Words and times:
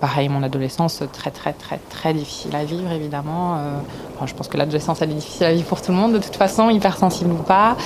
Pareil, 0.00 0.28
mon 0.28 0.44
adolescence, 0.44 1.02
très 1.12 1.32
très 1.32 1.52
très 1.52 1.78
très 1.90 2.14
difficile 2.14 2.54
à 2.54 2.64
vivre 2.64 2.90
évidemment. 2.92 3.56
Euh, 3.56 3.78
je 4.24 4.32
pense 4.32 4.46
que 4.46 4.56
l'adolescence, 4.56 5.02
elle 5.02 5.10
est 5.10 5.14
difficile 5.14 5.46
à 5.46 5.52
vivre 5.52 5.66
pour 5.66 5.82
tout 5.82 5.90
le 5.90 5.98
monde 5.98 6.12
de 6.12 6.18
toute 6.18 6.36
façon, 6.36 6.70
hypersensible 6.70 7.32
ou 7.32 7.42
pas. 7.42 7.76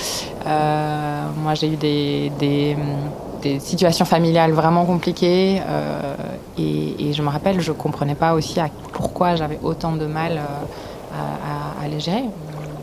Euh, 0.47 1.23
moi, 1.43 1.55
j'ai 1.55 1.69
eu 1.69 1.77
des, 1.77 2.31
des, 2.39 2.77
situations 3.61 4.05
familiales 4.05 4.53
vraiment 4.53 4.85
compliquées 4.85 5.63
euh, 5.67 6.15
et, 6.59 7.15
je 7.15 7.23
me 7.23 7.29
rappelle, 7.29 7.61
je 7.61 7.73
comprenais 7.73 8.15
pas 8.15 8.35
aussi 8.35 8.61
à 8.61 8.69
pourquoi 8.93 9.37
j'avais 9.37 9.59
autant 9.63 9.93
de 9.93 10.05
mal 10.05 10.39
à, 11.13 11.83
à, 11.83 11.89
les 11.89 12.01
gérer. 12.01 12.25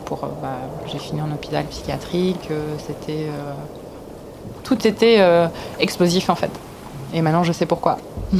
Pour, 0.06 0.18
bah, 0.42 0.58
j'ai 0.86 0.98
fini 0.98 1.22
en 1.22 1.30
hôpital 1.30 1.64
psychiatrique, 1.66 2.48
c'était 2.84 3.28
tout 4.64 4.86
était 4.86 5.22
explosif 5.78 6.28
en 6.30 6.34
fait. 6.34 6.50
Et 7.12 7.22
maintenant, 7.22 7.44
je 7.44 7.52
sais 7.52 7.66
pourquoi. 7.66 7.98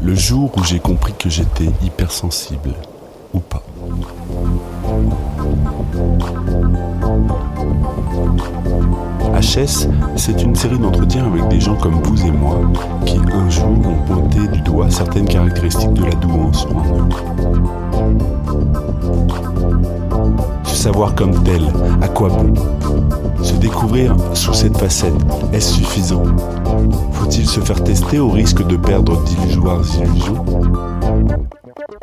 Le 0.00 0.14
jour 0.14 0.50
où 0.56 0.64
j'ai 0.64 0.80
compris 0.80 1.12
que 1.18 1.28
j'étais 1.30 1.68
hypersensible, 1.82 2.74
ou 3.32 3.38
pas. 3.38 3.62
HS, 9.34 9.88
c'est 10.16 10.42
une 10.42 10.54
série 10.54 10.78
d'entretiens 10.78 11.26
avec 11.26 11.48
des 11.48 11.60
gens 11.60 11.76
comme 11.76 12.00
vous 12.02 12.26
et 12.26 12.30
moi, 12.30 12.60
qui 13.06 13.18
un 13.32 13.48
jour 13.48 13.70
ont 13.86 14.04
pointé 14.06 14.46
du 14.48 14.60
doigt 14.60 14.90
certaines 14.90 15.26
caractéristiques 15.26 15.94
de 15.94 16.04
la 16.04 16.14
douance 16.14 16.66
en. 16.66 17.08
Se 20.72 20.84
savoir 20.84 21.14
comme 21.14 21.44
tel, 21.44 21.62
à 22.00 22.08
quoi 22.08 22.30
bon 22.30 22.54
Se 23.42 23.52
découvrir 23.52 24.16
sous 24.32 24.54
cette 24.54 24.78
facette, 24.78 25.12
est-ce 25.52 25.74
suffisant? 25.74 26.24
Faut-il 27.12 27.46
se 27.46 27.60
faire 27.60 27.84
tester 27.84 28.18
au 28.18 28.30
risque 28.30 28.66
de 28.66 28.78
perdre 28.78 29.22
d'illusoires 29.22 29.82
illusions? 29.98 30.44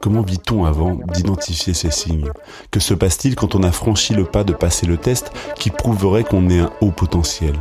Comment 0.03 0.21
vit-on 0.21 0.65
avant 0.65 0.99
d'identifier 1.13 1.73
ces 1.73 1.89
signes? 1.89 2.29
Que 2.69 2.79
se 2.79 2.93
passe-t-il 2.93 3.35
quand 3.35 3.55
on 3.55 3.63
a 3.63 3.71
franchi 3.71 4.13
le 4.13 4.23
pas 4.23 4.43
de 4.43 4.53
passer 4.53 4.85
le 4.85 4.97
test 4.97 5.31
qui 5.55 5.71
prouverait 5.71 6.23
qu'on 6.23 6.47
est 6.49 6.59
un 6.59 6.69
haut 6.79 6.91
potentiel? 6.91 7.55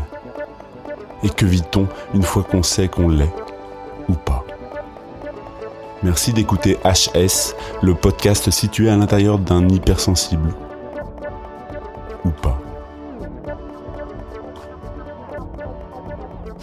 Et 1.23 1.31
que 1.31 1.47
vit-on 1.47 1.87
une 2.13 2.23
fois 2.23 2.43
qu'on 2.43 2.63
sait 2.63 2.89
qu'on 2.89 3.09
l'est 3.09 3.33
ou 4.11 4.13
pas? 4.13 4.45
Merci 6.03 6.35
d'écouter 6.35 6.77
HS, 6.85 7.55
le 7.81 7.95
podcast 7.95 8.51
situé 8.51 8.91
à 8.91 8.97
l'intérieur 8.97 9.39
d'un 9.39 9.67
hypersensible. 9.71 10.55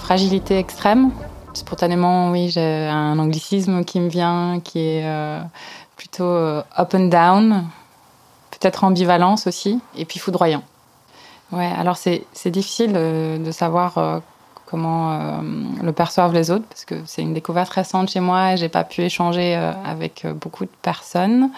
Fragilité 0.05 0.59
extrême. 0.59 1.09
Spontanément, 1.55 2.29
oui, 2.29 2.49
j'ai 2.49 2.85
un 2.85 3.17
anglicisme 3.17 3.83
qui 3.83 3.99
me 3.99 4.07
vient, 4.07 4.59
qui 4.63 4.77
est 4.77 5.01
euh, 5.03 5.41
plutôt 5.95 6.25
euh, 6.25 6.61
up 6.77 6.93
and 6.93 7.07
down, 7.07 7.63
peut-être 8.51 8.83
ambivalence 8.83 9.47
aussi, 9.47 9.79
et 9.97 10.05
puis 10.05 10.19
foudroyant. 10.19 10.61
Ouais, 11.51 11.71
alors 11.75 11.97
c'est 11.97 12.21
difficile 12.45 12.93
de, 12.93 13.51
savoir 13.51 13.97
euh, 13.97 14.19
comment 14.67 15.41
le 15.81 15.91
perçoivent 15.91 16.35
les 16.35 16.51
autres, 16.51 16.65
parce 16.69 16.85
que 16.85 17.01
c'est 17.07 17.23
une 17.23 17.33
découverte 17.33 17.69
récente 17.69 18.11
chez 18.11 18.19
moi 18.19 18.53
et 18.53 18.57
j'ai 18.57 18.69
pas 18.69 18.83
pu 18.83 19.01
échanger 19.01 19.55
avec 19.55 20.27
beaucoup 20.39 20.65
de 20.65 20.71
personnes. 20.83 21.49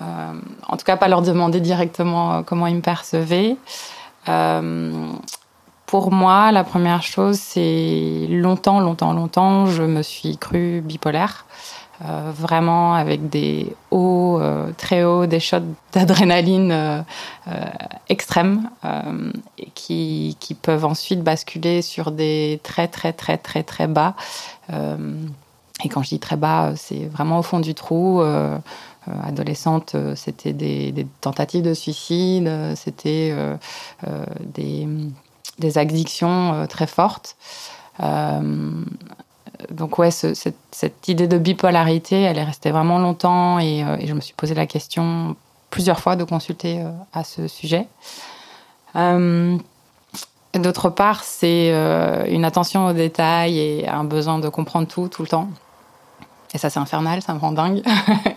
en 0.00 0.76
tout 0.76 0.84
cas, 0.84 0.96
pas 0.96 1.06
leur 1.06 1.22
demander 1.22 1.60
directement 1.60 2.42
comment 2.42 2.66
ils 2.66 2.74
me 2.74 2.80
percevaient. 2.80 3.56
Pour 5.94 6.10
moi, 6.10 6.50
la 6.50 6.64
première 6.64 7.04
chose, 7.04 7.38
c'est 7.38 8.26
longtemps, 8.28 8.80
longtemps, 8.80 9.12
longtemps, 9.12 9.66
je 9.66 9.84
me 9.84 10.02
suis 10.02 10.36
crue 10.36 10.80
bipolaire. 10.80 11.46
Euh, 12.04 12.32
vraiment 12.34 12.94
avec 12.94 13.28
des 13.28 13.76
hauts, 13.92 14.40
euh, 14.40 14.72
très 14.76 15.04
hauts, 15.04 15.26
des 15.26 15.38
shots 15.38 15.58
d'adrénaline 15.92 16.72
euh, 16.72 17.02
extrêmes 18.08 18.68
qui, 19.76 20.36
peuvent 20.62 20.84
ensuite 20.84 21.22
basculer 21.22 21.80
sur 21.80 22.10
des 22.10 22.58
très 22.64 22.88
très 22.88 23.12
très 23.12 23.38
très 23.38 23.62
très 23.62 23.86
bas. 23.86 24.16
et 24.72 25.88
quand 25.88 26.02
je 26.02 26.08
dis 26.08 26.18
très 26.18 26.36
bas, 26.36 26.72
c'est 26.74 27.06
vraiment 27.06 27.38
au 27.38 27.42
fond 27.42 27.60
du 27.60 27.74
trou. 27.74 28.20
adolescente, 29.22 29.94
c'était 30.16 30.52
des, 30.52 31.06
tentatives 31.20 31.62
de 31.62 31.74
suicide, 31.74 32.50
c'était 32.74 33.32
des, 34.40 34.88
des, 35.58 35.78
addictions 35.78 36.66
très 36.68 36.86
fortes 36.86 37.36
donc 39.70 39.98
ouais, 39.98 40.10
cette, 40.10 41.08
idée 41.08 41.26
de 41.26 41.38
bipolarité, 41.38 42.22
elle 42.22 42.38
est 42.38 42.44
restée 42.44 42.70
vraiment 42.70 42.98
longtemps 42.98 43.58
euh, 43.58 43.96
et, 43.98 44.06
je 44.06 44.14
me 44.14 44.20
suis 44.20 44.34
posé 44.34 44.54
la 44.54 44.66
question 44.66 45.36
plusieurs 45.70 46.00
fois 46.00 46.16
de 46.16 46.24
consulter 46.24 46.80
euh, 46.80 46.90
à 47.12 47.24
ce 47.24 47.48
sujet. 47.48 47.86
Euh, 48.96 49.56
d'autre 50.54 50.90
part, 50.90 51.24
c'est 51.24 51.70
une 52.28 52.44
attention 52.44 52.86
aux 52.86 52.92
détails 52.92 53.58
et 53.58 53.88
un 53.88 54.04
besoin 54.04 54.38
de 54.38 54.48
comprendre 54.48 54.86
tout, 54.86 55.08
tout 55.08 55.22
le 55.22 55.28
temps. 55.28 55.48
Et 56.52 56.58
ça, 56.58 56.70
c'est 56.70 56.78
infernal, 56.78 57.22
ça 57.22 57.34
me 57.34 57.40
rend 57.40 57.50
dingue. 57.50 57.82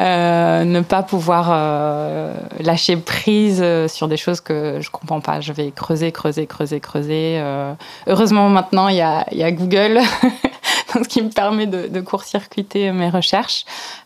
Euh, 0.00 0.62
ne 0.62 0.80
pas 0.80 1.02
pouvoir 1.02 1.48
euh, 1.50 2.32
lâcher 2.60 2.96
prise 2.96 3.58
euh, 3.60 3.88
sur 3.88 4.06
des 4.06 4.16
choses 4.16 4.40
que 4.40 4.80
je 4.80 4.90
comprends 4.90 5.20
pas. 5.20 5.40
Je 5.40 5.52
vais 5.52 5.72
creuser, 5.72 6.12
creuser, 6.12 6.46
creuser, 6.46 6.78
creuser. 6.78 7.42
heureusement, 8.06 8.48
maintenant, 8.48 8.88
il 8.88 8.96
y 8.96 9.02
a, 9.02 9.52
Google, 9.52 10.00
ce 10.92 11.08
qui 11.08 11.20
me 11.22 11.30
permet 11.30 11.66
de, 11.66 12.00
court-circuiter 12.00 12.92
mes 12.92 13.10
recherches. 13.10 13.64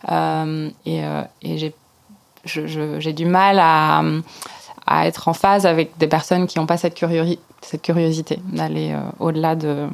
et, 0.09 1.01
j'ai, 2.45 3.13
du 3.13 3.25
mal 3.25 3.59
à, 3.59 4.03
être 5.05 5.27
en 5.27 5.33
phase 5.33 5.65
avec 5.65 5.97
des 5.97 6.07
personnes 6.07 6.47
qui 6.47 6.57
n'ont 6.57 6.65
pas 6.65 6.77
cette, 6.77 6.95
curiosité 6.95 8.39
d'aller 8.51 8.95
au-delà 9.19 9.55
de, 9.55 9.87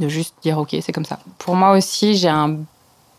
de 0.00 0.08
juste 0.08 0.34
dire 0.42 0.58
ok, 0.58 0.74
c'est 0.80 0.92
comme 0.92 1.04
ça. 1.04 1.18
Pour 1.38 1.56
moi 1.56 1.72
aussi, 1.72 2.16
j'ai 2.16 2.28
un 2.28 2.56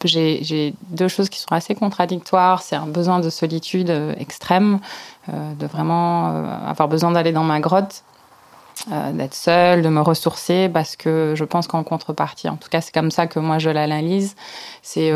j'ai 0.07 0.73
deux 0.89 1.07
choses 1.07 1.29
qui 1.29 1.39
sont 1.39 1.51
assez 1.51 1.75
contradictoires. 1.75 2.61
C'est 2.61 2.75
un 2.75 2.87
besoin 2.87 3.19
de 3.19 3.29
solitude 3.29 3.89
euh, 3.89 4.13
extrême, 4.17 4.79
euh, 5.29 5.53
de 5.53 5.67
vraiment 5.67 6.29
euh, 6.29 6.69
avoir 6.69 6.87
besoin 6.87 7.11
d'aller 7.11 7.31
dans 7.31 7.43
ma 7.43 7.59
grotte, 7.59 8.03
d'être 9.13 9.33
seule, 9.33 9.81
de 9.81 9.89
me 9.89 10.01
ressourcer, 10.01 10.69
parce 10.69 10.97
que 10.97 11.33
je 11.35 11.45
pense 11.45 11.65
qu'en 11.65 11.83
contrepartie, 11.83 12.49
en 12.49 12.57
tout 12.57 12.67
cas 12.69 12.81
c'est 12.81 12.93
comme 12.93 13.09
ça 13.09 13.25
que 13.25 13.39
moi 13.39 13.57
je 13.57 13.69
l'analyse, 13.69 14.35
c'est 14.83 15.13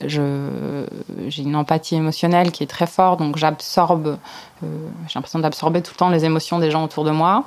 j'ai 0.00 1.42
une 1.42 1.56
empathie 1.56 1.96
émotionnelle 1.96 2.50
qui 2.52 2.62
est 2.64 2.66
très 2.66 2.86
forte, 2.86 3.18
donc 3.18 3.36
j'absorbe, 3.36 4.16
j'ai 4.62 4.68
l'impression 5.14 5.40
d'absorber 5.40 5.82
tout 5.82 5.92
le 5.92 5.98
temps 5.98 6.08
les 6.08 6.24
émotions 6.24 6.58
des 6.58 6.70
gens 6.70 6.82
autour 6.82 7.04
de 7.04 7.10
moi. 7.10 7.44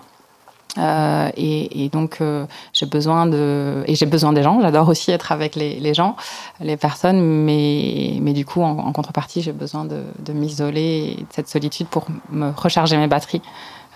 Euh, 0.78 1.30
et, 1.36 1.90
donc 1.90 2.18
euh, 2.22 2.46
j'ai 2.74 2.86
besoin 2.86 3.26
de 3.26 3.84
et 3.88 3.96
j'ai 3.96 4.06
besoin 4.06 4.34
des 4.34 4.44
gens. 4.44 4.62
J'adore 4.62 4.88
aussi 4.90 5.12
être 5.12 5.32
avec 5.32 5.56
les, 5.56 5.94
gens, 5.94 6.16
les 6.60 6.78
personnes, 6.78 7.20
mais 7.22 8.18
mais 8.22 8.34
du 8.34 8.46
coup 8.46 8.62
en, 8.62 8.92
contrepartie 8.92 9.42
j'ai 9.42 9.54
besoin 9.54 9.86
de, 9.86 10.34
m'isoler 10.34 11.16
de 11.20 11.26
cette 11.32 11.50
solitude 11.50 11.88
pour 11.88 12.06
me 12.30 12.52
recharger 12.52 12.98
mes 12.98 13.08
batteries. 13.08 13.42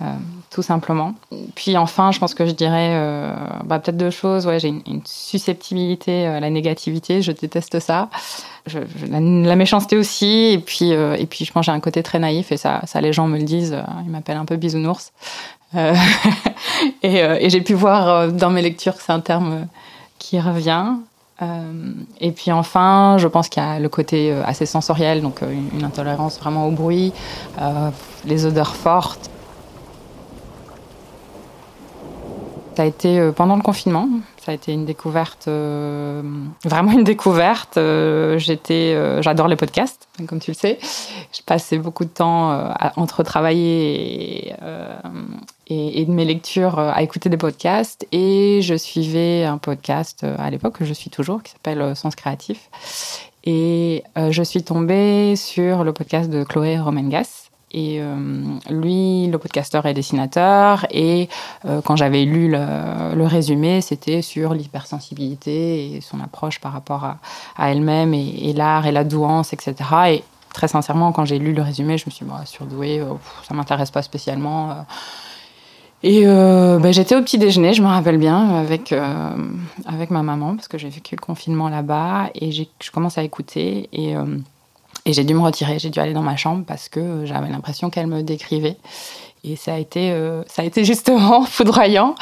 Euh, 0.01 0.05
tout 0.49 0.63
simplement. 0.63 1.13
Puis 1.53 1.77
enfin, 1.77 2.11
je 2.11 2.17
pense 2.17 2.33
que 2.33 2.45
je 2.45 2.51
dirais 2.51 2.97
bah, 3.63 3.79
peut-être 3.79 3.97
deux 3.97 4.09
choses. 4.09 4.47
Ouais, 4.47 4.59
j'ai 4.59 4.69
une, 4.69 5.01
susceptibilité 5.05 6.25
à 6.25 6.39
la 6.39 6.49
négativité, 6.49 7.21
je 7.21 7.31
déteste 7.31 7.79
ça. 7.79 8.09
la, 9.07 9.55
méchanceté 9.55 9.97
aussi, 9.97 10.53
et 10.53 10.57
puis, 10.57 10.89
et 10.89 11.25
puis 11.29 11.45
je 11.45 11.51
pense 11.51 11.67
j'ai 11.67 11.71
un 11.71 11.79
côté 11.79 12.01
très 12.03 12.19
naïf, 12.19 12.51
et 12.51 12.57
ça, 12.57 12.81
ça 12.85 12.99
les 12.99 13.13
gens 13.13 13.27
me 13.27 13.37
le 13.37 13.43
disent, 13.43 13.77
ils 14.03 14.11
m'appellent 14.11 14.37
un 14.37 14.45
peu 14.45 14.57
bisounours. 14.57 15.13
Euh, 15.75 15.95
euh, 17.05 17.37
et, 17.39 17.49
j'ai 17.49 17.61
pu 17.61 17.73
voir 17.73 18.09
euh, 18.09 18.27
dans 18.27 18.49
mes 18.49 18.61
lectures 18.61 18.95
que 18.95 19.01
c'est 19.01 19.11
un 19.11 19.19
terme 19.19 19.67
qui 20.19 20.39
revient. 20.39 20.95
et 22.19 22.31
puis 22.31 22.51
enfin, 22.51 23.17
je 23.17 23.27
pense 23.27 23.49
qu'il 23.49 23.63
y 23.63 23.65
a 23.65 23.79
le 23.79 23.89
côté 23.89 24.31
assez 24.45 24.67
sensoriel, 24.67 25.23
donc 25.23 25.41
une, 25.41 25.83
intolérance 25.83 26.39
vraiment 26.39 26.67
au 26.67 26.71
bruit, 26.71 27.11
les 28.25 28.45
odeurs 28.45 28.75
fortes. 28.75 29.31
Ça 32.77 32.83
a 32.83 32.85
été 32.85 33.31
pendant 33.35 33.55
le 33.55 33.63
confinement. 33.63 34.07
Ça 34.45 34.51
a 34.51 34.55
été 34.55 34.71
une 34.71 34.85
découverte, 34.85 35.47
vraiment 35.47 36.91
une 36.91 37.03
découverte. 37.03 37.79
j'étais, 38.37 38.95
j'adore 39.23 39.47
les 39.47 39.55
podcasts, 39.55 40.07
comme 40.27 40.39
tu 40.39 40.51
le 40.51 40.55
sais. 40.55 40.77
Je 41.33 41.41
passais 41.43 41.79
beaucoup 41.79 42.05
de 42.05 42.09
temps 42.09 42.71
entre 42.97 43.23
travailler 43.23 44.49
et, 44.49 44.55
et, 45.73 46.05
de 46.05 46.11
mes 46.11 46.25
lectures 46.25 46.79
à 46.79 47.01
écouter 47.01 47.29
des 47.29 47.37
podcasts. 47.37 48.05
Et 48.11 48.61
je 48.61 48.75
suivais 48.75 49.43
un 49.45 49.57
podcast 49.57 50.25
à 50.37 50.49
l'époque, 50.49 50.77
que 50.77 50.85
je 50.85 50.93
suis 50.93 51.09
toujours, 51.09 51.41
qui 51.43 51.51
s'appelle 51.51 51.95
Sens 51.95 52.15
Créatif. 52.15 52.69
Et 53.43 54.03
je 54.29 54.43
suis 54.43 54.63
tombée 54.63 55.35
sur 55.35 55.83
le 55.83 55.93
podcast 55.93 56.29
de 56.29 56.43
Chloé 56.43 56.79
Romengas. 56.79 57.51
Et 57.73 58.01
euh, 58.01 58.15
lui, 58.69 59.27
le 59.27 59.37
podcasteur 59.37 59.85
est 59.85 59.93
dessinateur. 59.93 60.85
Et 60.89 61.29
euh, 61.65 61.81
quand 61.81 61.95
j'avais 61.95 62.25
lu 62.25 62.49
le, 62.49 63.25
résumé, 63.25 63.81
c'était 63.81 64.21
sur 64.21 64.53
l'hypersensibilité 64.53 65.95
et 65.95 66.01
son 66.01 66.19
approche 66.19 66.59
par 66.59 66.73
rapport 66.73 67.05
à, 67.57 67.71
elle-même 67.71 68.13
et, 68.13 68.53
l'art 68.53 68.87
et 68.87 68.91
la 68.91 69.03
douance, 69.03 69.53
etc. 69.53 69.75
Et 70.09 70.23
très 70.53 70.67
sincèrement, 70.67 71.11
quand 71.11 71.25
j'ai 71.25 71.39
lu 71.39 71.53
le 71.53 71.61
résumé, 71.61 71.97
je 71.97 72.05
me 72.07 72.11
suis 72.11 72.25
dit, 72.25 72.31
bah, 72.31 72.45
surdouée, 72.45 72.99
euh, 72.99 73.13
ça 73.47 73.53
m'intéresse 73.53 73.91
pas 73.91 74.01
spécialement. 74.01 74.85
Et 76.03 76.25
bah, 76.25 76.91
j'étais 76.91 77.15
au 77.15 77.21
petit 77.21 77.37
déjeuner, 77.37 77.73
je 77.73 77.81
me 77.81 77.87
rappelle 77.87 78.17
bien, 78.17 78.55
avec, 78.55 78.93
avec 79.85 80.09
ma 80.09 80.23
maman, 80.23 80.55
parce 80.55 80.67
que 80.67 80.77
j'ai 80.77 80.89
vécu 80.89 81.15
le 81.15 81.21
confinement 81.21 81.69
là-bas. 81.69 82.29
Et 82.35 82.51
je 82.51 82.91
commence 82.91 83.17
à 83.17 83.23
écouter. 83.23 83.87
Et 83.93 84.15
et 85.05 85.13
j'ai 85.13 85.23
dû 85.23 85.33
me 85.33 85.41
retirer, 85.41 85.79
j'ai 85.79 85.89
dû 85.89 85.99
aller 85.99 86.13
dans 86.13 86.21
ma 86.21 86.35
chambre 86.35 86.63
parce 86.65 86.87
que 86.87 87.25
j'avais 87.25 87.49
l'impression 87.49 87.89
qu'elle 87.89 88.07
me 88.07 88.21
décrivait. 88.21 88.77
Et 89.43 89.55
ça 89.55 89.73
a 89.73 89.77
été, 89.79 90.11
euh, 90.11 90.43
ça 90.45 90.61
a 90.61 90.65
été 90.65 90.85
justement 90.85 91.41
foudroyant. 91.45 92.13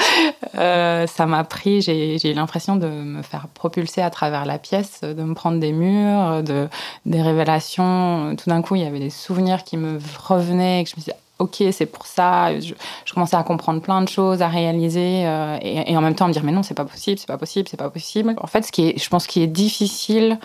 Euh, 0.56 1.06
ça 1.06 1.26
m'a 1.26 1.44
pris, 1.44 1.82
j'ai 1.82 2.32
eu 2.32 2.34
l'impression 2.34 2.78
de 2.78 2.88
me 2.88 3.22
faire 3.22 3.50
propulser 3.54 4.02
à 4.02 4.10
travers 4.10 4.46
la 4.46 4.58
pièce, 4.58 5.02
de 5.02 5.22
me 5.22 5.34
prendre 5.34 5.60
des 5.60 5.74
murs, 5.74 6.42
de, 6.44 6.70
des 7.06 7.22
révélations. 7.22 8.38
Tout 8.38 8.50
d'un 8.50 8.62
coup, 8.62 8.76
il 8.76 8.84
y 8.84 8.86
avait 8.86 9.00
des 9.00 9.10
souvenirs 9.10 9.66
qui 9.66 9.76
me 9.76 10.00
revenaient, 10.18 10.86
que 10.86 10.90
je 10.90 10.96
me 10.96 11.02
disais, 11.02 11.16
ok, 11.40 11.64
c'est 11.72 11.86
pour 11.86 12.06
ça. 12.06 12.60
Je, 12.60 12.74
commençais 13.14 13.38
à 13.38 13.44
comprendre 13.44 13.82
plein 13.82 14.02
de 14.02 14.08
choses, 14.08 14.42
à 14.42 14.48
réaliser, 14.48 15.26
euh, 15.26 15.58
et, 15.62 15.96
en 15.98 16.02
même 16.02 16.16
temps 16.16 16.26
à 16.26 16.28
me 16.28 16.34
dire, 16.34 16.44
mais 16.44 16.52
non, 16.52 16.64
c'est 16.64 16.74
pas 16.74 16.86
possible, 16.86 17.18
c'est 17.18 17.28
pas 17.28 17.38
possible, 17.38 17.68
c'est 17.70 17.78
pas 17.78 17.90
possible. 17.90 18.36
En 18.42 18.48
fait, 18.48 18.64
ce 18.66 18.72
qui 18.72 18.90
est, 18.90 19.00
je 19.02 19.10
pense, 19.10 19.26
qui 19.26 19.42
est 19.42 19.48
difficile 19.48 20.38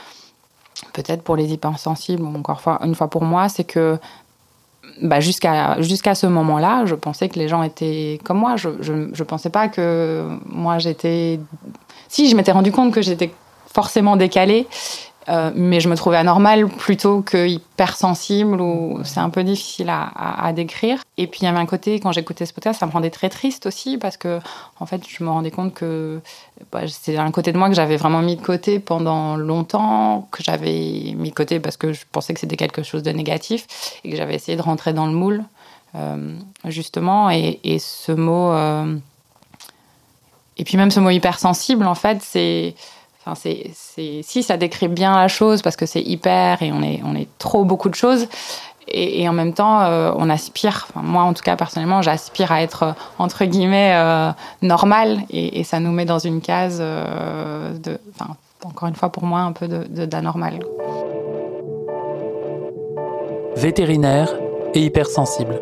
peut-être 0.93 1.23
pour 1.23 1.37
les 1.37 1.53
hypersensibles, 1.53 2.25
encore 2.25 2.61
une 2.83 2.95
fois 2.95 3.09
pour 3.09 3.23
moi, 3.23 3.49
c'est 3.49 3.65
que 3.65 3.99
bah 5.03 5.21
jusqu'à 5.21 5.81
jusqu'à 5.81 6.15
ce 6.15 6.27
moment-là, 6.27 6.85
je 6.85 6.95
pensais 6.95 7.29
que 7.29 7.39
les 7.39 7.49
gens 7.49 7.63
étaient 7.63 8.21
comme 8.25 8.39
moi. 8.39 8.57
Je, 8.57 8.71
je, 8.81 9.09
je 9.13 9.25
pensais 9.25 9.51
pas 9.51 9.69
que 9.69 10.29
moi 10.47 10.79
j'étais. 10.79 11.41
Si, 12.09 12.29
je 12.29 12.37
m'étais 12.37 12.53
rendu 12.53 12.71
compte 12.71 12.93
que 12.93 13.03
j'étais 13.03 13.33
forcément 13.73 14.17
décalée, 14.17 14.67
euh, 15.29 15.51
mais 15.55 15.81
je 15.81 15.89
me 15.89 15.97
trouvais 15.97 16.19
anormale 16.19 16.69
plutôt 16.69 17.23
que 17.23 17.47
hypersensible 17.47 18.61
ou 18.61 19.01
c'est 19.05 19.21
un 19.21 19.31
peu 19.31 19.43
difficile 19.43 19.89
à, 19.91 20.53
décrire. 20.53 21.03
Et 21.17 21.27
puis 21.27 21.41
il 21.43 21.45
y 21.45 21.49
avait 21.49 21.59
un 21.59 21.67
côté 21.67 21.99
quand 22.01 22.13
j'écoutais 22.13 22.45
ce 22.45 22.53
podcast, 22.53 22.81
ça 22.81 22.87
me 22.87 22.93
rendait 22.93 23.11
très 23.11 23.31
triste 23.31 23.67
aussi 23.67 23.97
parce 23.97 24.17
que 24.17 24.41
en 24.79 24.87
fait 24.87 25.03
je 25.09 25.25
me 25.25 25.31
rendais 25.31 25.51
compte 25.51 25.73
que 25.73 26.21
bah, 26.71 26.83
c'est 26.89 27.17
un 27.17 27.31
côté 27.31 27.53
de 27.53 27.59
moi 27.59 27.69
que 27.69 27.75
j'avais 27.75 27.97
vraiment 27.97 28.21
mis 28.21 28.37
de 28.37 28.43
côté 28.43 28.79
pendant 28.79 29.37
longtemps, 29.37 30.29
que 30.31 30.43
j'avais 30.43 31.15
mis 31.17 31.31
de 31.31 31.35
côté 31.35 31.61
parce 31.61 31.77
que 31.77 31.93
je 31.93 32.03
pensais 32.13 32.35
que 32.35 32.41
c'était 32.41 32.57
quelque 32.57 32.83
chose 32.83 33.03
de 33.03 33.11
négatif 33.11 33.67
et 34.05 34.11
que 34.11 34.17
j'avais 34.17 34.35
essayé 34.35 34.57
de 34.57 34.63
rentrer 34.63 34.93
dans 34.93 35.07
le 35.07 35.13
moule 35.13 35.45
euh, 35.95 36.37
justement. 36.67 37.31
Et, 37.31 37.79
ce 37.79 38.13
mot 38.13 38.51
euh, 38.51 38.95
et 40.59 40.65
puis 40.65 40.77
même 40.77 40.91
ce 40.91 41.01
mot 41.01 41.11
hypersensible 41.11 41.87
en 41.87 41.95
fait 41.95 42.19
c'est 42.23 42.75
Enfin, 43.27 43.35
c'est, 43.35 43.71
si 44.23 44.43
ça 44.43 44.57
décrit 44.59 44.89
bien 44.89 45.17
la 45.17 45.29
chose 45.29 45.63
parce 45.63 45.77
que 45.77 45.87
c'est 45.87 46.03
hyper 46.03 46.63
et 46.63 46.73
on 46.73 46.83
est, 46.83 47.01
on 47.05 47.15
est 47.15 47.29
trop 47.39 47.65
beaucoup 47.65 47.89
de 47.89 47.95
choses. 47.95 48.29
Et, 48.87 49.27
en 49.27 49.33
même 49.33 49.55
temps, 49.55 49.81
euh, 49.81 50.13
on 50.17 50.29
aspire, 50.29 50.89
moi 50.95 51.23
en 51.23 51.33
tout 51.33 51.43
cas 51.43 51.57
personnellement, 51.57 52.03
j'aspire 52.03 52.53
à 52.53 52.61
être 52.61 52.83
euh, 52.83 52.93
entre 53.19 53.47
guillemets 53.47 53.95
euh, 53.95 54.31
normal 54.61 55.21
et, 55.31 55.65
ça 55.65 55.81
nous 55.81 55.91
met 55.91 56.05
dans 56.05 56.19
une 56.19 56.43
case 56.43 56.81
de, 56.81 57.99
enfin, 58.15 58.37
encore 58.63 58.89
une 58.89 58.95
fois 58.95 59.11
pour 59.11 59.25
moi, 59.25 59.41
un 59.41 59.53
peu 59.53 59.69
d'anormal. 59.69 60.59
Vétérinaire 63.57 64.35
et 64.75 64.81
hypersensible 64.81 65.59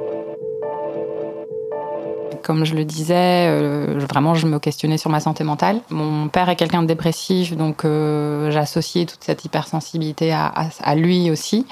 comme 2.43 2.65
je 2.65 2.75
le 2.75 2.85
disais, 2.85 3.47
euh, 3.49 4.05
vraiment, 4.09 4.35
je 4.35 4.47
me 4.47 4.59
questionnais 4.59 4.99
sur 4.99 5.11
ma 5.11 5.21
santé 5.21 5.45
mentale. 5.45 5.81
Mon 5.91 6.29
père 6.29 6.49
est 6.49 6.57
quelqu'un 6.57 6.83
de 6.83 6.87
dépressif, 6.87 7.57
donc 7.57 7.85
euh, 7.85 8.51
j'associais 8.51 9.07
toute 9.07 9.23
cette 9.25 9.45
hypersensibilité 9.45 10.33
à, 10.33 10.95
lui 10.95 11.31
aussi. 11.31 11.67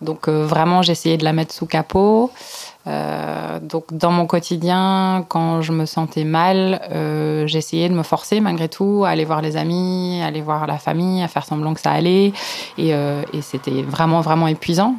Donc 0.00 0.28
euh, 0.28 0.44
vraiment, 0.44 0.82
j'essayais 0.82 1.16
de 1.16 1.24
la 1.24 1.32
mettre 1.32 1.54
sous 1.54 1.66
capot. 1.66 2.30
Donc 3.62 3.94
dans 3.94 4.10
mon 4.10 4.26
quotidien, 4.26 5.24
quand 5.30 5.62
je 5.62 5.72
me 5.72 5.86
sentais 5.86 6.24
mal, 6.24 6.82
j'essayais 7.46 7.88
de 7.88 7.94
me 7.94 8.02
forcer 8.02 8.40
malgré 8.40 8.68
tout 8.68 9.04
à 9.06 9.08
aller 9.08 9.24
voir 9.24 9.40
les 9.40 9.56
amis, 9.56 10.20
à 10.22 10.26
aller 10.26 10.42
voir 10.42 10.66
la 10.66 10.76
famille, 10.76 11.22
à 11.22 11.28
faire 11.28 11.46
semblant 11.46 11.72
que 11.72 11.80
ça 11.80 11.92
allait. 11.92 12.34
Et, 12.76 12.92
c'était 13.40 13.80
vraiment, 13.80 14.20
vraiment 14.20 14.48
épuisant. 14.48 14.96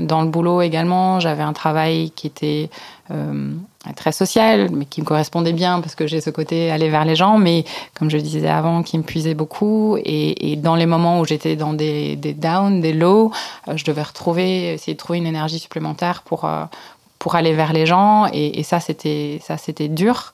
Dans 0.00 0.22
le 0.22 0.28
boulot 0.28 0.62
également, 0.62 1.20
j'avais 1.20 1.42
un 1.42 1.52
travail 1.52 2.10
qui 2.16 2.26
était 2.26 2.70
euh, 3.10 3.52
très 3.96 4.12
social, 4.12 4.68
mais 4.70 4.84
qui 4.84 5.00
me 5.00 5.06
correspondait 5.06 5.52
bien 5.52 5.80
parce 5.80 5.94
que 5.94 6.06
j'ai 6.06 6.20
ce 6.20 6.30
côté 6.30 6.70
aller 6.70 6.88
vers 6.88 7.04
les 7.04 7.16
gens, 7.16 7.38
mais 7.38 7.64
comme 7.98 8.10
je 8.10 8.18
disais 8.18 8.48
avant, 8.48 8.82
qui 8.82 8.98
me 8.98 9.02
puisait 9.02 9.34
beaucoup. 9.34 9.96
Et, 10.04 10.56
dans 10.56 10.74
les 10.74 10.86
moments 10.86 11.20
où 11.20 11.24
j'étais 11.24 11.56
dans 11.56 11.72
des, 11.72 12.16
des 12.16 12.34
downs, 12.34 12.80
des 12.80 12.92
lows, 12.92 13.32
je 13.74 13.84
devais 13.84 14.02
retrouver, 14.02 14.74
essayer 14.74 14.94
de 14.94 14.98
trouver 14.98 15.18
une 15.18 15.26
énergie 15.26 15.58
supplémentaire 15.58 16.22
pour 16.22 16.48
pour 17.18 17.34
aller 17.34 17.52
vers 17.52 17.72
les 17.72 17.86
gens. 17.86 18.26
Et, 18.32 18.62
ça, 18.62 18.80
c'était 18.80 19.88
dur. 19.88 20.32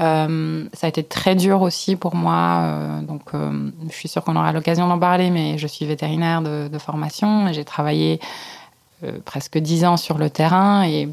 Euh, 0.00 0.64
ça 0.72 0.86
a 0.86 0.88
été 0.88 1.02
très 1.02 1.34
dur 1.34 1.62
aussi 1.62 1.96
pour 1.96 2.14
moi. 2.14 2.60
Euh, 2.62 3.00
donc, 3.02 3.22
euh, 3.34 3.70
je 3.88 3.94
suis 3.94 4.08
sûre 4.08 4.24
qu'on 4.24 4.36
aura 4.36 4.52
l'occasion 4.52 4.88
d'en 4.88 4.98
parler, 4.98 5.30
mais 5.30 5.58
je 5.58 5.66
suis 5.66 5.84
vétérinaire 5.86 6.42
de, 6.42 6.78
formation 6.78 7.48
et 7.48 7.54
j'ai 7.54 7.64
travaillé 7.64 8.20
presque 9.24 9.58
dix 9.58 9.84
ans 9.84 9.96
sur 9.96 10.18
le 10.18 10.30
terrain. 10.30 10.84
Et 10.84 11.08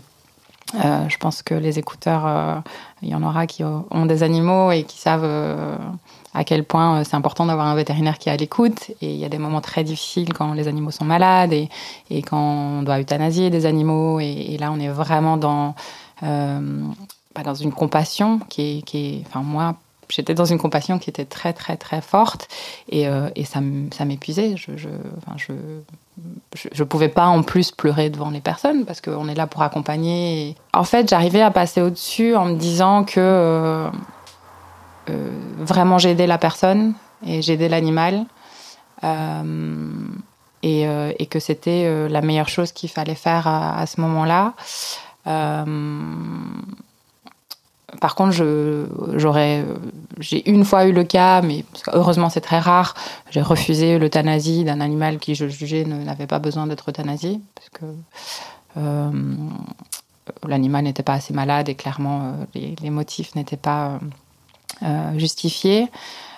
je 0.73 1.17
pense 1.17 1.43
que 1.43 1.53
les 1.53 1.79
écouteurs, 1.79 2.63
il 3.01 3.09
y 3.09 3.15
en 3.15 3.23
aura 3.23 3.47
qui 3.47 3.63
ont 3.63 4.05
des 4.05 4.23
animaux 4.23 4.71
et 4.71 4.83
qui 4.83 4.97
savent 4.97 5.23
à 6.37 6.43
quel 6.43 6.63
point 6.63 6.99
euh, 6.99 7.03
c'est 7.03 7.15
important 7.15 7.47
d'avoir 7.47 7.65
un 7.67 7.75
vétérinaire 7.75 8.19
qui 8.19 8.29
est 8.29 8.31
à 8.31 8.37
l'écoute. 8.37 8.91
Et 9.01 9.11
il 9.11 9.17
y 9.17 9.25
a 9.25 9.29
des 9.29 9.39
moments 9.39 9.61
très 9.61 9.83
difficiles 9.83 10.33
quand 10.33 10.53
les 10.53 10.67
animaux 10.67 10.91
sont 10.91 11.05
malades 11.05 11.51
et, 11.51 11.69
quand 12.21 12.37
on 12.37 12.83
doit 12.83 12.99
euthanasier 12.99 13.49
des 13.49 13.65
animaux. 13.65 14.19
Et, 14.19 14.55
là, 14.59 14.71
on 14.71 14.79
est 14.79 14.89
vraiment 14.89 15.37
dans, 15.37 15.73
euh, 16.23 16.83
bah, 17.33 17.41
dans 17.41 17.55
une 17.55 17.71
compassion 17.71 18.39
qui 18.49 18.61
est, 18.61 18.81
qui 18.83 18.97
est, 18.97 19.23
enfin 19.27 19.42
moi, 19.42 19.75
j'étais 20.09 20.33
dans 20.33 20.45
une 20.45 20.57
compassion 20.57 20.99
qui 20.99 21.09
était 21.09 21.26
très 21.26 21.54
très 21.54 21.78
très 21.78 22.02
forte 22.02 22.47
et, 22.90 23.07
euh, 23.07 23.30
et 23.35 23.45
ça, 23.45 23.61
m'épuisait. 23.61 24.56
Je 24.57 24.78
je, 24.78 24.90
enfin, 25.18 25.35
je, 25.37 25.54
je, 26.71 26.83
pouvais 26.83 27.09
pas 27.09 27.28
en 27.28 27.44
plus 27.44 27.71
pleurer 27.71 28.09
devant 28.09 28.30
les 28.30 28.42
personnes 28.42 28.85
parce 28.85 29.02
qu'on 29.02 29.28
est 29.28 29.35
là 29.35 29.47
pour 29.47 29.61
accompagner. 29.61 30.56
En 30.73 30.83
fait, 30.83 31.09
j'arrivais 31.09 31.42
à 31.42 31.52
passer 31.52 31.81
au-dessus 31.81 32.35
en 32.35 32.45
me 32.45 32.56
disant 32.56 33.04
que 33.04 33.90
euh, 35.09 35.30
vraiment 35.57 35.97
j'ai 35.97 36.11
aidé 36.11 36.28
la 36.28 36.37
personne 36.37 36.94
et 37.26 37.42
j'ai 37.42 37.54
aidé 37.54 37.69
l'animal. 37.69 38.26
Euh, 39.04 39.92
et, 40.64 40.87
euh, 40.87 41.14
et, 41.19 41.28
que 41.28 41.40
c'était 41.40 42.09
la 42.09 42.21
meilleure 42.21 42.49
chose 42.49 42.71
qu'il 42.71 42.90
fallait 42.90 43.14
faire 43.16 43.45
à, 43.45 43.85
ce 43.85 44.02
moment-là. 44.02 44.54
par 48.02 48.16
contre, 48.16 48.35
j'aurais, 49.14 49.64
j'ai 50.19 50.50
une 50.50 50.66
fois 50.66 50.86
eu 50.86 50.92
le 50.92 51.04
cas, 51.04 51.42
mais 51.42 51.66
heureusement 51.94 52.30
c'est 52.30 52.42
très 52.42 52.59
rare. 52.59 52.94
J'ai 53.30 53.42
refusé 53.42 54.00
l'euthanasie 54.00 54.64
d'un 54.64 54.81
animal 54.81 55.19
qui 55.19 55.36
je 55.36 55.47
jugeais 55.47 55.86
n'avait 55.86 56.28
pas 56.28 56.40
besoin 56.40 56.68
d'être 56.68 56.90
euthanasié, 56.90 57.40
parce 57.56 57.69
que 57.69 57.86
l'animal 60.45 60.83
n'était 60.83 61.04
pas 61.04 61.14
assez 61.14 61.33
malade 61.33 61.69
et 61.69 61.76
clairement 61.76 62.33
les, 62.54 62.76
les 62.81 62.90
motifs 62.90 63.36
n'étaient 63.36 63.57
pas 63.57 64.00
euh, 64.83 65.18
justifié. 65.18 65.88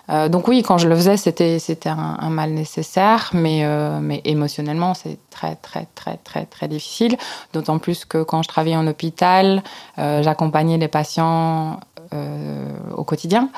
Euh, 0.10 0.28
donc 0.30 0.48
oui, 0.48 0.64
quand 0.64 0.78
je 0.78 0.88
le 0.88 0.96
faisais, 0.96 1.18
c'était 1.18 1.60
c'était 1.60 1.90
un, 1.90 2.30
mal 2.30 2.52
nécessaire, 2.52 3.30
mais 3.34 3.62
euh, 3.64 4.00
mais 4.02 4.22
émotionnellement, 4.26 4.94
c'est 4.94 5.18
très 5.30 5.56
très 5.56 5.88
très 5.96 6.18
très 6.18 6.46
très 6.46 6.68
difficile. 6.68 7.18
D'autant 7.54 7.78
plus 7.78 8.06
que 8.06 8.24
quand 8.24 8.42
je 8.42 8.48
travaillais 8.48 8.76
en 8.76 8.88
hôpital, 8.88 9.64
j'accompagnais 9.98 10.78
les 10.78 10.88
patients 10.88 11.80
au 12.98 13.04
quotidien. 13.04 13.50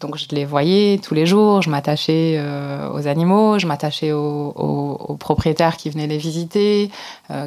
Donc 0.00 0.16
je 0.16 0.26
les 0.32 0.44
voyais 0.44 0.98
tous 0.98 1.14
les 1.14 1.26
jours, 1.26 1.62
je 1.62 1.70
m'attachais 1.70 2.42
aux 2.92 3.06
animaux, 3.06 3.58
je 3.58 3.66
m'attachais 3.66 4.12
aux, 4.12 4.52
aux, 4.56 5.16
propriétaires 5.16 5.76
qui 5.76 5.90
venaient 5.90 6.08
les 6.08 6.18
visiter, 6.18 6.90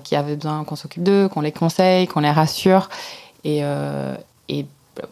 qui 0.03 0.15
avaient 0.15 0.36
besoin 0.36 0.63
qu'on 0.63 0.77
s'occupe 0.77 1.03
d'eux, 1.03 1.27
qu'on 1.27 1.41
les 1.41 1.51
conseille, 1.51 2.08
qu'on 2.08 2.22
les 2.22 2.32
rassure. 2.32 2.89
Et, 3.43 3.62
et 4.50 4.65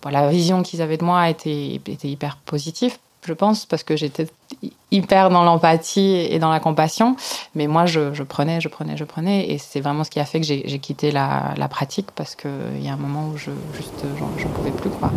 la 0.10 0.30
vision 0.30 0.64
qu'ils 0.64 0.82
avaient 0.82 0.98
de 0.98 1.04
moi 1.04 1.30
était, 1.30 1.82
était 1.86 2.08
hyper 2.08 2.38
positive 2.38 2.98
je 3.24 3.34
pense, 3.34 3.66
parce 3.66 3.84
que 3.84 3.96
j'étais 3.96 4.28
hyper 4.90 5.30
dans 5.30 5.44
l'empathie 5.44 6.28
et 6.30 6.40
dans 6.40 6.50
la 6.50 6.60
compassion. 6.60 7.16
Mais 7.56 7.68
moi, 7.68 7.86
je, 7.86 8.24
prenais, 8.24 8.62
je 8.62 8.68
prenais, 8.68 8.98
je 8.98 9.04
prenais. 9.04 9.50
Et 9.50 9.58
c'est 9.58 9.80
vraiment 9.80 10.04
ce 10.04 10.10
qui 10.10 10.20
a 10.20 10.26
fait 10.26 10.40
que 10.40 10.46
j'ai 10.46 10.80
quitté 10.80 11.12
la, 11.12 11.56
pratique 11.70 12.12
parce 12.16 12.36
qu'il 12.36 12.82
y 12.82 12.90
a 12.90 12.94
un 12.94 12.98
moment 12.98 13.30
où 13.30 13.38
je 13.38 13.52
juste, 13.74 14.04
j'en 14.18 14.50
pouvais 14.50 14.72
plus. 14.72 14.90
Quoi. 14.90 15.12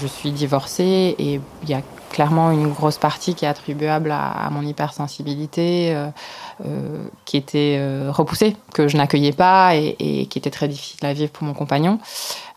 Je 0.00 0.06
suis 0.06 0.30
divorcée 0.30 1.16
et 1.18 1.40
il 1.62 1.68
y 1.68 1.74
a 1.74 1.82
clairement 2.18 2.50
une 2.50 2.72
grosse 2.72 2.98
partie 2.98 3.36
qui 3.36 3.44
est 3.44 3.48
attribuable 3.48 4.10
à, 4.10 4.48
mon 4.50 4.62
hypersensibilité, 4.62 5.94
euh, 5.94 6.08
euh, 6.66 7.06
qui 7.24 7.36
était 7.36 7.76
euh, 7.78 8.10
repoussée, 8.10 8.56
que 8.74 8.88
je 8.88 8.96
n'accueillais 8.96 9.30
pas 9.30 9.76
et, 9.76 10.26
qui 10.28 10.36
était 10.36 10.50
très 10.50 10.66
difficile 10.66 11.06
à 11.06 11.12
vivre 11.12 11.30
pour 11.30 11.44
mon 11.44 11.54
compagnon. 11.54 12.00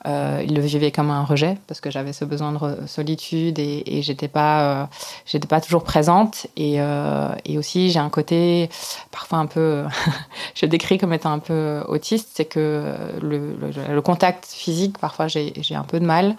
Euh, 0.08 0.43
il 0.43 0.55
le 0.55 0.62
vivait 0.62 0.91
comme 0.91 1.12
un 1.12 1.24
rejet 1.24 1.58
parce 1.67 1.79
que 1.79 1.91
j'avais 1.91 2.12
ce 2.12 2.25
besoin 2.25 2.51
de 2.51 2.88
solitude 2.88 3.60
et, 3.60 3.84
et 3.86 4.01
j'étais 4.01 4.27
pas, 4.27 4.62
euh, 4.62 4.86
j'étais 5.25 5.48
pas 5.48 5.62
toujours 5.62 5.84
présente. 5.84 6.48
Et, 6.58 6.81
euh, 6.81 7.29
et 7.46 7.58
aussi, 7.58 7.91
j'ai 7.91 8.00
un 8.00 8.10
côté 8.10 8.70
parfois 9.12 9.38
un 9.38 9.46
peu, 9.46 9.84
je 10.55 10.65
décris 10.65 10.98
comme 10.98 11.13
étant 11.13 11.31
un 11.31 11.39
peu 11.39 11.84
autiste, 11.88 12.29
c'est 12.34 12.46
que 12.46 12.96
le, 13.22 14.01
contact 14.01 14.48
physique, 14.48 14.98
parfois 14.98 15.27
j'ai, 15.27 15.53
un 15.75 15.84
peu 15.84 16.00
de 16.00 16.05
mal, 16.05 16.36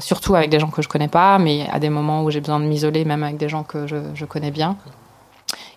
surtout 0.00 0.34
avec 0.34 0.50
des 0.50 0.58
gens 0.58 0.68
que 0.68 0.82
je 0.82 0.88
connais 0.88 1.08
pas, 1.08 1.38
mais 1.38 1.68
à 1.70 1.78
des 1.78 1.90
moments 1.90 2.24
où 2.24 2.30
j'ai 2.30 2.40
besoin 2.40 2.58
de 2.58 2.64
m'isoler, 2.64 3.04
même 3.04 3.22
avec 3.22 3.36
des 3.36 3.48
gens 3.48 3.62
que 3.62 3.86
je, 3.86 4.24
connais 4.24 4.50
bien. 4.50 4.76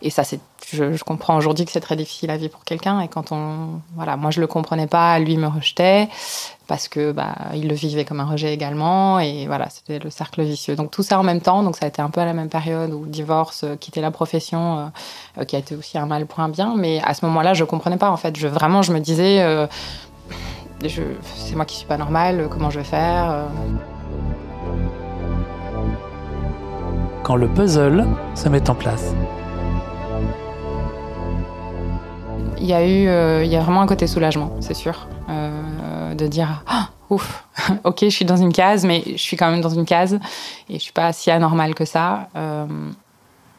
Et 0.01 0.09
ça, 0.09 0.23
c'est, 0.23 0.39
je, 0.73 0.93
je, 0.93 1.03
comprends 1.03 1.37
aujourd'hui 1.37 1.65
que 1.65 1.71
c'est 1.71 1.79
très 1.79 1.95
difficile 1.95 2.31
à 2.31 2.37
vivre 2.37 2.51
pour 2.51 2.63
quelqu'un. 2.63 2.99
Et 3.01 3.07
quand 3.07 3.31
on, 3.31 3.81
voilà, 3.95 4.17
moi 4.17 4.31
je 4.31 4.41
le 4.41 4.47
comprenais 4.47 4.87
pas, 4.87 5.19
lui 5.19 5.37
me 5.37 5.47
rejetait 5.47 6.09
parce 6.71 6.87
que 6.87 7.11
bah, 7.11 7.35
il 7.53 7.67
le 7.67 7.75
vivait 7.75 8.05
comme 8.05 8.21
un 8.21 8.25
rejet 8.25 8.53
également. 8.53 9.19
Et 9.19 9.45
voilà, 9.45 9.67
c'était 9.69 9.99
le 9.99 10.09
cercle 10.09 10.41
vicieux. 10.41 10.77
Donc 10.77 10.89
tout 10.89 11.03
ça 11.03 11.19
en 11.19 11.23
même 11.23 11.41
temps. 11.41 11.63
Donc 11.63 11.75
ça 11.75 11.83
a 11.83 11.89
été 11.89 12.01
un 12.01 12.09
peu 12.09 12.21
à 12.21 12.25
la 12.25 12.31
même 12.31 12.47
période 12.47 12.93
où 12.93 13.05
divorce, 13.05 13.65
euh, 13.65 13.75
quitter 13.75 13.99
la 13.99 14.09
profession, 14.09 14.77
euh, 14.77 14.85
euh, 15.39 15.43
qui 15.43 15.57
a 15.57 15.59
été 15.59 15.75
aussi 15.75 15.97
un 15.97 16.05
mal 16.05 16.25
pour 16.27 16.39
un 16.39 16.47
bien. 16.47 16.75
Mais 16.77 17.01
à 17.03 17.13
ce 17.13 17.25
moment-là, 17.25 17.53
je 17.53 17.65
comprenais 17.65 17.97
pas 17.97 18.09
en 18.09 18.15
fait. 18.15 18.37
Je 18.37 18.47
vraiment, 18.47 18.83
je 18.83 18.93
me 18.93 18.99
disais, 18.99 19.41
euh, 19.41 19.67
c'est 20.79 21.55
moi 21.55 21.65
qui 21.65 21.75
suis 21.75 21.87
pas 21.87 21.97
normale. 21.97 22.47
Comment 22.49 22.69
je 22.69 22.79
vais 22.79 22.85
faire 22.85 23.47
Quand 27.23 27.35
le 27.35 27.49
puzzle 27.49 28.07
se 28.33 28.47
met 28.47 28.69
en 28.69 28.75
place. 28.75 29.13
il 32.61 32.67
y 32.67 32.73
a 32.73 32.85
eu, 32.85 33.07
euh, 33.07 33.43
il 33.43 33.51
y 33.51 33.55
a 33.55 33.59
vraiment 33.59 33.81
un 33.81 33.87
côté 33.87 34.07
soulagement, 34.07 34.51
c'est 34.59 34.75
sûr, 34.75 35.07
euh, 35.29 35.60
de 36.15 36.27
dire 36.27 36.63
ah, 36.67 36.89
ouf, 37.11 37.45
ok, 37.83 37.99
je 38.01 38.09
suis 38.09 38.25
dans 38.25 38.37
une 38.37 38.53
case, 38.53 38.85
mais 38.85 39.03
je 39.05 39.21
suis 39.21 39.37
quand 39.37 39.51
même 39.51 39.61
dans 39.61 39.69
une 39.69 39.85
case 39.85 40.19
et 40.69 40.75
je 40.75 40.79
suis 40.79 40.93
pas 40.93 41.13
si 41.13 41.29
anormale 41.29 41.75
que 41.75 41.85
ça. 41.85 42.29
Euh, 42.35 42.65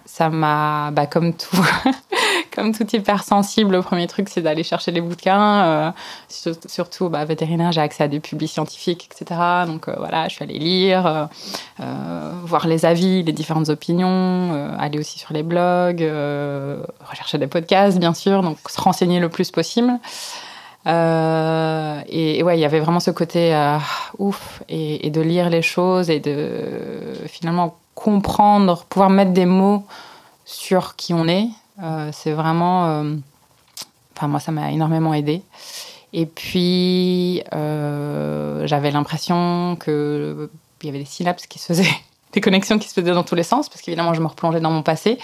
ça 0.05 0.29
m'a, 0.29 0.91
bah, 0.91 1.07
comme 1.07 1.33
tout, 1.33 1.65
comme 2.55 2.75
tout 2.75 2.87
hypersensible, 2.95 3.73
le 3.73 3.83
premier 3.83 4.07
truc, 4.09 4.29
c'est 4.29 4.43
d'aller 4.43 4.63
chercher 4.65 4.91
les 4.91 5.01
bouquins. 5.01 5.65
Euh, 5.65 5.91
surtout, 6.67 7.09
bah, 7.09 7.25
vétérinaire, 7.25 7.73
j'ai 7.73 7.81
accès 7.81 8.05
à 8.05 8.09
des 8.09 8.21
publics 8.21 8.51
scientifiques, 8.51 9.09
etc. 9.11 9.41
Donc 9.67 9.89
euh, 9.89 9.95
voilà, 9.97 10.29
je 10.29 10.35
suis 10.35 10.43
allée 10.43 10.59
lire, 10.59 11.29
voir 12.45 12.67
les 12.67 12.85
avis, 12.85 13.23
les 13.23 13.33
différentes 13.33 13.69
opinions, 13.69 14.77
aller 14.79 14.99
aussi 14.99 15.19
sur 15.19 15.33
les 15.33 15.43
blogs, 15.43 16.03
rechercher 17.09 17.39
des 17.39 17.47
podcasts, 17.47 17.99
bien 17.99 18.13
sûr, 18.13 18.43
donc 18.43 18.59
se 18.69 18.81
renseigner 18.81 19.21
le 19.21 19.29
plus 19.29 19.51
possible. 19.51 19.99
Et, 20.87 22.39
et, 22.39 22.43
ouais, 22.43 22.59
il 22.59 22.61
y 22.61 22.65
avait 22.65 22.81
vraiment 22.81 23.01
ce 23.01 23.11
côté 23.11 23.55
ouf, 24.19 24.63
et, 24.69 25.11
de 25.11 25.21
lire 25.21 25.49
les 25.51 25.63
choses 25.63 26.11
et 26.11 26.21
de 26.21 27.15
finalement 27.27 27.77
comprendre, 27.95 28.85
pouvoir 28.89 29.11
mettre 29.11 29.33
des 29.33 29.47
mots 29.47 29.85
sur 30.45 30.97
qui 30.97 31.15
on 31.15 31.29
est, 31.29 31.49
euh, 31.83 32.11
c'est 32.13 32.33
vraiment. 32.33 32.87
Euh, 32.87 33.15
enfin, 34.17 34.29
moi, 34.29 34.41
ça 34.41 34.53
m'a 34.53 34.71
énormément 34.71 35.15
aidé. 35.15 35.43
Et 36.13 36.27
puis, 36.27 37.43
euh, 37.55 38.67
j'avais 38.67 38.91
l'impression 38.91 39.77
qu'il 39.83 40.49
y 40.85 40.89
avait 40.89 40.99
des 40.99 41.05
synapses 41.05 41.47
qui 41.47 41.59
se 41.59 41.67
faisaient, 41.67 41.97
des 42.33 42.41
connexions 42.41 42.79
qui 42.79 42.89
se 42.89 42.95
faisaient 42.95 43.13
dans 43.13 43.23
tous 43.23 43.35
les 43.35 43.43
sens, 43.43 43.69
parce 43.69 43.83
qu'évidemment, 43.83 44.15
je 44.15 44.21
me 44.21 44.27
replongeais 44.27 44.61
dans 44.61 44.71
mon 44.71 44.83
passé. 44.83 45.19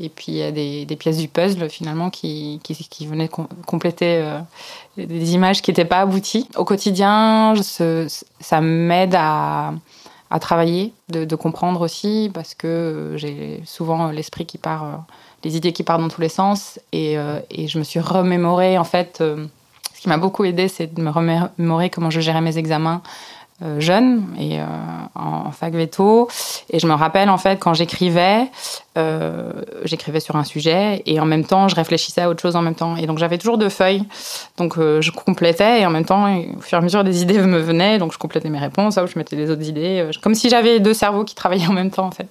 Et 0.00 0.08
puis, 0.08 0.26
il 0.28 0.36
y 0.36 0.42
a 0.42 0.50
des, 0.50 0.96
pièces 0.96 1.18
du 1.18 1.28
puzzle, 1.28 1.68
finalement, 1.70 2.10
qui, 2.10 2.60
qui, 2.62 3.06
venaient 3.06 3.28
com 3.28 3.46
compléter 3.66 4.20
euh, 4.22 4.38
des 4.96 5.34
images 5.34 5.62
qui 5.62 5.70
n'étaient 5.70 5.84
pas 5.84 6.00
abouties. 6.00 6.48
Au 6.56 6.64
quotidien, 6.64 7.54
ça 8.40 8.60
m'aide 8.60 9.14
à, 9.16 9.72
à 10.30 10.38
travailler, 10.40 10.92
de, 11.08 11.36
comprendre 11.36 11.80
aussi, 11.80 12.30
parce 12.34 12.54
que 12.54 13.14
j'ai 13.16 13.62
souvent 13.64 14.10
l'esprit 14.10 14.46
qui 14.46 14.58
part 14.58 15.04
les 15.44 15.56
idées 15.56 15.72
qui 15.72 15.82
partent 15.82 16.00
dans 16.00 16.08
tous 16.08 16.20
les 16.20 16.28
sens. 16.28 16.80
Et, 16.92 17.18
euh, 17.18 17.40
et 17.50 17.68
je 17.68 17.78
me 17.78 17.84
suis 17.84 18.00
remémoré, 18.00 18.78
en 18.78 18.84
fait, 18.84 19.18
euh, 19.20 19.46
ce 19.94 20.00
qui 20.00 20.08
m'a 20.08 20.18
beaucoup 20.18 20.44
aidé, 20.44 20.68
c'est 20.68 20.92
de 20.92 21.02
me 21.02 21.10
remémorer 21.10 21.90
comment 21.90 22.10
je 22.10 22.20
gérais 22.20 22.40
mes 22.40 22.58
examens 22.58 23.02
euh, 23.02 23.37
jeune 23.78 24.24
et 24.38 24.60
euh, 24.60 24.64
en, 25.14 25.50
fac 25.50 25.74
veto. 25.74 26.28
Et 26.70 26.78
je 26.78 26.86
me 26.86 26.92
rappelle 26.92 27.28
en 27.28 27.38
fait 27.38 27.58
quand 27.58 27.74
j'écrivais, 27.74 28.46
euh, 28.96 29.50
j'écrivais 29.84 30.20
sur 30.20 30.36
un 30.36 30.44
sujet 30.44 31.02
et 31.06 31.18
en 31.18 31.24
même 31.24 31.44
temps 31.44 31.68
je 31.68 31.74
réfléchissais 31.74 32.22
à 32.22 32.30
autre 32.30 32.40
chose 32.40 32.56
en 32.56 32.62
même 32.62 32.74
temps. 32.74 32.96
Et 32.96 33.06
donc 33.06 33.18
j'avais 33.18 33.38
toujours 33.38 33.58
deux 33.58 33.68
feuilles. 33.68 34.04
Donc 34.58 34.78
euh, 34.78 35.00
je 35.00 35.10
complétais 35.10 35.80
et 35.80 35.86
en 35.86 35.90
même 35.90 36.04
temps, 36.04 36.32
au 36.32 36.60
fur 36.60 36.78
et 36.78 36.80
à 36.80 36.84
mesure, 36.84 37.02
des 37.02 37.22
idées 37.22 37.38
me 37.40 37.58
venaient. 37.58 37.98
Donc 37.98 38.12
je 38.12 38.18
complétais 38.18 38.50
mes 38.50 38.58
réponses, 38.58 38.96
hop, 38.96 39.10
je 39.12 39.18
mettais 39.18 39.36
des 39.36 39.50
autres 39.50 39.66
idées. 39.66 40.00
Euh, 40.00 40.10
comme 40.22 40.34
si 40.34 40.48
j'avais 40.48 40.78
deux 40.78 40.94
cerveaux 40.94 41.24
qui 41.24 41.34
travaillaient 41.34 41.66
en 41.66 41.72
même 41.72 41.90
temps 41.90 42.06
en 42.06 42.12
fait. 42.12 42.28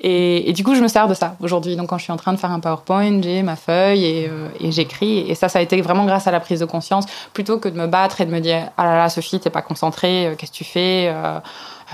Et, 0.00 0.52
du 0.52 0.62
coup, 0.62 0.76
je 0.76 0.80
me 0.80 0.86
sers 0.86 1.08
de 1.08 1.14
ça 1.14 1.34
aujourd'hui. 1.40 1.74
Donc, 1.74 1.88
quand 1.88 1.98
je 1.98 2.04
suis 2.04 2.12
en 2.12 2.16
train 2.16 2.32
de 2.32 2.38
faire 2.38 2.52
un 2.52 2.60
PowerPoint, 2.60 3.20
j'ai 3.20 3.42
ma 3.42 3.56
feuille 3.56 4.04
et, 4.04 4.28
euh, 4.28 4.48
et 4.60 4.70
j'écris. 4.70 5.28
Et 5.28 5.34
ça, 5.34 5.48
ça 5.48 5.58
a 5.58 5.62
été 5.62 5.80
vraiment 5.80 6.04
grâce 6.04 6.28
à 6.28 6.30
la 6.30 6.38
prise 6.38 6.60
de 6.60 6.66
conscience, 6.66 7.06
plutôt 7.32 7.58
que 7.58 7.68
de 7.68 7.76
me 7.76 7.88
battre 7.88 8.20
et 8.20 8.26
de 8.26 8.30
me 8.30 8.38
dire 8.38 8.70
Ah 8.76 8.84
là 8.84 8.96
là, 8.96 9.08
Sophie, 9.08 9.40
t'es 9.40 9.50
pas 9.50 9.62
concentrée, 9.62 10.28
euh, 10.28 10.34
qu'est-ce 10.38 10.52
que 10.52 10.56
tu 10.56 10.64
fais 10.64 11.08
euh, 11.08 11.38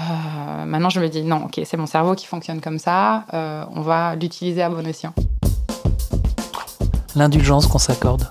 euh, 0.01 0.65
Maintenant, 0.65 0.91
je 0.91 1.01
me 1.01 1.09
dis 1.09 1.23
Non, 1.23 1.47
ok, 1.47 1.61
c'est 1.65 1.77
mon 1.77 1.87
cerveau 1.87 2.15
qui 2.15 2.27
fonctionne 2.27 2.61
comme 2.61 2.79
ça, 2.79 3.25
euh, 3.35 3.65
on 3.75 3.81
va 3.81 4.15
l'utiliser 4.15 4.63
à 4.63 4.69
bon 4.69 4.87
escient. 4.87 5.13
L'indulgence 7.17 7.67
qu'on 7.67 7.79
s'accorde. 7.79 8.29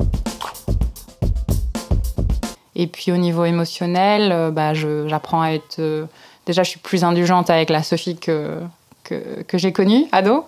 Et 2.76 2.88
puis, 2.88 3.12
au 3.12 3.18
niveau 3.18 3.46
émotionnel, 3.46 4.52
bah, 4.52 4.74
j'apprends 4.74 5.42
à 5.42 5.52
être. 5.52 5.80
Euh, 5.80 6.06
déjà, 6.46 6.64
je 6.64 6.70
suis 6.70 6.80
plus 6.80 7.04
indulgente 7.04 7.50
avec 7.50 7.70
la 7.70 7.84
Sophie 7.84 8.18
que 8.18 8.60
que, 9.04 9.44
que 9.44 9.58
j'ai 9.58 9.74
connu, 9.74 10.06
ado 10.14 10.46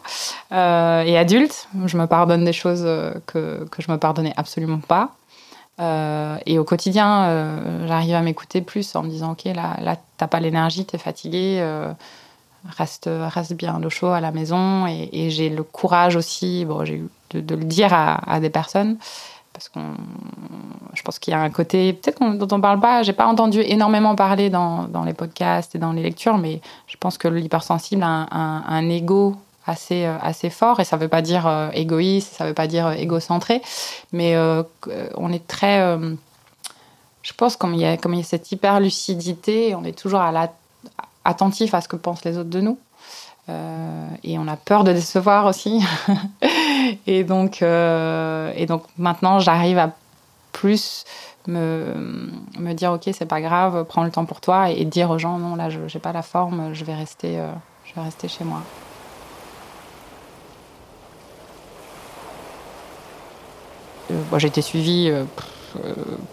euh, 0.54 1.04
et 1.04 1.18
adulte. 1.18 1.68
Je 1.88 1.98
me 1.98 2.08
pardonne 2.08 2.46
des 2.46 2.54
choses 2.54 2.88
que, 3.26 3.68
que 3.70 3.82
je 3.82 3.92
me 3.92 3.98
pardonnais 3.98 4.34
absolument 4.38 4.80
pas. 4.80 5.12
Euh, 5.80 6.38
et 6.46 6.58
au 6.58 6.64
quotidien, 6.64 7.26
euh, 7.26 7.88
j'arrive 7.88 8.16
à 8.16 8.22
m'écouter 8.22 8.62
plus 8.62 8.96
en 8.96 9.04
me 9.04 9.10
disant, 9.10 9.34
OK, 9.34 9.44
là, 9.46 9.78
là 9.82 9.98
t'as 10.18 10.28
pas 10.28 10.40
l'énergie, 10.40 10.86
t'es 10.86 10.98
fatigué, 10.98 11.58
euh, 11.60 11.92
reste, 12.78 13.10
reste 13.10 13.54
bien 13.54 13.82
au 13.84 13.90
chaud 13.90 14.08
à 14.08 14.22
la 14.22 14.32
maison. 14.32 14.88
Et, 14.88 15.30
j'ai 15.30 15.50
le 15.50 15.64
courage 15.64 16.16
aussi 16.16 16.66
bon, 16.66 16.84
de, 16.84 17.56
le 17.56 17.64
dire 17.66 17.94
à, 17.94 18.40
des 18.40 18.50
personnes 18.50 18.98
parce 19.52 19.70
que 19.70 19.80
je 20.94 21.02
pense 21.02 21.18
qu'il 21.18 21.32
y 21.32 21.34
a 21.34 21.40
un 21.40 21.50
côté 21.50 21.94
peut-être 21.94 22.20
dont 22.36 22.48
on 22.54 22.60
parle 22.60 22.82
pas 22.82 23.04
j'ai 23.04 23.14
pas 23.14 23.26
entendu 23.26 23.62
énormément 23.62 24.14
parler 24.14 24.50
dans, 24.50 24.84
dans, 24.90 25.06
les 25.06 25.14
podcasts 25.14 25.76
et 25.76 25.78
dans 25.78 25.94
les 25.94 26.04
lectures 26.04 26.38
mais 26.38 26.60
je 26.88 26.98
pense 26.98 27.18
que 27.18 27.30
l'hypersensible 27.30 28.04
a 28.04 28.08
un, 28.08 28.28
un, 28.32 28.64
un, 28.68 28.90
ego 28.90 29.38
assez 29.66 30.06
euh, 30.06 30.18
assez 30.22 30.50
fort 30.50 30.80
et 30.80 30.84
ça 30.84 30.98
veut 30.98 31.08
pas 31.08 31.22
dire 31.22 31.48
euh, 31.48 31.70
égoïste 31.74 32.34
ça 32.36 32.46
veut 32.46 32.54
pas 32.54 32.68
dire 32.68 32.88
euh, 32.88 32.94
égocentré 32.94 33.62
mais 34.12 34.36
on 35.16 35.32
est 35.32 35.48
très 35.48 35.98
je 37.22 37.34
pense 37.34 37.58
comme 37.58 37.74
il 37.74 37.82
y 37.82 37.86
a 37.86 37.98
comme 37.98 38.14
il 38.14 38.18
y 38.18 38.22
a 38.22 38.26
cette 38.26 38.52
hyper 38.52 38.80
lucidité 38.80 39.76
on 39.76 39.84
est 39.84 39.98
toujours 39.98 40.22
à 40.22 40.32
la 40.32 40.52
attentif 41.24 41.74
à 41.74 41.82
ce 41.82 41.88
que 41.88 41.96
pensent 41.96 42.24
les 42.24 42.38
autres 42.38 42.50
de 42.50 42.62
nous 42.62 42.78
et 44.24 44.40
on 44.40 44.48
a 44.48 44.56
peur 44.56 44.84
de 44.84 44.92
décevoir 44.92 45.46
aussi. 45.46 45.84
et, 47.08 47.24
donc, 47.24 47.62
et 47.62 48.66
donc 48.66 48.84
maintenant, 48.98 49.38
j'arrive 49.38 49.78
à 49.78 49.92
plus 50.52 51.06
me, 51.46 51.94
me 52.58 52.74
dire 52.74 52.92
ok, 52.94 53.10
c'est 53.14 53.28
pas 53.28 53.42
grave, 53.42 53.86
prends 53.86 54.04
le 54.04 54.10
temps 54.10 54.26
pour 54.26 54.42
toi 54.42 54.72
et, 54.72 54.84
dire 54.86 55.12
aux 55.12 55.20
gens 55.20 55.38
non, 55.38 55.56
là, 55.56 55.70
je 55.70 55.80
n'ai 55.82 56.02
pas 56.02 56.12
la 56.12 56.24
forme, 56.24 56.74
je 56.74 56.84
vais 56.86 56.96
rester, 56.96 57.40
je 57.86 57.94
vais 57.94 58.02
rester 58.02 58.28
chez 58.28 58.44
moi. 58.44 58.64
Euh, 64.16 64.22
bon, 64.32 64.40
J'ai 64.40 64.48
été 64.48 64.62
suivie 64.62 65.10
euh, 65.10 65.24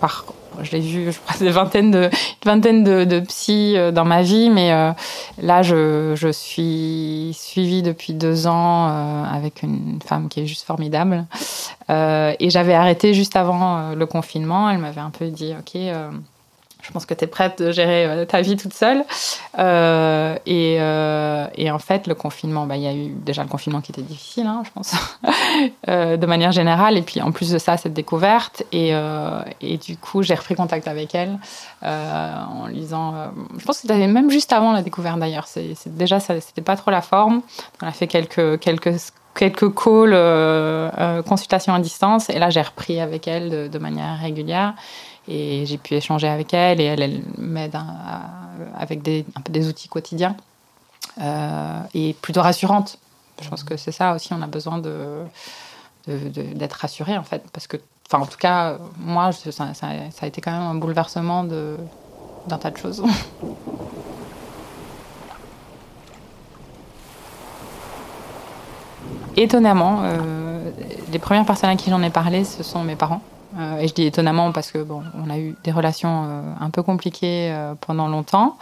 par 0.01 0.25
je 0.61 0.73
l'ai 0.73 0.81
vu, 0.81 1.13
je 1.13 1.19
crois, 1.19 1.37
des 1.41 1.51
vingtaines 1.51 1.91
de, 1.91 2.05
une 2.05 2.11
vingtaine 2.45 2.85
de, 2.85 3.21
psy 3.21 3.75
euh, 3.77 3.91
dans 3.91 4.05
ma 4.05 4.23
vie, 4.23 4.51
mais 4.51 4.73
euh, 4.73 4.93
là, 5.41 5.63
je, 5.63 6.15
je, 6.15 6.29
suis 6.29 7.37
suivie 7.39 7.83
depuis 7.83 8.15
deux 8.15 8.47
ans 8.47 8.89
euh, 8.89 9.25
avec 9.25 9.63
une 9.63 9.99
femme 10.05 10.29
qui 10.29 10.41
est 10.41 10.47
juste 10.47 10.65
formidable, 10.65 11.27
et 11.89 12.49
j'avais 12.49 12.73
arrêté 12.73 13.13
juste 13.13 13.37
avant 13.37 13.91
le 13.91 14.07
confinement. 14.07 14.71
Elle 14.71 14.79
m'avait 14.79 15.03
un 15.03 15.11
peu 15.11 15.27
dit, 15.27 15.53
ok 15.59 15.79
je 16.83 16.91
pense 16.91 17.07
que 17.07 17.15
tu 17.15 17.25
es 17.25 17.27
prête 17.29 17.63
de 17.63 17.71
gérer 17.71 18.07
euh, 18.07 18.25
ta 18.25 18.41
vie 18.41 18.57
toute 18.57 18.75
seule. 18.75 19.05
Euh, 19.59 20.37
et, 20.47 20.79
euh, 20.81 21.47
et, 21.55 21.71
en 21.71 21.79
fait, 21.79 22.09
le 22.09 22.15
confinement, 22.15 22.67
bah, 22.67 22.77
il 22.77 22.83
y 22.83 22.89
a 22.89 22.93
eu 22.93 23.09
déjà 23.09 23.43
le 23.43 23.49
confinement 23.49 23.81
qui 23.81 23.93
était 23.93 24.03
difficile, 24.03 24.47
hein, 24.47 24.63
je 24.65 24.71
pense, 24.71 24.95
de 25.87 26.27
manière 26.27 26.51
générale. 26.51 26.99
Et 26.99 27.03
puis 27.03 27.23
en 27.23 27.31
plus 27.31 27.51
de 27.51 27.59
ça, 27.59 27.77
cette 27.77 27.95
découverte. 27.95 28.65
Et, 28.73 28.93
du 29.79 29.97
coup, 29.97 30.23
j'ai 30.23 30.35
repris 30.35 30.55
contact 30.55 30.89
avec 30.89 31.15
elle 31.15 31.39
en 31.83 32.67
lui 32.67 32.81
disant. 32.81 33.15
je 33.57 33.65
pense 33.65 33.77
que 33.77 33.83
c'était 33.83 34.07
même 34.07 34.31
juste 34.31 34.53
avant 34.53 34.73
la 34.73 34.83
découverte 34.83 35.19
d'ailleurs. 35.19 35.47
C'est, 35.47 35.75
déjà, 35.87 36.19
ça, 36.19 36.41
c'était 36.41 36.63
pas 36.63 36.77
trop 36.77 36.91
la 36.91 37.03
forme. 37.03 37.43
On 37.81 37.87
a 37.87 37.93
fait 37.93 38.09
quelques, 38.09 38.59
quelques 38.59 38.95
quelques 39.35 39.75
calls, 39.75 41.23
consultations 41.25 41.73
à 41.73 41.81
distance, 41.81 42.29
et 42.29 42.39
là 42.39 42.51
j'ai 42.51 42.61
repris 42.61 43.01
avec 43.01 43.27
elle 43.27 43.71
de 43.71 43.79
manière 43.79 44.19
régulière. 44.21 44.75
Et 45.29 45.65
j'ai 45.67 45.79
pu 45.79 45.95
échanger 45.95 46.29
avec 46.29 46.53
elle 46.53 46.81
et 46.81 46.85
elle, 46.85 47.23
m'aide 47.39 47.79
avec 48.77 49.03
des, 49.03 49.25
un 49.37 49.41
peu 49.41 49.53
des 49.53 49.69
outils 49.69 49.89
quotidiens 49.89 50.37
euh, 51.21 51.81
et 51.95 52.15
plutôt 52.15 52.43
rassurante. 52.43 52.99
Je 53.41 53.49
pense 53.49 53.63
que 53.65 53.77
c'est 53.77 53.93
ça 53.93 54.15
aussi, 54.15 54.33
on 54.33 54.43
a 54.43 54.47
besoin 54.47 54.83
d'être 56.07 56.73
rassuré 56.73 57.17
en 57.17 57.23
fait. 57.23 57.43
Parce 57.53 57.67
que, 57.67 57.77
enfin, 58.07 58.23
en 58.23 58.27
tout 58.27 58.39
cas, 58.39 58.79
moi, 58.99 59.31
ça, 59.33 59.73
a 60.21 60.27
été 60.27 60.41
quand 60.41 60.53
même 60.53 60.63
un 60.63 60.75
bouleversement 60.75 61.45
d'un 61.45 62.59
tas 62.59 62.71
de 62.71 62.77
choses. 62.77 63.03
Étonnamment, 69.37 70.01
euh, 70.03 70.71
les 71.11 71.19
premières 71.19 71.47
personnes 71.47 71.71
à 71.71 71.77
qui 71.77 71.89
j'en 71.89 72.03
ai 72.03 72.11
parlé, 72.11 72.45
ce 72.45 72.63
sont 72.63 72.85
mes 72.85 72.97
parents. 72.97 73.23
Euh, 73.59 73.79
et 73.79 73.89
je 73.89 73.95
dis 73.95 74.05
étonnamment 74.05 74.53
parce 74.53 74.71
que 74.71 74.79
bon, 74.79 75.03
on 75.15 75.29
a 75.29 75.39
eu 75.39 75.55
des 75.65 75.73
relations 75.73 76.25
euh, 76.25 76.53
un 76.61 76.71
peu 76.71 76.83
compliquées 76.83 77.53
euh, 77.53 77.75
pendant 77.75 78.09
longtemps. 78.09 78.57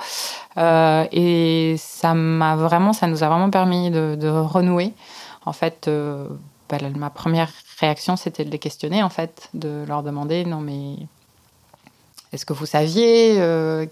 et 0.56 1.76
ça 1.78 2.14
m'a 2.14 2.56
vraiment, 2.56 2.92
ça 2.92 3.06
nous 3.06 3.22
a 3.22 3.28
vraiment 3.28 3.50
permis 3.50 3.90
de, 3.90 4.28
renouer. 4.28 4.92
En 5.46 5.52
fait, 5.52 5.88
bah, 6.68 6.78
ma 6.96 7.10
première 7.10 7.50
réaction, 7.80 8.16
c'était 8.16 8.44
de 8.44 8.50
les 8.50 8.58
questionner, 8.58 9.02
en 9.02 9.08
fait, 9.08 9.48
de 9.54 9.84
leur 9.86 10.02
demander, 10.02 10.44
non 10.44 10.60
mais 10.60 10.96
est-ce 12.32 12.44
que 12.44 12.52
vous 12.52 12.66
saviez 12.66 13.36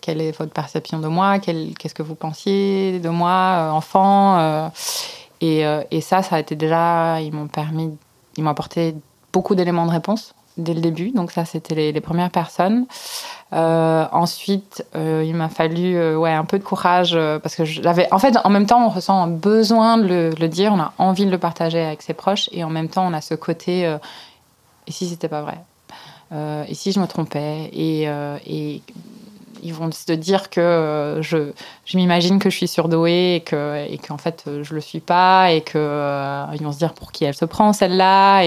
quelle 0.00 0.21
est 0.21 0.37
votre 0.37 0.52
perception 0.52 0.99
de 0.99 1.09
moi? 1.09 1.38
Qu'est-ce 1.38 1.95
que 1.95 2.02
vous 2.02 2.14
pensiez 2.14 3.00
de 3.00 3.09
moi, 3.09 3.71
enfant 3.73 4.71
et, 5.40 5.64
et, 5.90 6.00
ça, 6.00 6.23
ça 6.23 6.37
a 6.37 6.40
été 6.40 6.55
déjà, 6.57 7.21
ils 7.21 7.33
m'ont 7.33 7.49
permis, 7.49 7.97
ils 8.37 8.45
m'ont 8.45 8.50
apporté 8.50 8.95
beaucoup 9.33 9.55
d'éléments 9.55 9.87
de 9.87 9.93
réponse 9.93 10.35
dès 10.59 10.75
le 10.75 10.81
début. 10.81 11.11
Donc 11.11 11.31
ça, 11.31 11.45
c'était 11.45 11.93
les, 11.93 12.00
premières 12.00 12.31
personnes. 12.31 12.87
Euh, 13.53 14.05
ensuite, 14.12 14.85
euh, 14.95 15.25
il 15.27 15.35
m'a 15.35 15.49
fallu 15.49 15.97
euh, 15.97 16.17
ouais, 16.17 16.33
un 16.33 16.45
peu 16.45 16.59
de 16.59 16.65
courage 16.65 17.19
parce 17.43 17.55
que 17.55 17.65
j'avais... 17.65 18.12
En 18.12 18.19
fait, 18.19 18.37
en 18.45 18.50
même 18.50 18.67
temps, 18.67 18.85
on 18.85 18.88
ressent 18.88 19.23
un 19.23 19.29
besoin 19.29 19.97
de 19.97 20.33
le, 20.38 20.49
dire, 20.49 20.73
on 20.73 20.81
a 20.81 20.93
envie 20.99 21.25
de 21.25 21.31
le 21.31 21.38
partager 21.38 21.81
avec 21.81 22.03
ses 22.03 22.15
proches. 22.15 22.49
Et 22.53 22.65
en 22.65 22.71
même 22.71 22.88
temps, 22.88 23.07
on 23.07 23.12
a 23.12 23.21
ce 23.21 23.35
côté... 23.35 23.83
et 24.87 24.93
si 24.93 25.09
c'était 25.09 25.29
pas 25.29 25.43
vrai? 25.43 25.59
Et 26.69 26.75
si 26.75 26.93
je 26.93 27.00
me 27.00 27.07
trompais? 27.07 27.71
Et... 27.73 28.05
et 28.47 28.83
ils 29.61 29.75
vont 29.75 29.91
se 29.91 30.12
dire 30.12 30.50
que 30.50 31.19
je, 31.21 31.50
je 31.85 31.97
m'imagine 31.97 32.38
que 32.38 32.49
je 32.49 32.57
suis 32.57 32.69
surdouée 32.69 33.35
et 33.35 33.41
que 33.41 33.85
et 33.91 33.99
qu'en 33.99 34.17
fait 34.17 34.45
je 34.62 34.73
le 34.73 34.81
suis 34.81 35.00
pas 35.00 35.50
et 35.50 35.62
que 35.62 36.45
ils 36.55 36.62
vont 36.62 36.71
se 36.71 36.79
dire 36.79 36.95
pour 36.95 37.11
qui 37.11 37.25
elle 37.25 37.35
se 37.35 37.45
prend 37.45 37.73
celle-là. 37.73 38.45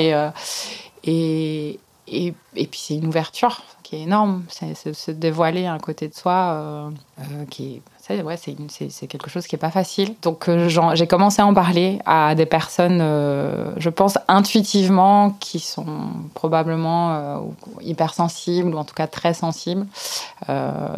Et, 1.03 1.79
et, 2.07 2.33
puis 2.53 2.79
c'est 2.79 2.95
une 2.95 3.07
ouverture 3.07 3.61
qui 3.83 3.95
est 3.95 4.01
énorme, 4.01 4.43
c'est 4.49 4.93
se 4.93 5.11
dévoiler 5.11 5.65
un 5.65 5.77
côté 5.77 6.07
de 6.07 6.13
soi 6.13 6.31
euh, 6.33 6.89
euh, 7.19 7.45
qui 7.49 7.81
est 8.09 8.23
ouais, 8.23 8.35
c'est 8.35 9.07
quelque 9.07 9.29
chose 9.29 9.47
qui 9.47 9.55
est 9.55 9.59
pas 9.59 9.71
facile. 9.71 10.15
Donc 10.21 10.49
euh, 10.49 10.67
j'ai 10.95 11.07
commencé 11.07 11.41
à 11.41 11.45
en 11.45 11.53
parler 11.53 11.99
à 12.05 12.35
des 12.35 12.45
personnes, 12.45 12.99
je 13.77 13.89
pense 13.89 14.17
intuitivement, 14.27 15.31
qui 15.39 15.59
sont 15.59 15.85
probablement 16.33 17.53
hypersensibles 17.81 18.75
ou 18.75 18.77
en 18.77 18.83
tout 18.83 18.95
cas 18.95 19.07
très 19.07 19.33
sensibles. 19.33 19.85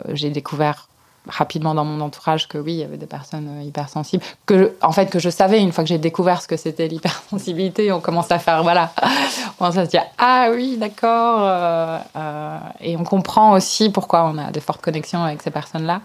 j'ai 0.09 0.31
découvert 0.31 0.87
rapidement 1.27 1.73
dans 1.73 1.85
mon 1.85 2.01
entourage 2.01 2.47
que 2.47 2.57
oui, 2.57 2.73
il 2.73 2.79
y 2.79 2.83
avait 2.83 2.97
des 2.97 3.05
personnes 3.05 3.59
euh, 3.59 3.63
hypersensibles. 3.63 4.23
Que, 4.45 4.75
en 4.81 4.91
fait, 4.91 5.07
que 5.07 5.19
je 5.19 5.29
savais 5.29 5.61
une 5.61 5.71
fois 5.71 5.83
que 5.83 5.87
j'ai 5.87 5.97
découvert 5.97 6.41
ce 6.41 6.47
que 6.47 6.57
c'était 6.57 6.87
l'hypersensibilité, 6.87 7.91
on 7.91 8.01
commence 8.01 8.31
à 8.31 8.39
faire, 8.39 8.63
voilà, 8.63 8.91
on 9.01 9.57
commence 9.59 9.77
à 9.77 9.85
se 9.85 9.89
dire, 9.89 10.03
ah 10.17 10.49
oui, 10.53 10.77
d'accord. 10.77 11.39
Euh, 11.41 11.97
euh, 12.15 12.57
et 12.81 12.97
on 12.97 13.03
comprend 13.03 13.53
aussi 13.53 13.89
pourquoi 13.89 14.25
on 14.25 14.37
a 14.37 14.51
des 14.51 14.59
fortes 14.59 14.81
connexions 14.81 15.23
avec 15.23 15.41
ces 15.41 15.51
personnes-là. 15.51 16.01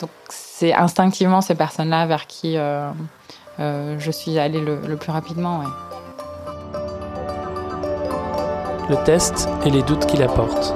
Donc, 0.00 0.10
c'est 0.28 0.74
instinctivement 0.74 1.40
ces 1.40 1.54
personnes-là 1.54 2.06
vers 2.06 2.26
qui 2.26 2.56
je 3.58 4.10
suis 4.10 4.38
allée 4.38 4.60
le, 4.60 4.80
le 4.86 4.96
plus 4.96 5.12
rapidement. 5.12 5.62
Le 8.88 8.96
test 9.04 9.48
et 9.64 9.70
les 9.70 9.82
doutes 9.82 10.06
qu'il 10.06 10.22
apporte. 10.22 10.74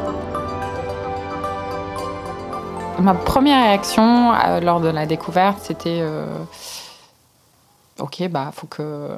Ma 3.00 3.14
première 3.14 3.64
réaction 3.64 4.33
euh, 4.33 4.61
lors 4.61 4.80
de 4.80 4.88
la 4.88 5.07
découverte, 5.07 5.59
c'était 5.62 5.98
euh, 6.00 6.26
ok, 7.98 8.28
bah 8.28 8.50
faut 8.52 8.66
que 8.66 9.11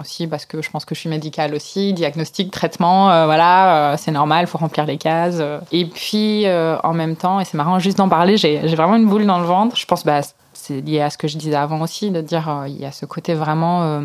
aussi 0.00 0.26
parce 0.26 0.46
que 0.46 0.62
je 0.62 0.70
pense 0.70 0.84
que 0.84 0.94
je 0.94 1.00
suis 1.00 1.08
médicale 1.08 1.54
aussi, 1.54 1.92
diagnostic, 1.92 2.50
traitement, 2.50 3.10
euh, 3.10 3.26
voilà, 3.26 3.96
c'est 3.98 4.10
normal, 4.10 4.46
faut 4.46 4.58
remplir 4.58 4.86
les 4.86 4.98
cases. 4.98 5.40
Et 5.72 5.86
puis 5.86 6.46
en 6.48 6.92
même 6.92 7.16
temps, 7.16 7.40
et 7.40 7.44
c'est 7.44 7.56
marrant 7.56 7.78
juste 7.78 7.98
d'en 7.98 8.08
parler, 8.08 8.36
j'ai 8.36 8.58
vraiment 8.74 8.96
une 8.96 9.08
boule 9.08 9.26
dans 9.26 9.38
le 9.38 9.46
ventre. 9.46 9.76
Je 9.76 9.86
pense 9.86 10.04
bah 10.04 10.20
c'est 10.52 10.80
lié 10.80 11.00
à 11.00 11.10
ce 11.10 11.18
que 11.18 11.28
je 11.28 11.36
disais 11.38 11.56
avant 11.56 11.80
aussi, 11.80 12.10
de 12.10 12.20
dire 12.20 12.64
il 12.66 12.80
y 12.80 12.84
a 12.84 12.92
ce 12.92 13.06
côté 13.06 13.34
vraiment 13.34 14.00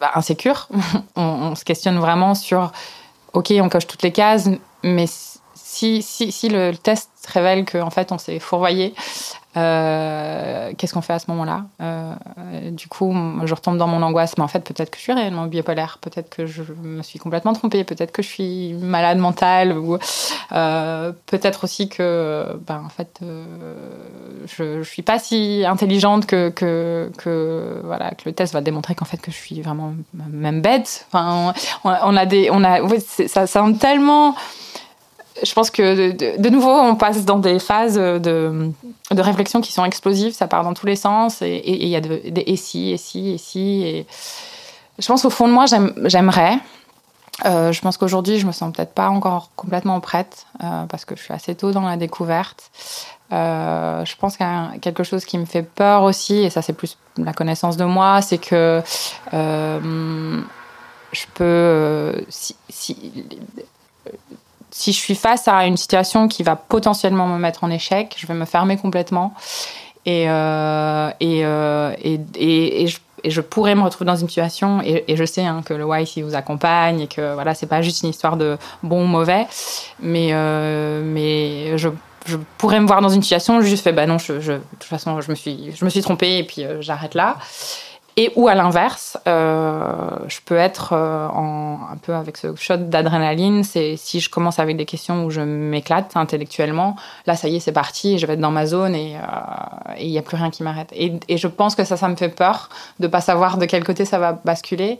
bah, 0.00 0.10
insécure. 0.14 0.68
on, 1.16 1.22
on, 1.22 1.54
se 1.54 1.64
questionne 1.64 1.98
vraiment 1.98 2.34
sur 2.34 2.72
ok, 3.32 3.52
on 3.60 3.68
coche 3.68 3.86
toutes 3.86 4.02
les 4.02 4.12
cases, 4.12 4.48
mais 4.82 5.06
si, 5.76 6.48
le 6.48 6.72
test 6.72 7.10
révèle 7.26 7.64
qu'en 7.64 7.90
fait 7.90 8.12
on 8.12 8.18
s'est 8.18 8.38
fourvoyé, 8.38 8.94
euh, 9.56 10.72
qu'est-ce 10.76 10.92
qu'on 10.92 11.00
fait 11.00 11.14
à 11.14 11.18
ce 11.18 11.30
moment-là? 11.30 11.64
Euh, 11.80 12.14
Du 12.72 12.88
coup, 12.88 13.14
je 13.44 13.54
retombe 13.54 13.78
dans 13.78 13.86
mon 13.86 14.02
angoisse, 14.02 14.36
mais 14.36 14.44
en 14.44 14.48
fait 14.48 14.60
peut-être 14.60 14.90
que 14.90 14.98
je 14.98 15.02
suis 15.02 15.12
réellement 15.12 15.46
bipolaire, 15.46 15.98
peut-être 16.00 16.28
que 16.28 16.46
je 16.46 16.62
me 16.82 17.02
suis 17.02 17.18
complètement 17.18 17.54
trompée, 17.54 17.82
peut-être 17.84 18.12
que 18.12 18.22
je 18.22 18.28
suis 18.28 18.74
malade 18.74 19.18
mentale, 19.18 19.76
ou 19.78 19.98
euh, 20.52 21.12
peut-être 21.26 21.64
aussi 21.64 21.88
que, 21.88 22.58
ben, 22.66 22.82
en 22.84 22.90
fait, 22.90 23.20
je, 24.58 24.78
ne 24.78 24.82
suis 24.82 25.02
pas 25.02 25.18
si 25.18 25.64
intelligente 25.66 26.26
que, 26.26 27.10
voilà, 27.84 28.10
que 28.10 28.22
le 28.26 28.32
test 28.32 28.52
va 28.52 28.60
démontrer 28.60 28.94
qu'en 28.94 29.06
fait 29.06 29.18
que 29.18 29.30
je 29.30 29.36
suis 29.36 29.62
vraiment 29.62 29.94
même 30.14 30.60
bête. 30.60 31.06
Enfin, 31.10 31.54
on, 31.84 32.16
a 32.16 32.26
des, 32.26 32.50
on 32.50 32.62
a, 32.62 32.80
ça 33.26 33.46
semble 33.46 33.78
tellement 33.78 34.34
je 35.42 35.52
pense 35.52 35.70
que 35.70 36.12
de, 36.38 36.48
nouveau, 36.48 36.70
on 36.70 36.96
passe 36.96 37.24
dans 37.24 37.38
des 37.38 37.58
phases 37.58 37.96
de, 37.96 38.70
de, 39.10 39.20
réflexion 39.20 39.60
qui 39.60 39.72
sont 39.72 39.84
explosives, 39.84 40.32
ça 40.32 40.46
part 40.46 40.64
dans 40.64 40.74
tous 40.74 40.86
les 40.86 40.96
sens, 40.96 41.42
et 41.42 41.62
il 41.64 41.88
y 41.88 41.96
a 41.96 42.00
des 42.00 42.44
et 42.46 42.56
si, 42.56 42.90
et 42.90 42.96
si, 42.96 43.30
et 43.30 43.38
si. 43.38 44.06
Je 44.98 45.06
pense 45.06 45.24
au 45.24 45.30
fond 45.30 45.46
de 45.48 45.52
moi, 45.52 45.66
j'aimerais. 46.04 46.58
Euh, 47.44 47.70
je 47.72 47.80
pense 47.82 47.98
qu'aujourd'hui, 47.98 48.38
je 48.38 48.46
me 48.46 48.52
sens 48.52 48.72
peut-être 48.72 48.94
pas 48.94 49.08
encore 49.08 49.50
complètement 49.56 50.00
prête, 50.00 50.46
euh, 50.64 50.86
parce 50.86 51.04
que 51.04 51.16
je 51.16 51.22
suis 51.22 51.34
assez 51.34 51.54
tôt 51.54 51.70
dans 51.70 51.82
la 51.82 51.96
découverte. 51.96 52.70
Euh, 53.32 54.04
je 54.04 54.16
pense 54.16 54.36
qu'il 54.36 54.46
y 54.46 54.48
a 54.48 54.78
quelque 54.80 55.04
chose 55.04 55.24
qui 55.24 55.36
me 55.36 55.44
fait 55.44 55.62
peur 55.62 56.02
aussi, 56.04 56.36
et 56.36 56.50
ça 56.50 56.62
c'est 56.62 56.72
plus 56.72 56.96
la 57.18 57.34
connaissance 57.34 57.76
de 57.76 57.84
moi, 57.84 58.22
c'est 58.22 58.38
que 58.38 58.82
je 61.12 61.26
peux, 61.34 62.24
si, 62.28 62.56
si 62.68 62.96
si 64.76 64.92
je 64.92 64.98
suis 64.98 65.14
face 65.14 65.48
à 65.48 65.64
une 65.64 65.78
situation 65.78 66.28
qui 66.28 66.42
va 66.42 66.54
potentiellement 66.54 67.26
me 67.26 67.38
mettre 67.38 67.64
en 67.64 67.70
échec, 67.70 68.14
je 68.18 68.26
vais 68.26 68.34
me 68.34 68.44
fermer 68.44 68.76
complètement. 68.76 69.32
Et, 70.04 70.28
euh, 70.28 71.10
euh, 71.22 71.94
et, 71.98 72.20
et, 72.34 72.82
et, 72.82 72.86
je, 72.86 72.98
je, 73.24 73.40
pourrais 73.40 73.74
me 73.74 73.80
retrouver 73.80 74.04
dans 74.04 74.16
une 74.16 74.28
situation, 74.28 74.82
et, 74.82 75.16
je 75.16 75.24
sais 75.24 75.46
hein, 75.46 75.62
que 75.64 75.72
le 75.72 75.86
YC 75.86 76.22
vous 76.22 76.34
accompagne, 76.34 77.00
et 77.00 77.06
que 77.06 77.32
voilà, 77.32 77.54
c'est 77.54 77.66
pas 77.66 77.80
juste 77.80 78.02
une 78.02 78.10
histoire 78.10 78.36
de 78.36 78.58
bon 78.82 79.04
ou 79.04 79.06
mauvais, 79.06 79.46
mais, 80.00 80.28
euh, 80.32 81.00
mais 81.02 81.78
je, 81.78 81.88
je, 82.26 82.36
pourrais 82.58 82.78
me 82.78 82.86
voir 82.86 83.00
dans 83.00 83.08
une 83.08 83.22
situation 83.22 83.56
où 83.56 83.62
je 83.62 83.68
juste 83.68 83.82
fais, 83.82 83.92
bah 83.92 84.06
non, 84.06 84.16
de 84.16 84.60
toute 84.78 84.84
façon, 84.84 85.22
je 85.22 85.30
me 85.30 85.34
suis, 85.34 85.74
je 85.74 85.86
me 85.86 85.90
suis 85.90 86.02
trompée, 86.02 86.36
et 86.36 86.44
puis 86.44 86.66
j'arrête 86.80 87.14
là. 87.14 87.38
Et 88.18 88.32
ou 88.34 88.48
à 88.48 88.54
l'inverse, 88.54 89.18
euh, 89.28 90.08
je 90.26 90.38
peux 90.42 90.56
être 90.56 90.94
euh, 90.94 91.28
un 91.28 91.98
peu 92.00 92.14
avec 92.14 92.38
ce 92.38 92.54
shot 92.56 92.78
d'adrénaline. 92.78 93.62
C'est 93.62 93.96
si 93.98 94.20
je 94.20 94.30
commence 94.30 94.58
avec 94.58 94.78
des 94.78 94.86
questions 94.86 95.26
où 95.26 95.30
je 95.30 95.42
m'éclate 95.42 96.16
intellectuellement, 96.16 96.96
là 97.26 97.36
ça 97.36 97.48
y 97.48 97.56
est, 97.56 97.60
c'est 97.60 97.72
parti, 97.72 98.18
je 98.18 98.26
vais 98.26 98.32
être 98.32 98.40
dans 98.40 98.50
ma 98.50 98.64
zone 98.64 98.94
et 98.94 99.16
euh, 99.16 99.94
il 100.00 100.08
n'y 100.08 100.16
a 100.16 100.22
plus 100.22 100.38
rien 100.38 100.50
qui 100.50 100.62
m'arrête. 100.62 100.88
Et, 100.94 101.36
je 101.36 101.46
pense 101.46 101.74
que 101.74 101.84
ça, 101.84 101.98
ça 101.98 102.08
me 102.08 102.16
fait 102.16 102.30
peur 102.30 102.70
de 103.00 103.06
pas 103.06 103.20
savoir 103.20 103.58
de 103.58 103.66
quel 103.66 103.84
côté 103.84 104.06
ça 104.06 104.18
va 104.18 104.32
basculer. 104.32 104.98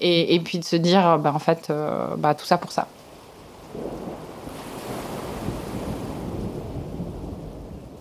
et, 0.00 0.34
et, 0.34 0.40
puis 0.40 0.58
de 0.58 0.64
se 0.64 0.74
dire, 0.74 1.16
bah, 1.18 1.32
en 1.32 1.38
fait, 1.38 1.72
bah, 2.16 2.34
tout 2.34 2.44
ça 2.44 2.58
pour 2.58 2.72
ça. 2.72 2.88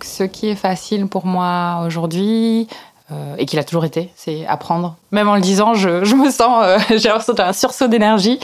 Ce 0.01 0.23
qui 0.23 0.47
est 0.47 0.55
facile 0.55 1.07
pour 1.07 1.27
moi 1.27 1.83
aujourd'hui, 1.85 2.67
euh, 3.11 3.35
et 3.37 3.45
qu'il 3.45 3.57
a 3.59 3.63
toujours 3.63 3.85
été, 3.85 4.11
c'est 4.15 4.45
apprendre. 4.47 4.95
Même 5.11 5.29
en 5.29 5.35
le 5.35 5.41
disant, 5.41 5.73
je, 5.73 6.03
je 6.03 6.15
me 6.15 6.29
sens, 6.29 6.63
euh, 6.63 6.77
j'ai 6.97 7.09
un 7.09 7.53
sursaut 7.53 7.87
d'énergie. 7.87 8.39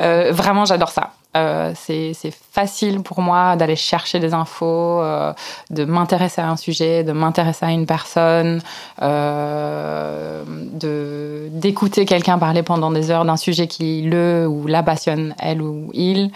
Euh, 0.00 0.32
vraiment, 0.32 0.64
j'adore 0.64 0.90
ça. 0.90 1.12
Euh, 1.36 1.72
c'est 1.76 2.12
facile 2.50 3.02
pour 3.02 3.20
moi 3.20 3.54
d'aller 3.54 3.76
chercher 3.76 4.18
des 4.18 4.34
infos, 4.34 5.00
euh, 5.00 5.32
de 5.70 5.84
m'intéresser 5.84 6.40
à 6.40 6.48
un 6.48 6.56
sujet, 6.56 7.04
de 7.04 7.12
m'intéresser 7.12 7.66
à 7.66 7.70
une 7.70 7.86
personne, 7.86 8.60
euh, 9.00 10.42
de 10.72 11.48
d'écouter 11.52 12.04
quelqu'un 12.04 12.38
parler 12.38 12.64
pendant 12.64 12.90
des 12.90 13.12
heures 13.12 13.24
d'un 13.24 13.36
sujet 13.36 13.68
qui 13.68 14.02
le 14.02 14.46
ou 14.48 14.66
la 14.66 14.82
passionne, 14.82 15.34
elle 15.38 15.62
ou 15.62 15.90
il. 15.94 16.32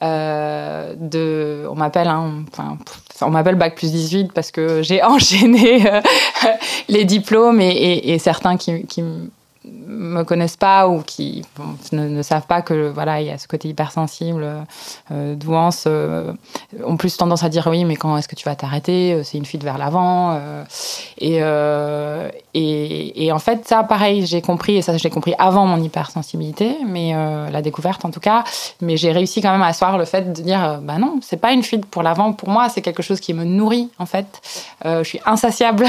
Euh, 0.00 0.94
de, 0.96 1.66
on 1.68 1.74
m'appelle, 1.74 2.06
hein, 2.06 2.44
enfin, 2.52 2.78
on 3.20 3.30
m'appelle 3.30 3.56
bac 3.56 3.74
plus 3.74 3.90
18 3.90 4.32
parce 4.32 4.52
que 4.52 4.80
j'ai 4.82 5.02
enchaîné 5.02 5.92
euh, 5.92 6.00
les 6.88 7.04
diplômes 7.04 7.60
et, 7.60 7.70
et, 7.70 8.12
et 8.12 8.18
certains 8.18 8.56
qui, 8.56 8.84
qui, 8.86 9.02
me 9.86 10.22
connaissent 10.22 10.56
pas 10.56 10.88
ou 10.88 11.00
qui 11.02 11.44
ne, 11.92 12.22
savent 12.22 12.46
pas 12.46 12.62
que 12.62 12.88
voilà 12.90 13.20
il 13.20 13.26
y 13.26 13.30
a 13.30 13.38
ce 13.38 13.48
côté 13.48 13.68
hypersensible 13.68 14.64
euh, 15.10 15.34
douance 15.34 15.84
euh, 15.86 16.32
ont 16.84 16.96
plus 16.96 17.16
tendance 17.16 17.42
à 17.42 17.48
dire 17.48 17.66
oui 17.70 17.84
mais 17.84 17.96
quand 17.96 18.16
est-ce 18.16 18.28
que 18.28 18.34
tu 18.34 18.44
vas 18.44 18.54
t'arrêter 18.54 19.12
euh, 19.12 19.22
c'est 19.24 19.38
une 19.38 19.46
fuite 19.46 19.64
vers 19.64 19.78
l'avant 19.78 20.38
et, 21.18 21.40
et, 22.54 23.24
et 23.24 23.32
en 23.32 23.38
fait 23.38 23.66
ça 23.66 23.82
pareil 23.82 24.26
j'ai 24.26 24.42
compris 24.42 24.76
et 24.76 24.82
ça 24.82 24.96
j'ai 24.96 25.10
compris 25.10 25.34
avant 25.38 25.66
mon 25.66 25.82
hypersensibilité 25.82 26.76
mais 26.86 27.12
la 27.50 27.62
découverte 27.62 28.04
en 28.04 28.10
tout 28.10 28.20
cas 28.20 28.44
mais 28.80 28.96
j'ai 28.96 29.12
réussi 29.12 29.40
quand 29.40 29.52
même 29.52 29.62
à 29.62 29.68
asseoir 29.68 29.98
le 29.98 30.04
fait 30.04 30.32
de 30.32 30.42
dire 30.42 30.80
bah 30.82 30.98
non 30.98 31.18
c'est 31.22 31.36
pas 31.36 31.52
une 31.52 31.62
fuite 31.62 31.86
pour 31.86 32.02
l'avant 32.02 32.32
pour 32.32 32.48
moi 32.48 32.68
c'est 32.68 32.82
quelque 32.82 33.02
chose 33.02 33.20
qui 33.20 33.34
me 33.34 33.44
nourrit 33.44 33.90
en 33.98 34.06
fait. 34.06 34.26
Je 34.84 35.02
suis 35.04 35.20
insatiable 35.26 35.86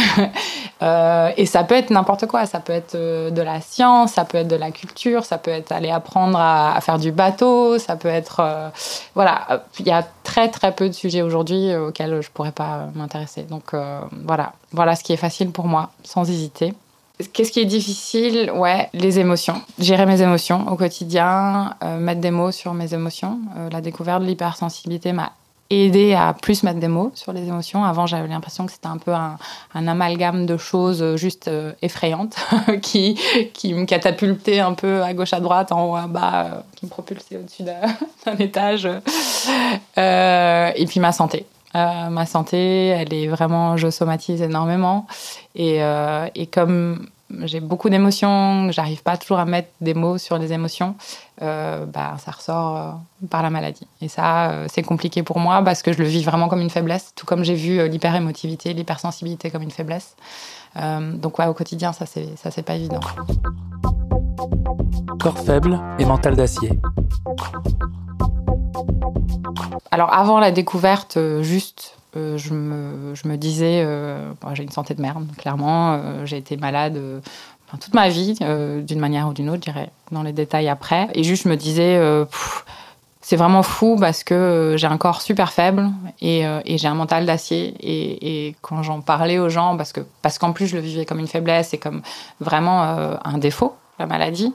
et 0.81 1.45
ça 1.45 1.63
peut 1.63 1.75
être 1.75 1.89
n'importe 1.89 2.25
quoi 2.27 2.45
ça 2.45 2.59
peut 2.59 2.73
être 2.73 2.95
de 2.95 3.41
la 3.41 3.61
science, 3.69 4.13
ça 4.13 4.25
peut 4.25 4.39
être 4.39 4.47
de 4.47 4.55
la 4.55 4.71
culture, 4.71 5.25
ça 5.25 5.37
peut 5.37 5.51
être 5.51 5.71
aller 5.71 5.89
apprendre 5.89 6.39
à, 6.39 6.79
faire 6.81 6.99
du 6.99 7.11
bateau, 7.11 7.77
ça 7.77 7.95
peut 7.95 8.09
être... 8.09 8.39
Euh, 8.39 8.69
voilà, 9.15 9.63
il 9.79 9.87
y 9.87 9.91
a 9.91 10.05
très 10.23 10.49
très 10.49 10.73
peu 10.73 10.87
de 10.87 10.93
sujets 10.93 11.21
aujourd'hui 11.21 11.71
euh, 11.71 11.87
auxquels 11.87 12.21
je 12.21 12.29
pourrais 12.31 12.51
pas 12.51 12.87
m'intéresser. 12.95 13.43
Donc 13.43 13.73
euh, 13.73 13.99
voilà, 14.25 14.53
voilà 14.71 14.95
ce 14.95 15.03
qui 15.03 15.13
est 15.13 15.17
facile 15.17 15.51
pour 15.51 15.65
moi, 15.65 15.91
sans 16.03 16.29
hésiter. 16.29 16.73
Qu'est-ce 17.33 17.51
qui 17.51 17.59
est 17.59 17.65
difficile? 17.65 18.49
Ouais, 18.55 18.89
les 18.93 19.19
émotions. 19.19 19.61
Gérer 19.77 20.05
mes 20.05 20.21
émotions 20.21 20.71
au 20.71 20.77
quotidien, 20.77 21.75
euh, 21.83 21.97
mettre 21.97 22.21
des 22.21 22.31
mots 22.31 22.53
sur 22.53 22.73
mes 22.73 22.93
émotions. 22.93 23.39
Euh, 23.57 23.69
la 23.71 23.81
découverte 23.81 24.21
de 24.21 24.27
l'hypersensibilité 24.27 25.11
m'a 25.11 25.33
aider 25.69 26.13
à 26.13 26.33
plus 26.33 26.63
mettre 26.63 26.79
des 26.79 26.87
mots 26.87 27.11
sur 27.13 27.31
les 27.33 27.47
émotions. 27.47 27.83
Avant, 27.83 28.07
j'avais 28.07 28.27
l'impression 28.27 28.65
que 28.65 28.71
c'était 28.71 28.87
un 28.87 28.97
peu 28.97 29.13
un, 29.13 29.37
amalgame 29.73 30.45
de 30.45 30.57
choses 30.57 31.15
juste 31.15 31.47
euh, 31.47 31.73
effrayantes 31.81 32.35
qui, 32.81 33.19
qui 33.53 33.73
me 33.73 33.85
catapultaient 33.85 34.59
un 34.59 34.73
peu 34.73 35.03
à 35.03 35.13
gauche, 35.13 35.33
à 35.33 35.39
droite, 35.39 35.71
en 35.71 35.85
haut, 35.85 35.95
à 35.95 36.07
bas, 36.07 36.45
euh, 36.45 36.61
qui 36.75 36.85
me 36.85 36.89
propulsaient 36.89 37.37
au-dessus 37.37 37.63
d'un 37.63 38.37
étage. 38.39 38.89
Euh, 39.97 40.71
et 40.75 40.85
puis 40.85 40.99
ma 40.99 41.11
santé. 41.11 41.45
Euh, 41.75 42.09
ma 42.09 42.25
santé, 42.25 42.87
elle 42.87 43.13
est 43.13 43.27
vraiment, 43.27 43.77
je 43.77 43.89
somatise 43.89 44.41
énormément. 44.41 45.05
Et, 45.55 45.83
euh, 45.83 46.27
et 46.35 46.47
comme 46.47 47.07
j'ai 47.43 47.59
beaucoup 47.59 47.89
d'émotions, 47.89 48.71
j'arrive 48.71 49.03
pas 49.03 49.17
toujours 49.17 49.39
à 49.39 49.45
mettre 49.45 49.69
des 49.81 49.93
mots 49.93 50.17
sur 50.17 50.37
les 50.37 50.51
émotions, 50.51 50.95
euh, 51.41 51.85
bah, 51.85 52.15
ça 52.23 52.31
ressort 52.31 52.77
euh, 52.77 52.91
par 53.29 53.43
la 53.43 53.49
maladie. 53.49 53.87
Et 54.01 54.07
ça, 54.07 54.51
euh, 54.51 54.65
c'est 54.69 54.81
compliqué 54.81 55.23
pour 55.23 55.39
moi 55.39 55.61
parce 55.63 55.83
que 55.83 55.93
je 55.93 55.99
le 55.99 56.05
vis 56.05 56.23
vraiment 56.23 56.47
comme 56.47 56.61
une 56.61 56.69
faiblesse, 56.69 57.13
tout 57.15 57.25
comme 57.25 57.43
j'ai 57.43 57.55
vu 57.55 57.87
l'hyperémotivité, 57.87 58.73
l'hypersensibilité 58.73 59.51
comme 59.51 59.63
une 59.63 59.71
faiblesse. 59.71 60.15
Donc 60.75 61.39
ouais, 61.39 61.47
au 61.47 61.53
quotidien, 61.53 61.93
ça 61.93 62.05
c'est 62.05 62.37
ça 62.37 62.51
c'est 62.51 62.61
pas 62.61 62.75
évident. 62.75 62.99
Corps 65.19 65.39
faible 65.39 65.79
et 65.97 66.05
mental 66.05 66.35
d'acier. 66.35 66.79
Alors 69.91 70.13
avant 70.13 70.39
la 70.39 70.51
découverte, 70.51 71.17
juste 71.41 71.98
euh, 72.17 72.37
je, 72.37 72.53
me, 72.53 73.35
disais, 73.35 73.83
euh, 73.85 74.31
bon, 74.41 74.55
j'ai 74.55 74.63
une 74.63 74.71
santé 74.71 74.95
de 74.95 75.01
merde, 75.01 75.27
clairement. 75.37 75.93
Euh, 75.93 76.25
j'ai 76.25 76.37
été 76.37 76.57
malade 76.57 76.99
toute 77.79 77.93
ma 77.93 78.09
vie, 78.09 78.33
d'une 78.33 78.99
manière 78.99 79.27
ou 79.27 79.33
d'une 79.33 79.47
autre, 79.49 79.61
je 79.63 79.71
dirais, 79.71 79.91
dans 80.11 80.23
les 80.23 80.33
détails 80.33 80.67
après. 80.69 81.07
Et 81.13 81.23
juste, 81.23 81.43
je 81.43 81.49
me 81.49 81.55
disais, 81.55 82.01
c'est 83.21 83.35
vraiment 83.35 83.61
fou 83.61 83.95
parce 83.99 84.23
que 84.23 84.73
j'ai 84.75 84.87
un 84.87 84.97
corps 84.97 85.21
super 85.21 85.51
faible 85.51 85.87
et, 86.19 86.43
j'ai 86.65 86.87
un 86.87 86.95
mental 86.95 87.27
d'acier. 87.27 87.75
Et, 87.79 88.55
quand 88.61 88.81
j'en 88.81 89.01
parlais 89.01 89.37
aux 89.37 89.49
gens, 89.49 89.77
parce 89.77 89.93
parce 90.23 90.39
qu'en 90.39 90.51
plus, 90.51 90.65
je 90.65 90.77
le 90.77 90.81
vivais 90.81 91.05
comme 91.05 91.19
une 91.19 91.27
faiblesse 91.27 91.75
et 91.75 91.77
comme 91.77 92.01
vraiment 92.39 92.81
un 92.81 93.37
défaut 93.37 93.75
la 93.99 94.05
maladie. 94.05 94.53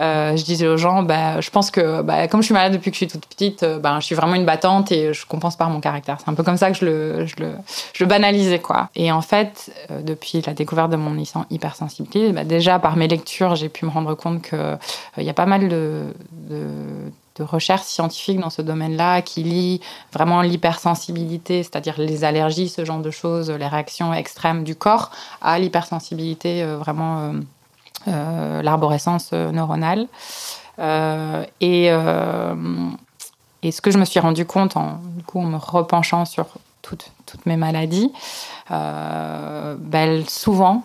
Euh, 0.00 0.36
je 0.36 0.44
disais 0.44 0.66
aux 0.66 0.76
gens, 0.76 1.02
bah, 1.02 1.40
je 1.40 1.50
pense 1.50 1.70
que 1.70 2.02
bah, 2.02 2.26
comme 2.28 2.40
je 2.40 2.46
suis 2.46 2.54
malade 2.54 2.72
depuis 2.72 2.90
que 2.90 2.94
je 2.94 2.98
suis 2.98 3.08
toute 3.08 3.26
petite, 3.26 3.62
euh, 3.62 3.78
bah, 3.78 3.96
je 4.00 4.06
suis 4.06 4.14
vraiment 4.14 4.34
une 4.34 4.46
battante 4.46 4.90
et 4.90 5.12
je 5.12 5.26
compense 5.26 5.56
par 5.56 5.70
mon 5.70 5.80
caractère. 5.80 6.18
C'est 6.18 6.30
un 6.30 6.34
peu 6.34 6.42
comme 6.42 6.56
ça 6.56 6.70
que 6.70 6.76
je 6.76 6.84
le, 6.84 7.26
je 7.26 7.36
le, 7.38 7.52
je 7.92 8.04
banalisais. 8.04 8.60
Quoi. 8.60 8.88
Et 8.96 9.12
en 9.12 9.22
fait, 9.22 9.70
euh, 9.90 10.02
depuis 10.02 10.42
la 10.46 10.54
découverte 10.54 10.90
de 10.90 10.96
mon 10.96 11.16
hypersensibilité, 11.50 12.32
bah, 12.32 12.44
déjà 12.44 12.78
par 12.78 12.96
mes 12.96 13.08
lectures, 13.08 13.54
j'ai 13.56 13.68
pu 13.68 13.84
me 13.84 13.90
rendre 13.90 14.14
compte 14.14 14.42
qu'il 14.42 14.58
euh, 14.58 14.76
y 15.18 15.28
a 15.28 15.34
pas 15.34 15.46
mal 15.46 15.68
de, 15.68 16.14
de 16.32 16.66
de 17.36 17.44
recherche 17.44 17.82
scientifique 17.82 18.40
dans 18.40 18.50
ce 18.50 18.62
domaine-là 18.62 19.22
qui 19.22 19.44
lie 19.44 19.80
vraiment 20.12 20.42
l'hypersensibilité, 20.42 21.62
c'est-à-dire 21.62 21.94
les 21.96 22.24
allergies, 22.24 22.68
ce 22.68 22.84
genre 22.84 22.98
de 22.98 23.12
choses, 23.12 23.48
les 23.48 23.68
réactions 23.68 24.12
extrêmes 24.12 24.64
du 24.64 24.74
corps, 24.74 25.12
à 25.40 25.60
l'hypersensibilité 25.60 26.64
vraiment 26.64 27.34
l'arborescence 28.06 29.32
neuronale. 29.32 30.08
Euh, 30.78 31.44
et, 31.60 31.86
euh, 31.90 32.54
et 33.62 33.72
ce 33.72 33.80
que 33.80 33.90
je 33.90 33.98
me 33.98 34.04
suis 34.04 34.20
rendu 34.20 34.44
compte 34.44 34.76
en, 34.76 35.00
du 35.16 35.24
coup, 35.24 35.40
en 35.40 35.44
me 35.44 35.56
repenchant 35.56 36.24
sur 36.24 36.46
toutes, 36.82 37.10
toutes 37.26 37.46
mes 37.46 37.56
maladies, 37.56 38.12
euh, 38.70 39.76
ben, 39.78 40.24
souvent, 40.28 40.84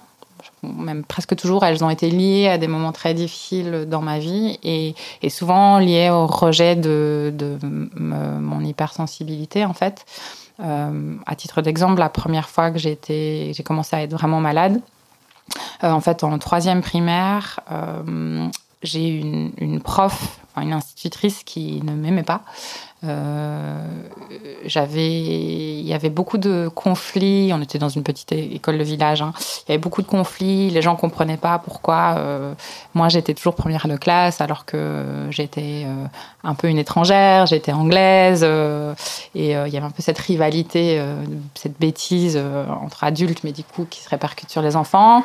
même 0.63 1.03
presque 1.03 1.35
toujours, 1.35 1.63
elles 1.63 1.83
ont 1.83 1.89
été 1.89 2.09
liées 2.09 2.47
à 2.47 2.57
des 2.57 2.67
moments 2.67 2.91
très 2.91 3.13
difficiles 3.13 3.85
dans 3.87 4.01
ma 4.01 4.19
vie 4.19 4.57
et, 4.63 4.95
et 5.21 5.29
souvent 5.29 5.77
liées 5.77 6.09
au 6.09 6.25
rejet 6.25 6.75
de, 6.75 7.31
de, 7.35 7.57
mon 7.97 8.61
hypersensibilité 8.61 9.65
en 9.65 9.73
fait. 9.73 10.05
Euh, 10.59 11.15
à 11.25 11.35
titre 11.35 11.61
d'exemple, 11.61 11.99
la 11.99 12.09
première 12.09 12.49
fois 12.49 12.71
que 12.71 12.77
j'ai 12.77 13.53
commencé 13.65 13.95
à 13.95 14.03
être 14.03 14.13
vraiment 14.13 14.39
malade, 14.39 14.81
euh, 15.83 15.91
en 15.91 16.01
fait, 16.01 16.23
en 16.23 16.37
troisième 16.39 16.81
primaire, 16.81 17.59
euh, 17.71 18.47
j'ai 18.81 19.07
une, 19.07 19.51
une 19.57 19.81
prof, 19.81 20.39
une 20.55 20.73
institutrice 20.73 21.43
qui 21.43 21.81
ne 21.83 21.93
m'aimait 21.93 22.23
pas. 22.23 22.41
Euh, 23.05 23.85
j'avais, 24.65 25.11
il 25.11 25.85
y 25.85 25.93
avait 25.93 26.09
beaucoup 26.09 26.37
de 26.37 26.69
conflits. 26.73 27.51
On 27.53 27.61
était 27.61 27.77
dans 27.77 27.89
une 27.89 28.03
petite 28.03 28.31
école 28.31 28.77
de 28.77 28.83
village. 28.83 29.21
Hein. 29.21 29.33
Il 29.67 29.71
y 29.71 29.73
avait 29.73 29.81
beaucoup 29.81 30.01
de 30.01 30.07
conflits. 30.07 30.69
Les 30.69 30.81
gens 30.81 30.95
comprenaient 30.95 31.37
pas 31.37 31.59
pourquoi. 31.59 32.15
Euh, 32.17 32.53
moi, 32.93 33.09
j'étais 33.09 33.33
toujours 33.33 33.55
première 33.55 33.87
de 33.87 33.97
classe, 33.97 34.39
alors 34.41 34.65
que 34.65 35.27
j'étais 35.31 35.83
euh, 35.85 36.05
un 36.43 36.55
peu 36.55 36.69
une 36.69 36.77
étrangère. 36.77 37.45
J'étais 37.45 37.73
anglaise, 37.73 38.43
et 38.43 39.51
il 39.51 39.51
y 39.51 39.53
avait 39.53 39.79
un 39.79 39.91
peu 39.91 40.01
cette 40.01 40.19
rivalité, 40.19 41.01
cette 41.55 41.79
bêtise 41.79 42.39
entre 42.81 43.03
adultes, 43.03 43.43
mais 43.43 43.51
du 43.51 43.63
coup 43.63 43.85
qui 43.89 44.01
se 44.01 44.09
répercute 44.09 44.49
sur 44.49 44.61
les 44.61 44.75
enfants. 44.75 45.23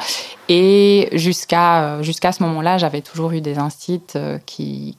Et 0.48 1.08
jusqu'à 1.12 2.02
jusqu'à 2.02 2.32
ce 2.32 2.42
moment-là, 2.44 2.78
j'avais 2.78 3.02
toujours 3.02 3.32
eu 3.32 3.40
des 3.40 3.58
instits 3.58 4.00
qui 4.46 4.96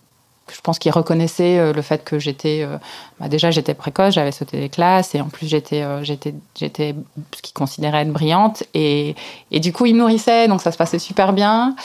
je 0.54 0.62
pense 0.62 0.80
qu'ils 0.80 0.92
reconnaissaient 0.92 1.60
euh, 1.60 1.74
le 1.74 1.82
fait 1.82 2.04
que 2.04 2.20
j'étais 2.20 2.62
euh, 2.64 2.78
bah 3.20 3.28
déjà 3.28 3.52
j'étais 3.52 3.74
précoce 3.74 4.14
j'avais 4.14 4.32
sauté 4.32 4.60
les 4.60 4.70
classes 4.70 5.16
et 5.16 5.22
en 5.22 5.30
plus 5.30 5.48
j'étais 5.48 5.82
euh, 5.82 6.04
j'étais 6.04 6.34
j'étais 6.56 6.96
ce 7.36 7.42
qu'ils 7.42 7.54
considéraient 7.54 8.02
être 8.02 8.14
brillante 8.14 8.64
et, 8.74 9.16
et 9.52 9.60
du 9.60 9.74
coup 9.74 9.86
ils 9.86 9.96
nourrissaient 9.96 10.48
donc 10.48 10.62
ça 10.62 10.72
se 10.72 10.78
passait 10.78 11.00
super 11.00 11.34
bien. 11.34 11.76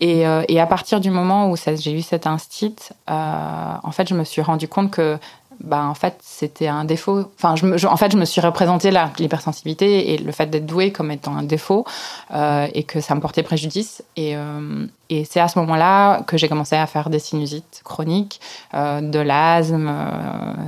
Et, 0.00 0.20
et 0.46 0.60
à 0.60 0.66
partir 0.66 1.00
du 1.00 1.10
moment 1.10 1.50
où 1.50 1.56
j'ai 1.56 1.90
eu 1.90 2.02
cet 2.02 2.28
instit 2.28 2.76
euh, 3.10 3.74
en 3.82 3.90
fait 3.90 4.08
je 4.08 4.14
me 4.14 4.22
suis 4.22 4.42
rendu 4.42 4.68
compte 4.68 4.92
que 4.92 5.18
bah, 5.60 5.84
en 5.84 5.94
fait, 5.94 6.18
c'était 6.22 6.68
un 6.68 6.84
défaut. 6.84 7.24
Enfin, 7.36 7.56
je 7.56 7.66
me, 7.66 7.84
en 7.86 7.96
fait, 7.96 8.12
je 8.12 8.16
me 8.16 8.24
suis 8.24 8.40
représenté 8.40 8.92
l'hypersensibilité 9.18 10.12
et 10.12 10.18
le 10.18 10.30
fait 10.30 10.46
d'être 10.46 10.66
doué 10.66 10.92
comme 10.92 11.10
étant 11.10 11.36
un 11.36 11.42
défaut 11.42 11.84
euh, 12.32 12.68
et 12.74 12.84
que 12.84 13.00
ça 13.00 13.14
me 13.16 13.20
portait 13.20 13.42
préjudice. 13.42 14.04
Et, 14.16 14.36
euh, 14.36 14.86
et 15.10 15.24
c'est 15.24 15.40
à 15.40 15.48
ce 15.48 15.58
moment-là 15.58 16.22
que 16.22 16.36
j'ai 16.36 16.48
commencé 16.48 16.76
à 16.76 16.86
faire 16.86 17.10
des 17.10 17.18
sinusites 17.18 17.80
chroniques, 17.84 18.40
euh, 18.74 19.00
de 19.00 19.18
l'asthme, 19.18 19.92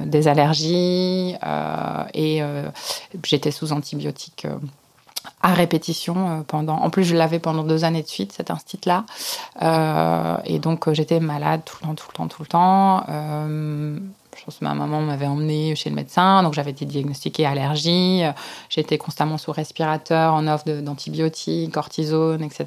des 0.06 0.26
allergies 0.26 1.36
et 2.14 2.42
j'étais 3.24 3.50
sous 3.50 3.72
antibiotiques 3.72 4.46
à 5.42 5.52
répétition 5.54 6.44
pendant. 6.48 6.76
En 6.76 6.90
plus, 6.90 7.04
je 7.04 7.14
l'avais 7.14 7.38
pendant 7.38 7.62
deux 7.62 7.84
années 7.84 8.02
de 8.02 8.08
suite, 8.08 8.32
cet 8.32 8.50
instinct-là. 8.50 9.04
et 10.44 10.58
donc, 10.58 10.92
j'étais 10.92 11.20
malade 11.20 11.60
tout 11.64 11.76
le 11.82 11.88
temps, 11.88 11.94
tout 11.94 12.06
le 12.08 12.14
temps, 12.14 12.28
tout 12.28 12.42
le 12.42 12.48
temps. 12.48 14.19
Je 14.36 14.44
pense 14.44 14.58
que 14.58 14.64
ma 14.64 14.74
maman 14.74 15.00
m'avait 15.00 15.26
emmenée 15.26 15.74
chez 15.74 15.90
le 15.90 15.96
médecin, 15.96 16.42
donc 16.42 16.54
j'avais 16.54 16.70
été 16.70 16.84
diagnostiquée 16.84 17.46
allergie. 17.46 18.22
J'étais 18.68 18.98
constamment 18.98 19.38
sous 19.38 19.52
respirateur, 19.52 20.34
en 20.34 20.46
offre 20.46 20.70
d'antibiotiques, 20.80 21.72
cortisone, 21.72 22.42
etc. 22.42 22.66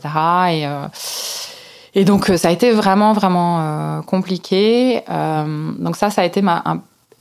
Et 0.52 0.68
et 1.96 2.06
donc, 2.06 2.30
euh, 2.30 2.38
ça 2.38 2.48
a 2.48 2.52
été 2.52 2.72
vraiment, 2.72 3.14
vraiment 3.14 3.60
euh, 3.60 4.02
compliqué. 4.02 5.02
Euh, 5.10 5.72
donc 5.78 5.96
ça, 5.96 6.10
ça 6.10 6.22
a 6.22 6.26
été 6.26 6.42
ma... 6.42 6.64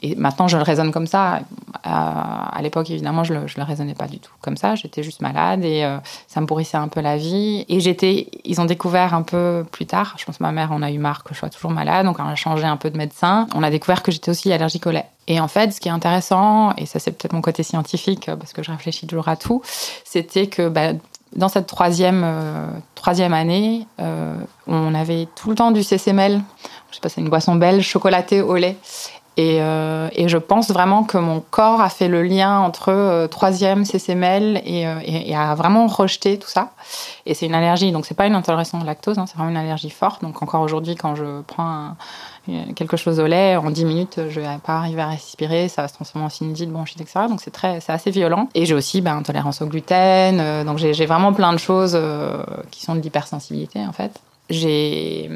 et 0.03 0.15
maintenant, 0.17 0.49
je 0.49 0.57
le 0.57 0.63
raisonne 0.63 0.93
comme 0.93 1.07
ça. 1.07 1.41
à 1.85 2.59
l'époque, 2.63 2.91
évidemment, 2.91 3.25
je 3.25 3.35
ne 3.35 3.41
le, 3.41 3.63
raisonnais 3.63 3.95
pas 3.95 4.07
du 4.07 4.19
tout 4.19 4.33
comme 4.41 4.57
ça. 4.57 4.75
J'étais 4.75 5.03
juste 5.03 5.21
malade 5.21 5.65
et 5.65 5.89
ça 6.27 6.41
me 6.41 6.47
pourrissait 6.47 6.77
un 6.77 6.89
peu 6.89 7.01
la 7.01 7.17
vie. 7.17 7.65
Et 7.69 7.81
j'étais, 7.81 8.29
ils 8.45 8.61
ont 8.61 8.65
découvert 8.65 9.15
un 9.15 9.23
peu 9.23 9.65
plus 9.71 9.87
tard, 9.87 10.15
je 10.19 10.25
pense 10.25 10.39
que 10.39 10.43
ma 10.43 10.53
mère 10.53 10.73
en 10.73 10.83
a 10.83 10.91
eu 10.91 10.99
marre 10.99 11.25
que 11.25 11.35
je 11.35 11.39
sois 11.39 11.51
toujours 11.51 11.71
malade, 11.71 12.07
donc 12.07 12.19
on 12.19 12.25
a 12.25 12.35
changé 12.35 12.65
un 12.65 12.77
peu 12.77 12.91
de 12.91 12.99
médecin. 12.99 13.47
On 13.55 13.63
a 13.63 13.71
découvert 13.71 14.03
que 14.03 14.13
j'étais 14.13 14.31
aussi 14.31 14.53
allergique 14.53 14.87
au 14.87 14.91
lait. 14.91 15.07
Et 15.29 15.41
en 15.41 15.49
fait, 15.49 15.73
ce 15.73 15.81
qui 15.81 15.89
est 15.89 15.93
intéressant, 15.93 16.75
et 16.77 16.87
ça 16.87 16.99
c'est 16.99 17.13
peut-être 17.13 17.33
mon 17.33 17.41
côté 17.41 17.63
scientifique, 17.63 18.27
parce 18.39 18.53
que 18.53 18.63
je 18.63 18.71
réfléchis 18.71 19.07
toujours 19.07 19.29
à 19.29 19.37
tout, 19.37 19.63
c'était 20.05 20.49
que 20.49 20.69
bah, 20.69 20.93
dans 21.37 21.49
cette 21.49 21.67
troisième, 21.67 22.23
euh, 22.25 22.69
troisième 22.95 23.33
année, 23.33 23.87
euh, 24.01 24.35
on 24.67 24.95
avait 24.95 25.29
tout 25.35 25.51
le 25.51 25.55
temps 25.55 25.71
du 25.71 25.83
CCML. 25.83 26.41
Je 26.91 26.97
sais 26.97 27.01
pas, 27.01 27.09
c'est 27.09 27.21
une 27.21 27.31
boisson 27.31 27.55
belge 27.55 27.85
chocolatée 27.87 28.43
au 28.43 28.57
lait. 28.57 28.77
Et, 29.37 29.63
euh, 29.63 30.09
et, 30.13 30.29
je 30.29 30.37
pense 30.37 30.71
vraiment 30.71 31.05
que 31.05 31.17
mon 31.17 31.41
corps 31.41 31.81
a 31.81 31.89
fait 31.89 32.09
le 32.09 32.23
lien 32.23 32.59
entre 32.61 33.27
troisième 33.29 33.87
CCML 33.87 34.61
et, 34.65 34.83
et, 35.05 35.35
a 35.35 35.55
vraiment 35.55 35.87
rejeté 35.87 36.39
tout 36.39 36.49
ça. 36.49 36.73
Et 37.25 37.33
c'est 37.33 37.47
une 37.47 37.55
allergie, 37.55 37.93
donc 37.93 38.05
c'est 38.05 38.15
pas 38.15 38.27
une 38.27 38.35
intolérance 38.35 38.75
au 38.75 38.85
lactose, 38.85 39.19
hein, 39.19 39.25
c'est 39.27 39.37
vraiment 39.37 39.51
une 39.51 39.57
allergie 39.57 39.91
forte. 39.91 40.23
Donc 40.23 40.43
encore 40.43 40.61
aujourd'hui, 40.61 40.97
quand 40.97 41.15
je 41.15 41.41
prends 41.47 41.97
quelque 42.75 42.97
chose 42.97 43.21
au 43.21 43.27
lait, 43.27 43.57
en 43.57 43.71
10 43.71 43.85
minutes, 43.85 44.21
je 44.29 44.41
vais 44.41 44.47
pas 44.65 44.79
arriver 44.79 45.01
à 45.03 45.09
respirer, 45.09 45.69
ça 45.69 45.83
va 45.83 45.89
se 45.89 45.95
transformer 45.95 46.27
en 46.27 46.31
sinusite, 46.31 46.71
bronchite, 46.71 47.01
etc. 47.01 47.27
Donc 47.29 47.41
c'est 47.41 47.51
très, 47.51 47.81
c'est 47.81 47.93
assez 47.93 48.11
violent. 48.11 48.49
Et 48.55 48.67
j'ai 48.67 48.75
aussi 48.75 49.01
ben, 49.01 49.17
intolérance 49.17 49.63
au 49.63 49.67
gluten, 49.67 50.41
euh, 50.41 50.65
donc 50.65 50.79
j'ai 50.79 51.07
vraiment 51.07 51.33
plein 51.33 51.53
de 51.53 51.59
choses 51.59 51.93
euh, 51.95 52.43
qui 52.71 52.83
sont 52.83 52.95
de 52.95 53.01
l'hypersensibilité 53.01 53.81
en 53.81 53.93
fait. 53.93 54.13
J'ai 54.51 55.31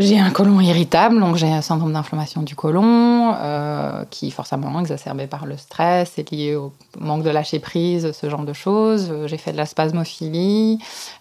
j'ai 0.00 0.18
un 0.18 0.30
côlon 0.30 0.60
irritable, 0.60 1.20
donc 1.20 1.36
j'ai 1.36 1.52
un 1.52 1.60
syndrome 1.60 1.92
d'inflammation 1.92 2.42
du 2.42 2.56
côlon, 2.56 3.34
euh, 3.34 4.04
qui 4.10 4.30
forcément 4.30 4.80
exacerbé 4.80 5.26
par 5.26 5.44
le 5.44 5.58
stress, 5.58 6.18
est 6.18 6.30
lié 6.30 6.56
au 6.56 6.72
manque 6.98 7.22
de 7.22 7.28
lâcher 7.30 7.58
prise, 7.58 8.12
ce 8.12 8.30
genre 8.30 8.44
de 8.44 8.54
choses. 8.54 9.12
J'ai 9.26 9.36
fait 9.36 9.52
de 9.52 9.58
la 9.58 9.66
spasmophilie, 9.66 10.78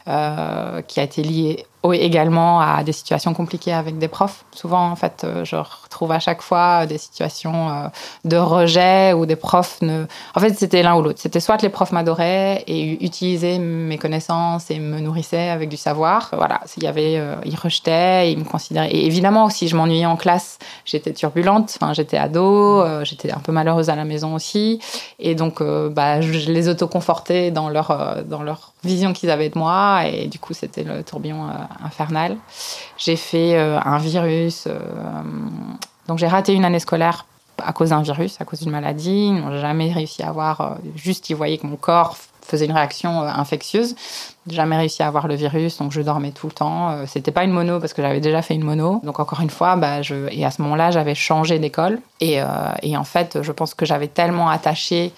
euh, 0.07 0.81
qui 0.81 1.01
a 1.01 1.03
été 1.03 1.23
liée 1.23 1.65
également 1.83 2.59
à 2.59 2.83
des 2.83 2.91
situations 2.91 3.33
compliquées 3.33 3.73
avec 3.73 3.97
des 3.97 4.09
profs. 4.09 4.43
Souvent, 4.51 4.91
en 4.91 4.95
fait, 4.95 5.23
euh, 5.23 5.45
je 5.45 5.55
retrouve 5.55 6.11
à 6.11 6.19
chaque 6.19 6.41
fois 6.41 6.85
des 6.85 6.97
situations 6.97 7.69
euh, 7.69 7.87
de 8.25 8.35
rejet 8.35 9.13
où 9.13 9.25
des 9.25 9.37
profs 9.37 9.81
ne. 9.81 10.05
En 10.35 10.39
fait, 10.41 10.53
c'était 10.53 10.83
l'un 10.83 10.95
ou 10.95 11.01
l'autre. 11.01 11.19
C'était 11.21 11.39
soit 11.39 11.61
les 11.61 11.69
profs 11.69 11.93
m'adoraient 11.93 12.63
et 12.67 13.03
utilisaient 13.03 13.59
mes 13.59 13.97
connaissances 13.97 14.69
et 14.71 14.79
me 14.79 14.99
nourrissaient 14.99 15.49
avec 15.49 15.69
du 15.69 15.77
savoir. 15.77 16.29
Voilà, 16.33 16.59
il 16.75 16.83
y 16.83 16.87
avait, 16.87 17.17
euh, 17.17 17.35
ils 17.45 17.55
rejetaient, 17.55 18.31
ils 18.31 18.37
me 18.37 18.43
considéraient. 18.43 18.91
Et 18.91 19.05
évidemment 19.05 19.45
aussi, 19.45 19.69
je 19.69 19.77
m'ennuyais 19.77 20.05
en 20.05 20.17
classe. 20.17 20.59
J'étais 20.83 21.13
turbulente. 21.13 21.77
Enfin, 21.79 21.93
j'étais 21.93 22.17
ado. 22.17 22.83
j'étais 23.05 23.31
un 23.31 23.39
peu 23.39 23.53
malheureuse 23.53 23.89
à 23.89 23.95
la 23.95 24.03
maison 24.03 24.35
aussi. 24.35 24.79
Et 25.17 25.33
donc, 25.33 25.63
bah, 25.63 26.19
je 26.19 26.51
les 26.51 26.67
autoconfortais 26.67 27.51
dans 27.51 27.69
leur 27.69 28.23
dans 28.25 28.43
leur 28.43 28.73
vision 28.83 29.13
qu'ils 29.13 29.29
avaient 29.29 29.49
de 29.49 29.57
moi. 29.57 30.03
Et 30.07 30.27
du 30.27 30.39
coup, 30.39 30.53
c'était 30.53 30.83
le 30.83 31.03
tourbillon 31.03 31.47
infernal. 31.83 32.37
J'ai 32.97 33.15
fait 33.15 33.55
euh, 33.55 33.79
un 33.83 33.97
virus. 33.97 34.65
Euh, 34.67 34.79
donc 36.07 36.17
j'ai 36.17 36.27
raté 36.27 36.53
une 36.53 36.65
année 36.65 36.79
scolaire 36.79 37.25
à 37.57 37.73
cause 37.73 37.89
d'un 37.89 38.01
virus, 38.01 38.39
à 38.39 38.45
cause 38.45 38.61
d'une 38.61 38.71
maladie. 38.71 39.27
Ils 39.27 39.41
n'ont 39.41 39.59
jamais 39.59 39.91
réussi 39.91 40.23
à 40.23 40.29
avoir. 40.29 40.61
Euh, 40.61 40.75
juste, 40.95 41.29
ils 41.29 41.35
voyaient 41.35 41.57
que 41.57 41.67
mon 41.67 41.75
corps 41.75 42.17
faisait 42.41 42.65
une 42.65 42.71
réaction 42.71 43.21
infectieuse. 43.21 43.95
Jamais 44.47 44.75
réussi 44.75 45.03
à 45.03 45.07
avoir 45.07 45.27
le 45.27 45.35
virus, 45.35 45.77
donc 45.77 45.91
je 45.91 46.01
dormais 46.01 46.31
tout 46.31 46.47
le 46.47 46.53
temps. 46.53 47.05
C'était 47.05 47.29
pas 47.31 47.43
une 47.43 47.51
mono 47.51 47.79
parce 47.79 47.93
que 47.93 48.01
j'avais 48.01 48.21
déjà 48.21 48.41
fait 48.41 48.55
une 48.55 48.63
mono. 48.63 49.01
Donc 49.03 49.19
encore 49.19 49.41
une 49.41 49.51
fois, 49.51 49.75
bah, 49.75 50.01
je... 50.01 50.27
et 50.31 50.43
à 50.43 50.49
ce 50.49 50.63
moment-là, 50.63 50.89
j'avais 50.89 51.13
changé 51.13 51.59
d'école. 51.59 51.99
Et, 52.21 52.39
et, 52.81 52.97
en 52.97 53.03
fait, 53.03 53.43
je 53.43 53.51
pense 53.51 53.75
que 53.75 53.85
j'avais 53.85 54.07
tellement 54.07 54.49
attaché 54.49 55.11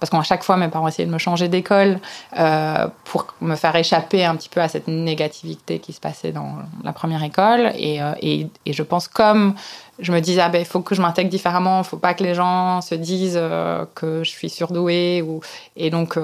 parce 0.00 0.10
qu'à 0.10 0.22
chaque 0.22 0.42
fois, 0.42 0.56
mes 0.56 0.68
parents 0.68 0.88
essayaient 0.88 1.06
de 1.06 1.12
me 1.12 1.18
changer 1.18 1.48
d'école 1.48 2.00
euh, 2.38 2.86
pour 3.04 3.26
me 3.40 3.56
faire 3.56 3.74
échapper 3.76 4.24
un 4.24 4.36
petit 4.36 4.48
peu 4.48 4.60
à 4.60 4.68
cette 4.68 4.88
négativité 4.88 5.78
qui 5.78 5.92
se 5.92 6.00
passait 6.00 6.32
dans 6.32 6.56
la 6.84 6.92
première 6.92 7.22
école. 7.22 7.72
Et, 7.76 8.02
euh, 8.02 8.12
et, 8.22 8.48
je 8.66 8.82
pense 8.82 9.08
comme 9.08 9.54
je 9.98 10.12
me 10.12 10.20
disais, 10.20 10.40
ah 10.40 10.48
ben, 10.48 10.60
il 10.60 10.64
faut 10.64 10.80
que 10.80 10.94
je 10.94 11.02
m'intègre 11.02 11.30
différemment, 11.30 11.80
il 11.80 11.84
faut 11.84 11.96
pas 11.96 12.14
que 12.14 12.22
les 12.22 12.34
gens 12.34 12.80
se 12.80 12.94
disent 12.94 13.38
euh, 13.40 13.84
que 13.94 14.22
je 14.22 14.30
suis 14.30 14.48
surdouée. 14.48 15.22
Ou... 15.22 15.40
Et 15.76 15.90
donc, 15.90 16.18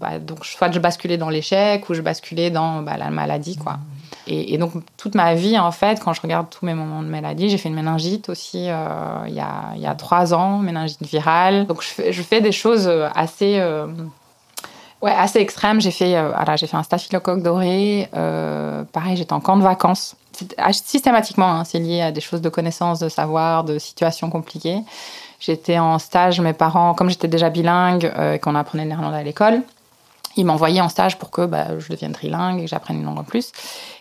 bah, 0.00 0.18
donc, 0.18 0.44
soit 0.44 0.70
je 0.70 0.78
basculais 0.78 1.16
dans 1.16 1.30
l'échec 1.30 1.88
ou 1.88 1.94
je 1.94 2.02
basculais 2.02 2.50
dans 2.50 2.82
bah, 2.82 2.96
la 2.96 3.10
maladie. 3.10 3.56
quoi. 3.56 3.78
Et, 4.26 4.58
donc, 4.58 4.72
toute 4.96 5.14
ma 5.14 5.34
vie, 5.34 5.58
en 5.58 5.72
fait, 5.72 6.00
quand 6.02 6.12
je 6.12 6.20
regarde 6.20 6.48
tous 6.50 6.66
mes 6.66 6.74
moments 6.74 7.02
de 7.02 7.08
maladie, 7.08 7.48
j'ai 7.48 7.58
fait 7.58 7.68
une 7.68 7.74
méningite 7.74 8.28
aussi 8.28 8.68
euh, 8.68 9.24
il, 9.26 9.34
y 9.34 9.40
a, 9.40 9.74
y 9.76 9.86
a, 9.86 9.94
trois 9.94 10.34
ans, 10.34 10.58
méningite 10.58 11.02
virale. 11.02 11.66
Donc, 11.66 11.82
je 11.82 12.22
fais, 12.22 12.40
des 12.40 12.52
choses 12.52 12.86
euh, 12.86 13.08
assez, 13.14 13.58
euh, 13.58 13.86
ouais, 15.00 15.12
assez 15.12 15.38
extrêmes. 15.38 15.80
J'ai 15.80 15.90
fait, 15.90 16.12
fait 16.12 16.76
un 16.76 16.82
staphylocoque 16.82 17.42
doré. 17.42 18.08
pareil, 18.12 19.16
j'étais 19.16 19.32
en 19.32 19.40
camp 19.40 19.56
de 19.56 19.62
vacances. 19.62 20.16
Systématiquement, 20.70 21.50
hein, 21.50 21.64
c'est 21.64 21.80
lié 21.80 22.02
à 22.02 22.12
des 22.12 22.20
choses 22.20 22.42
de 22.42 22.48
connaissances, 22.48 23.00
de 23.00 23.08
savoir, 23.08 23.64
de 23.64 23.78
situations 23.78 24.30
compliquées. 24.30 24.80
J'étais 25.40 25.78
en 25.78 25.98
stage, 25.98 26.40
mes 26.40 26.52
parents, 26.52 26.94
comme 26.94 27.08
j'étais 27.08 27.28
déjà 27.28 27.48
bilingue 27.48 28.12
et 28.34 28.38
qu'on 28.38 28.54
apprenait 28.54 28.84
le 28.84 28.90
néerlandais 28.90 29.18
à 29.18 29.22
l'école, 29.22 29.62
ils 30.38 30.44
m'envoyaient 30.44 30.80
en 30.80 30.88
stage 30.88 31.18
pour 31.18 31.30
que 31.30 31.44
bah, 31.44 31.78
je 31.78 31.88
devienne 31.88 32.12
trilingue 32.12 32.60
et 32.60 32.62
que 32.62 32.70
j'apprenne 32.70 32.98
une 32.98 33.04
langue 33.04 33.18
en 33.18 33.24
plus. 33.24 33.50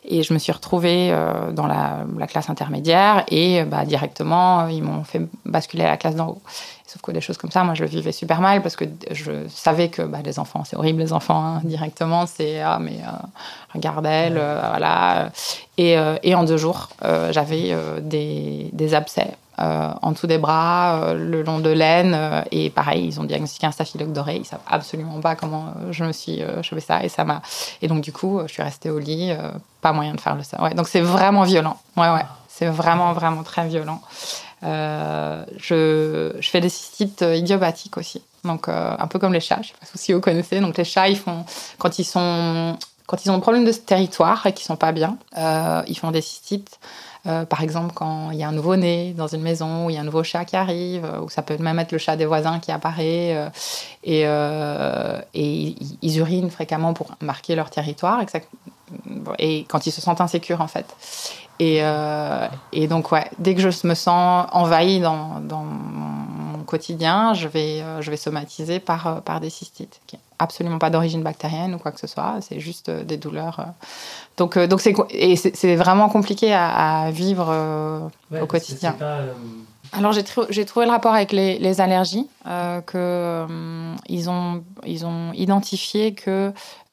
Et 0.05 0.21
je 0.21 0.33
me 0.33 0.39
suis 0.39 0.51
retrouvée 0.51 1.09
euh, 1.11 1.51
dans 1.51 1.65
la, 1.65 2.05
classe 2.27 2.49
intermédiaire 2.49 3.25
et 3.29 3.63
bah, 3.63 3.85
directement, 3.85 4.67
ils 4.67 4.83
m'ont 4.83 5.03
fait 5.03 5.21
basculer 5.45 5.83
à 5.83 5.89
la 5.89 5.97
classe 5.97 6.15
d'en 6.15 6.27
haut. 6.27 6.41
Sauf 6.85 7.01
que 7.01 7.11
des 7.11 7.21
choses 7.21 7.37
comme 7.37 7.49
ça, 7.49 7.63
moi, 7.63 7.73
je 7.73 7.83
le 7.83 7.89
vivais 7.89 8.11
super 8.11 8.39
mal 8.39 8.61
parce 8.61 8.75
que 8.75 8.85
je 9.11 9.31
savais 9.49 9.89
que 9.89 10.03
bah, 10.03 10.19
les 10.23 10.37
enfants, 10.37 10.63
c'est 10.63 10.75
horrible, 10.75 10.99
les 10.99 11.11
enfants, 11.11 11.43
hein, 11.43 11.61
directement, 11.63 12.27
c'est 12.27 12.61
ah, 12.61 12.77
mais 12.79 12.99
euh, 13.01 13.11
regarde 13.73 14.05
elle, 14.05 14.37
euh, 14.37 14.61
voilà. 14.69 15.31
Et, 15.79 15.95
et, 16.23 16.35
en 16.35 16.43
deux 16.43 16.57
jours, 16.57 16.89
j'avais 17.31 17.75
des, 18.01 18.69
des 18.73 18.93
abcès 18.95 19.31
euh, 19.59 19.91
en 20.03 20.11
dessous 20.11 20.27
des 20.27 20.37
bras, 20.37 21.01
euh, 21.01 21.13
le 21.15 21.41
long 21.41 21.57
de 21.59 21.69
l'aine. 21.69 22.13
Euh, 22.13 22.41
et 22.51 22.69
pareil, 22.69 23.07
ils 23.07 23.19
ont 23.19 23.23
diagnostiqué 23.23 23.65
un 23.65 23.71
staphylocoque 23.71 24.13
doré. 24.13 24.35
Ils 24.35 24.45
savent 24.45 24.59
absolument 24.67 25.19
pas 25.19 25.35
comment 25.35 25.73
je 25.89 26.03
me 26.03 26.11
suis 26.11 26.41
chopé 26.61 26.81
ça. 26.81 27.03
Et 27.03 27.09
ça 27.09 27.23
m'a. 27.23 27.41
Et 27.81 27.87
donc 27.87 28.01
du 28.01 28.11
coup, 28.11 28.39
je 28.45 28.53
suis 28.53 28.63
restée 28.63 28.89
au 28.89 28.99
lit. 28.99 29.33
pas 29.81 29.93
moyen 29.93 30.13
de 30.13 30.21
faire 30.21 30.35
le 30.35 30.43
ça. 30.43 30.61
Ouais, 30.61 30.73
donc 30.73 30.87
c'est 30.87 31.01
vraiment 31.01 31.43
violent. 31.43 31.77
Ouais, 31.95 32.09
ouais. 32.09 32.25
C'est 32.47 32.67
vraiment, 32.67 33.13
vraiment 33.13 33.43
très 33.43 33.67
violent. 33.67 34.01
je, 34.61 36.37
fais 36.41 36.61
des 36.61 36.69
cystites 36.69 37.21
idiopathiques 37.21 37.97
aussi. 37.97 38.23
Donc, 38.43 38.69
un 38.69 39.07
peu 39.07 39.19
comme 39.19 39.33
les 39.33 39.39
chats, 39.39 39.59
je 39.61 39.69
sais 39.69 39.73
pas 39.73 39.87
si 39.95 40.13
vous 40.13 40.21
connaissez. 40.21 40.59
Donc, 40.59 40.77
les 40.77 40.83
chats, 40.83 41.09
ils 41.09 41.17
font, 41.17 41.45
quand 41.77 41.99
ils 41.99 42.03
sont, 42.03 42.77
quand 43.05 43.25
ils 43.25 43.31
ont 43.31 43.35
un 43.35 43.39
problème 43.39 43.65
de 43.65 43.71
territoire 43.71 44.45
et 44.47 44.53
qu'ils 44.53 44.65
sont 44.65 44.75
pas 44.75 44.91
bien, 44.91 45.17
ils 45.35 45.97
font 45.97 46.11
des 46.11 46.21
cystites. 46.21 46.79
Euh, 47.27 47.45
par 47.45 47.61
exemple, 47.61 47.93
quand 47.93 48.31
il 48.31 48.37
y 48.37 48.43
a 48.43 48.47
un 48.47 48.53
nouveau-né 48.53 49.13
dans 49.13 49.27
une 49.27 49.41
maison, 49.41 49.85
ou 49.85 49.89
il 49.89 49.95
y 49.95 49.97
a 49.97 50.01
un 50.01 50.05
nouveau 50.05 50.23
chat 50.23 50.45
qui 50.45 50.55
arrive, 50.55 51.03
euh, 51.03 51.21
ou 51.21 51.29
ça 51.29 51.41
peut 51.41 51.57
même 51.57 51.77
être 51.79 51.91
le 51.91 51.97
chat 51.97 52.15
des 52.15 52.25
voisins 52.25 52.59
qui 52.59 52.71
apparaît, 52.71 53.49
euh, 54.07 55.21
et, 55.33 55.75
ils 56.01 56.17
urinent 56.17 56.49
fréquemment 56.49 56.93
pour 56.93 57.11
marquer 57.21 57.55
leur 57.55 57.69
territoire, 57.69 58.23
et 59.39 59.65
quand 59.67 59.85
ils 59.87 59.91
se 59.91 60.01
sentent 60.01 60.21
insécures 60.21 60.61
en 60.61 60.67
fait. 60.67 60.85
Et, 61.59 61.81
donc, 62.87 63.11
ouais, 63.11 63.29
dès 63.39 63.55
que 63.55 63.61
je 63.61 63.87
me 63.87 63.95
sens 63.95 64.47
envahie 64.51 65.01
dans, 65.01 65.41
mon 65.41 66.63
quotidien, 66.63 67.33
je 67.33 67.47
vais, 67.47 67.83
je 67.99 68.09
vais 68.09 68.17
somatiser 68.17 68.79
par, 68.79 69.21
par 69.23 69.41
des 69.41 69.49
cystites 69.49 69.99
absolument 70.39 70.77
pas 70.77 70.89
d'origine 70.89 71.23
bactérienne 71.23 71.75
ou 71.75 71.79
quoi 71.79 71.91
que 71.91 71.99
ce 71.99 72.07
soit, 72.07 72.35
c'est 72.41 72.59
juste 72.59 72.89
des 72.89 73.17
douleurs. 73.17 73.65
Euh. 74.39 74.43
Donc, 74.43 74.57
euh, 74.57 74.67
donc 74.67 74.81
c'est, 74.81 74.93
et 75.11 75.35
c'est, 75.35 75.75
vraiment 75.75 76.09
compliqué 76.09 76.53
à, 76.53 77.09
vivre 77.11 78.09
au 78.31 78.45
quotidien. 78.45 78.95
Alors 79.93 80.11
j'ai, 80.11 80.23
j'ai 80.49 80.65
trouvé 80.65 80.85
le 80.85 80.91
rapport 80.91 81.13
avec 81.13 81.31
les, 81.31 81.59
les 81.59 81.81
allergies, 81.81 82.27
que 82.45 83.45
ils, 84.07 84.29
ont, 84.29 84.63
ils 84.85 85.05
ont 85.05 85.31
identifié 85.33 86.13
que 86.13 86.51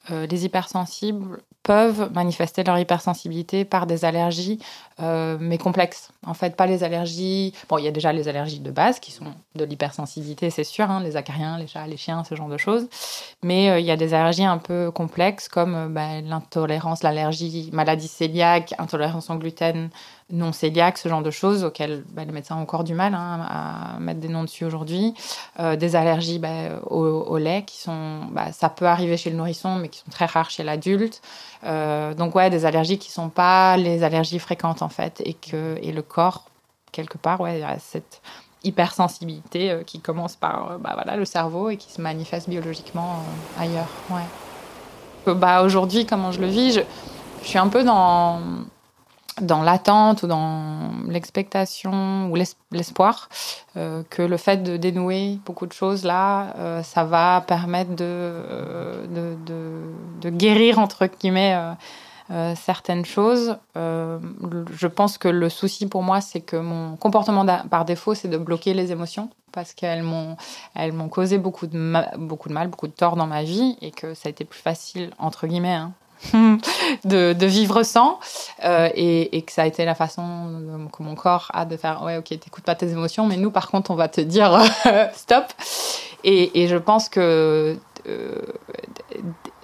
les 0.09 0.45
hypersensibles 0.45 1.41
peuvent 1.65 2.11
manifester 2.13 2.63
leur 2.63 2.77
hypersensibilité 2.77 3.65
par 3.65 3.87
des 3.87 4.05
allergies 4.05 4.59
euh, 5.01 5.35
mais 5.41 5.57
complexes. 5.57 6.09
En 6.25 6.35
fait, 6.35 6.55
pas 6.55 6.67
les 6.67 6.83
allergies. 6.83 7.53
Bon, 7.67 7.79
il 7.79 7.85
y 7.85 7.87
a 7.87 7.91
déjà 7.91 8.13
les 8.13 8.27
allergies 8.27 8.59
de 8.59 8.69
base 8.69 8.99
qui 8.99 9.11
sont 9.11 9.25
de 9.55 9.65
l'hypersensibilité, 9.65 10.51
c'est 10.51 10.63
sûr, 10.63 10.89
hein, 10.89 11.01
les 11.01 11.17
acariens, 11.17 11.57
les 11.57 11.65
chats, 11.65 11.87
les 11.87 11.97
chiens, 11.97 12.23
ce 12.23 12.35
genre 12.35 12.49
de 12.49 12.57
choses. 12.57 12.87
Mais 13.43 13.71
euh, 13.71 13.79
il 13.79 13.85
y 13.85 13.91
a 13.91 13.97
des 13.97 14.13
allergies 14.13 14.45
un 14.45 14.59
peu 14.59 14.91
complexes 14.91 15.49
comme 15.49 15.75
euh, 15.75 15.87
bah, 15.89 16.21
l'intolérance, 16.21 17.01
l'allergie, 17.01 17.71
maladie 17.73 18.11
cœliaque, 18.15 18.75
intolérance 18.77 19.31
au 19.31 19.35
gluten, 19.35 19.89
non 20.31 20.51
cœliaque, 20.51 20.97
ce 20.97 21.07
genre 21.07 21.21
de 21.21 21.31
choses 21.31 21.63
auxquelles 21.63 22.03
bah, 22.11 22.25
les 22.25 22.31
médecins 22.31 22.55
ont 22.55 22.61
encore 22.61 22.83
du 22.83 22.93
mal 22.95 23.13
hein, 23.13 23.45
à 23.47 23.99
mettre 23.99 24.19
des 24.19 24.27
noms 24.27 24.43
dessus 24.43 24.65
aujourd'hui. 24.65 25.13
des 25.59 25.95
allergies 25.95 26.39
bah, 26.39 26.79
au, 26.87 27.37
lait 27.37 27.63
qui 27.63 27.79
sont, 27.79 28.21
ça 28.51 28.69
peut 28.69 28.85
arriver 28.87 29.17
chez 29.17 29.29
le 29.29 29.35
nourrisson, 29.35 29.75
mais 29.75 29.89
qui 29.89 29.99
sont 29.99 30.09
très 30.09 30.25
rares 30.25 30.49
chez 30.49 30.63
l'adulte. 30.63 31.21
donc 31.63 32.33
ouais, 32.33 32.49
des 32.49 32.65
allergies 32.65 32.97
qui 32.97 33.11
sont 33.11 33.29
pas 33.29 33.77
les 33.77 34.03
allergies 34.03 34.39
fréquentes 34.39 34.81
en 34.81 34.89
fait, 34.89 35.21
et 35.23 35.33
que 35.33 35.77
et 35.81 35.91
le 35.91 36.01
corps 36.01 36.45
quelque 36.95 37.17
part, 37.17 37.41
ouais, 37.41 37.61
a 37.61 37.77
cette 37.77 38.21
hypersensibilité 38.63 39.69
euh, 39.69 39.83
qui 39.83 39.99
commence 39.99 40.35
par 40.35 40.71
euh, 40.71 40.77
bah, 40.77 40.91
voilà, 40.95 41.17
le 41.17 41.25
cerveau 41.25 41.69
et 41.69 41.77
qui 41.77 41.91
se 41.91 42.01
manifeste 42.01 42.49
biologiquement 42.49 43.19
euh, 43.59 43.63
ailleurs. 43.63 43.89
Ouais. 44.09 45.33
Bah, 45.35 45.63
Aujourd'hui, 45.63 46.05
comment 46.05 46.31
je 46.31 46.39
le 46.39 46.47
vis, 46.47 46.71
je, 46.73 46.81
je, 47.43 47.47
suis 47.47 47.59
un 47.59 47.67
peu 47.67 47.83
dans, 47.83 48.39
dans 49.41 49.61
l'attente 49.61 50.23
ou 50.23 50.27
dans 50.27 50.91
l'expectation 51.07 52.29
ou 52.31 52.35
l'espoir 52.71 53.29
que 53.73 54.21
le 54.21 54.37
fait 54.37 54.63
de 54.63 54.77
dénouer 54.77 55.39
beaucoup 55.45 55.65
de 55.65 55.73
choses 55.73 56.05
là, 56.05 56.81
ça 56.83 57.03
va 57.03 57.43
permettre 57.45 57.95
de, 57.95 59.05
de, 60.21 60.29
guérir, 60.29 60.79
entre 60.79 61.07
guillemets, 61.07 61.75
euh, 62.31 62.55
certaines 62.55 63.05
choses. 63.05 63.55
Euh, 63.77 64.17
je 64.71 64.87
pense 64.87 65.19
que 65.19 65.27
le 65.27 65.47
souci 65.47 65.85
pour 65.85 66.01
moi, 66.01 66.21
c'est 66.21 66.41
que 66.41 66.55
mon 66.55 66.95
comportement 66.95 67.45
par 67.69 67.85
défaut, 67.85 68.15
c'est 68.15 68.27
de 68.27 68.37
bloquer 68.37 68.73
les 68.73 68.91
émotions 68.91 69.29
parce 69.51 69.73
qu'elles 69.73 70.01
m'ont, 70.01 70.35
elles 70.73 70.91
m'ont 70.91 71.07
causé 71.07 71.37
beaucoup 71.37 71.67
de, 71.67 72.17
beaucoup 72.17 72.49
de 72.49 72.53
mal, 72.53 72.67
beaucoup 72.67 72.87
de 72.87 72.93
tort 72.93 73.15
dans 73.15 73.27
ma 73.27 73.43
vie 73.43 73.77
et 73.81 73.91
que 73.91 74.15
ça 74.15 74.27
a 74.27 74.29
été 74.31 74.43
plus 74.43 74.59
facile, 74.59 75.11
entre 75.19 75.45
guillemets, 75.45 75.75
hein, 75.75 75.93
de, 77.03 77.45
vivre 77.45 77.83
sans 77.83 78.19
euh, 78.63 78.89
et, 78.95 79.41
que 79.41 79.51
ça 79.51 79.63
a 79.63 79.65
été 79.65 79.85
la 79.85 79.95
façon 79.95 80.87
que 80.91 81.03
mon 81.03 81.15
corps 81.15 81.51
a 81.53 81.65
de 81.65 81.77
faire 81.77 82.03
ouais 82.03 82.17
ok 82.17 82.27
t'écoutes 82.27 82.63
pas 82.63 82.75
tes 82.75 82.89
émotions 82.89 83.25
mais 83.27 83.37
nous 83.37 83.51
par 83.51 83.69
contre 83.69 83.91
on 83.91 83.95
va 83.95 84.07
te 84.07 84.21
dire 84.21 84.59
stop 85.13 85.45
et, 86.27 86.67
je 86.67 86.75
pense 86.75 87.07
que 87.07 87.77
euh, 88.07 88.41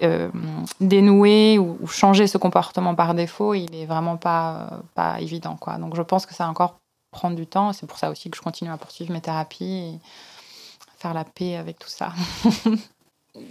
euh, 0.03 0.29
dénouer 0.79 1.57
ou, 1.57 1.87
changer 1.87 2.27
ce 2.27 2.37
comportement 2.37 2.93
par 2.93 3.15
défaut, 3.15 3.55
il 3.55 3.75
est 3.75 3.85
vraiment 3.85 4.17
pas, 4.17 4.81
pas 4.93 5.19
évident. 5.19 5.55
Quoi. 5.55 5.77
Donc 5.77 5.95
je 5.95 6.03
pense 6.03 6.27
que 6.27 6.35
ça 6.35 6.43
va 6.45 6.51
encore 6.51 6.79
prendre 7.11 7.35
du 7.35 7.47
temps. 7.47 7.73
C'est 7.73 7.87
pour 7.87 7.97
ça 7.97 8.11
aussi 8.11 8.29
que 8.29 8.37
je 8.37 8.43
continue 8.43 8.69
à 8.69 8.77
poursuivre 8.77 9.11
mes 9.11 9.21
thérapies 9.21 9.95
et 9.95 9.99
faire 10.97 11.15
la 11.15 11.23
paix 11.23 11.55
avec 11.55 11.79
tout 11.79 11.89
ça. 11.89 12.13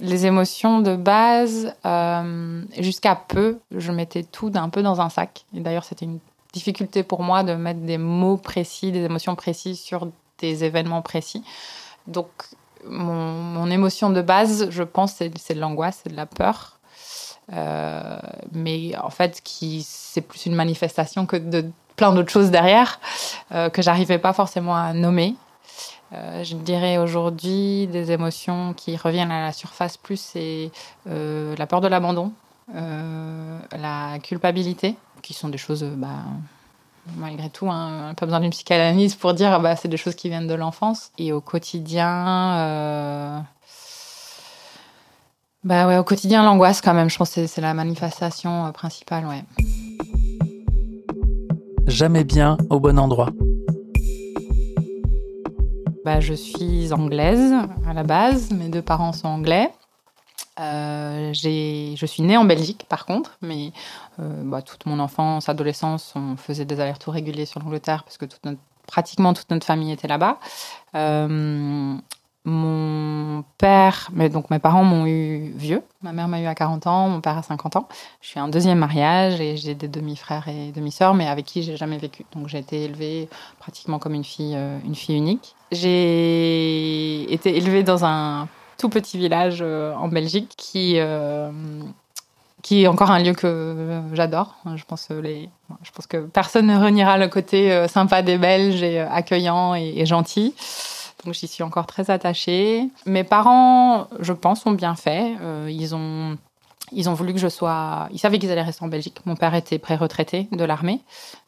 Les 0.01 0.27
émotions 0.27 0.81
de 0.81 0.95
base, 0.95 1.75
euh, 1.87 2.63
jusqu'à 2.79 3.15
peu, 3.15 3.59
je 3.75 3.93
mettais 3.93 4.25
tout 4.25 4.51
d'un 4.51 4.69
peu 4.69 4.83
dans 4.83 5.01
un 5.01 5.09
sac. 5.09 5.45
Et 5.55 5.61
d'ailleurs, 5.61 5.85
c'était 5.85 6.05
une 6.05 6.19
difficulté 6.53 7.03
pour 7.03 7.23
moi 7.23 7.43
de 7.43 7.55
mettre 7.55 7.81
des 7.81 7.99
mots 7.99 8.37
précis, 8.37 8.93
des 8.93 9.05
émotions 9.05 9.35
précises 9.37 9.81
sur 9.81 10.09
des 10.39 10.65
événements 10.65 11.03
précis. 11.03 11.43
Donc, 12.07 12.29
mon, 12.87 13.71
émotion 13.71 14.11
de 14.11 14.23
base, 14.23 14.69
je 14.71 14.83
pense, 14.83 15.15
c'est 15.15 15.55
de 15.55 15.61
l'angoisse, 15.61 16.01
c'est 16.03 16.11
de 16.11 16.17
la 16.17 16.27
peur. 16.27 16.79
Euh, 17.53 18.19
mais 18.53 18.97
en 19.03 19.11
fait, 19.11 19.41
qui 19.43 19.85
c'est 19.87 20.21
plus 20.21 20.47
une 20.47 20.55
manifestation 20.55 21.27
que 21.27 21.37
de 21.37 21.67
plein 21.97 22.13
d'autres 22.13 22.31
choses 22.31 22.51
derrière 22.51 23.01
euh, 23.53 23.69
que 23.71 23.83
j'arrivais 23.83 24.19
pas 24.19 24.33
forcément 24.33 24.77
à 24.77 24.93
nommer. 24.93 25.35
Euh, 26.13 26.43
je 26.43 26.57
dirais 26.57 26.99
aujourd'hui 26.99 27.87
des 27.87 28.11
émotions 28.11 28.75
qui 28.75 28.97
reviennent 28.97 29.31
à 29.31 29.43
la 29.43 29.53
surface 29.53 29.97
plus, 29.97 30.21
c'est 30.21 30.71
la 31.07 31.67
peur 31.67 31.81
de 31.81 31.89
l'abandon, 31.89 32.33
la 32.75 34.19
culpabilité, 34.23 34.97
qui 35.23 35.35
sont 35.35 35.49
des 35.49 35.59
choses 35.59 35.85
bah, 35.85 36.25
malgré 37.17 37.49
tout, 37.51 37.71
hein, 37.71 38.15
pas 38.17 38.27
besoin 38.27 38.41
d'une 38.41 38.51
psychanalyse 38.51 39.15
pour 39.15 39.35
dire 39.35 39.61
bah, 39.61 39.77
c'est 39.77 39.89
des 39.89 39.97
choses 39.97 40.15
qui 40.15 40.29
viennent 40.29 40.47
de 40.47 40.55
l'enfance. 40.55 41.11
Et 41.19 41.33
au 41.33 41.41
quotidien, 41.41 42.59
euh, 42.59 43.39
bah 45.65 46.01
au 46.01 46.05
quotidien, 46.05 46.43
l'angoisse 46.43 46.81
quand 46.81 46.95
même, 46.95 47.11
je 47.11 47.17
pense 47.17 47.35
que 47.35 47.47
c'est 47.47 47.61
la 47.61 47.75
manifestation 47.75 48.67
euh, 48.67 48.71
principale. 48.71 49.25
Jamais 51.87 52.25
bien 52.25 52.57
au 52.69 52.79
bon 52.79 52.99
endroit. 52.99 53.31
Bah, 56.05 56.19
je 56.21 56.33
suis 56.33 56.93
anglaise 56.95 57.55
à 57.87 57.93
la 57.93 58.05
base, 58.05 58.51
mes 58.53 58.69
deux 58.69 58.81
parents 58.81 59.13
sont 59.13 59.29
anglais. 59.29 59.71
Euh, 60.59 61.33
je 61.35 62.07
suis 62.07 62.23
née 62.23 62.39
en 62.39 62.45
Belgique, 62.45 62.87
par 62.89 63.05
contre, 63.05 63.37
mais 63.43 63.73
euh, 64.19 64.43
bah, 64.45 64.63
toute 64.63 64.87
mon 64.87 64.99
enfance, 64.99 65.49
adolescence, 65.49 66.15
on 66.17 66.37
faisait 66.37 66.65
des 66.65 66.81
allers-retours 66.81 67.13
réguliers 67.13 67.45
sur 67.45 67.61
l'Angleterre 67.61 68.05
parce 68.05 68.17
que 68.17 68.25
pratiquement 68.87 69.35
toute 69.35 69.51
notre 69.51 69.67
famille 69.67 69.93
était 69.93 70.09
là-bas. 70.09 70.39
Euh, 70.95 71.95
mon 72.45 73.45
père, 73.59 74.09
donc 74.33 74.51
mes 74.51 74.59
parents 74.59 74.85
m'ont 74.85 75.07
eu 75.07 75.53
vieux. 75.57 75.83
Ma 76.03 76.13
mère 76.13 76.27
m'a 76.27 76.41
eu 76.41 76.47
à 76.47 76.55
40 76.55 76.87
ans, 76.87 77.09
mon 77.09 77.21
père 77.21 77.37
à 77.37 77.43
50 77.43 77.77
ans. 77.77 77.89
Je 78.21 78.29
suis 78.29 78.41
un 78.41 78.49
deuxième 78.49 78.79
mariage 78.79 79.41
et 79.41 79.57
j'ai 79.57 79.75
des 79.75 79.89
demi-frères 79.89 80.49
et 80.49 80.73
demi-sœurs, 80.73 81.15
mais 81.15 81.29
avec 81.29 81.45
qui 81.45 81.63
j'ai 81.63 81.77
jamais 81.77 81.99
vécu. 81.99 82.25
Donc 82.35 82.49
j'ai 82.49 82.59
été 82.59 82.85
élevée 82.85 83.29
pratiquement 83.59 83.99
comme 83.99 84.15
une 84.15 84.25
fille, 84.25 84.59
une 84.85 84.95
fille 84.95 85.17
unique. 85.17 85.55
J'ai 85.71 87.33
été 87.33 87.57
élevée 87.57 87.83
dans 87.83 88.05
un 88.05 88.49
tout 88.81 88.89
petit 88.89 89.19
village 89.19 89.59
euh, 89.61 89.95
en 89.95 90.09
Belgique 90.09 90.55
qui 90.57 90.95
euh, 90.97 91.51
qui 92.63 92.83
est 92.83 92.87
encore 92.87 93.11
un 93.11 93.23
lieu 93.23 93.33
que 93.33 94.03
j'adore. 94.13 94.57
Je 94.75 94.85
pense, 94.85 95.09
les, 95.11 95.49
je 95.83 95.91
pense 95.93 96.07
que 96.07 96.19
personne 96.19 96.67
ne 96.67 96.79
reniera 96.79 97.17
le 97.17 97.29
côté 97.29 97.73
euh, 97.73 97.89
sympa 97.89 98.21
des 98.23 98.37
Belges 98.37 98.83
et 98.83 99.01
accueillant 99.01 99.75
et, 99.75 100.05
gentil. 100.05 100.55
Donc 101.25 101.35
j'y 101.35 101.47
suis 101.47 101.63
encore 101.63 101.87
très 101.87 102.11
attachée. 102.11 102.89
Mes 103.07 103.25
parents, 103.25 104.09
je 104.21 104.33
pense, 104.33 104.65
ont 104.67 104.73
bien 104.73 104.95
fait. 104.95 105.35
ils 105.69 105.95
ont 105.95 106.39
ils 106.93 107.09
ont 107.09 107.15
voulu 107.15 107.33
que 107.33 107.39
je 107.39 107.49
sois. 107.49 108.09
Ils 108.11 108.19
savaient 108.19 108.39
qu'ils 108.39 108.51
allaient 108.51 108.63
rester 108.63 108.85
en 108.85 108.89
Belgique. 108.89 109.19
Mon 109.25 109.37
père 109.37 109.55
était 109.55 109.79
pré-retraité 109.79 110.49
de 110.51 110.65
l'armée. 110.65 111.01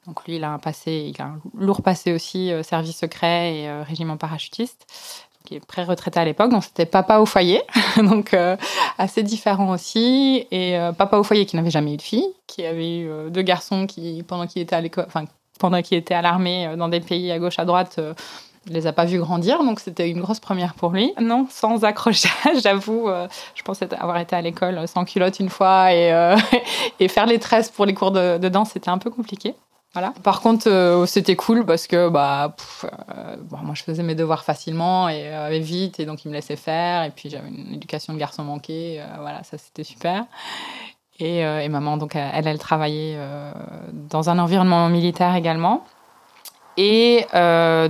Donc 0.06 0.24
lui, 0.26 0.36
il 0.36 0.44
a 0.44 0.52
un 0.52 0.58
passé, 0.58 1.12
il 1.12 1.20
a 1.20 1.26
un 1.26 1.40
lourd 1.58 1.82
passé 1.82 2.12
aussi, 2.12 2.52
service 2.62 2.98
secret 2.98 3.56
et 3.56 3.82
régiment 3.82 4.16
parachutiste 4.16 4.86
qui 5.44 5.56
est 5.56 5.64
pré-retraité 5.64 6.20
à 6.20 6.24
l'époque, 6.24 6.50
donc 6.50 6.64
c'était 6.64 6.86
papa 6.86 7.18
au 7.18 7.26
foyer, 7.26 7.62
donc 7.96 8.34
euh, 8.34 8.56
assez 8.98 9.22
différent 9.22 9.70
aussi, 9.70 10.46
et 10.50 10.78
euh, 10.78 10.92
papa 10.92 11.18
au 11.18 11.22
foyer 11.22 11.46
qui 11.46 11.56
n'avait 11.56 11.70
jamais 11.70 11.94
eu 11.94 11.96
de 11.96 12.02
fille, 12.02 12.26
qui 12.46 12.64
avait 12.64 12.98
eu 12.98 13.08
euh, 13.08 13.30
deux 13.30 13.42
garçons 13.42 13.86
qui, 13.86 14.22
pendant 14.26 14.46
qu'il 14.46 14.62
était 14.62 14.76
à 14.76 14.80
l'école, 14.80 15.04
enfin 15.06 15.24
pendant 15.58 15.80
qu'il 15.82 15.96
était 15.98 16.14
à 16.14 16.22
l'armée 16.22 16.74
dans 16.76 16.88
des 16.88 17.00
pays 17.00 17.30
à 17.30 17.38
gauche 17.38 17.58
à 17.58 17.64
droite, 17.64 18.00
ne 18.68 18.74
les 18.74 18.86
a 18.86 18.92
pas 18.92 19.04
vus 19.04 19.18
grandir, 19.18 19.62
donc 19.64 19.80
c'était 19.80 20.08
une 20.08 20.20
grosse 20.20 20.40
première 20.40 20.74
pour 20.74 20.90
lui. 20.90 21.12
Non, 21.20 21.46
sans 21.50 21.84
accrochage, 21.84 22.32
j'avoue, 22.62 23.08
je 23.54 23.62
pensais 23.62 23.88
avoir 23.94 24.18
été 24.18 24.36
à 24.36 24.42
l'école 24.42 24.86
sans 24.86 25.04
culotte 25.04 25.40
une 25.40 25.48
fois 25.48 25.92
et, 25.92 26.36
et 27.00 27.08
faire 27.08 27.26
les 27.26 27.38
tresses 27.38 27.70
pour 27.70 27.86
les 27.86 27.94
cours 27.94 28.12
de, 28.12 28.48
danse, 28.48 28.70
c'était 28.70 28.90
un 28.90 28.98
peu 28.98 29.10
compliqué. 29.10 29.54
Voilà. 29.94 30.14
Par 30.22 30.40
contre, 30.40 30.70
euh, 30.70 31.04
c'était 31.04 31.36
cool 31.36 31.66
parce 31.66 31.86
que 31.86 32.08
bah, 32.08 32.56
euh, 32.84 33.36
moi, 33.50 33.74
je 33.74 33.82
faisais 33.82 34.02
mes 34.02 34.14
devoirs 34.14 34.42
facilement 34.42 35.08
et 35.10 35.26
euh, 35.26 35.58
vite, 35.60 36.00
et 36.00 36.06
donc 36.06 36.24
ils 36.24 36.28
me 36.28 36.32
laissaient 36.32 36.56
faire. 36.56 37.04
Et 37.04 37.10
puis 37.10 37.28
j'avais 37.28 37.48
une 37.48 37.74
éducation 37.74 38.14
de 38.14 38.18
garçon 38.18 38.42
manqué. 38.42 39.02
voilà, 39.20 39.42
ça 39.42 39.58
c'était 39.58 39.84
super. 39.84 40.24
Et, 41.18 41.40
et, 41.40 41.68
maman, 41.68 41.98
donc 41.98 42.16
elle, 42.16 42.46
elle 42.48 42.58
travaillait 42.58 43.18
dans 43.92 44.30
un 44.30 44.38
environnement 44.38 44.88
militaire 44.88 45.36
également. 45.36 45.84
Et 46.76 47.26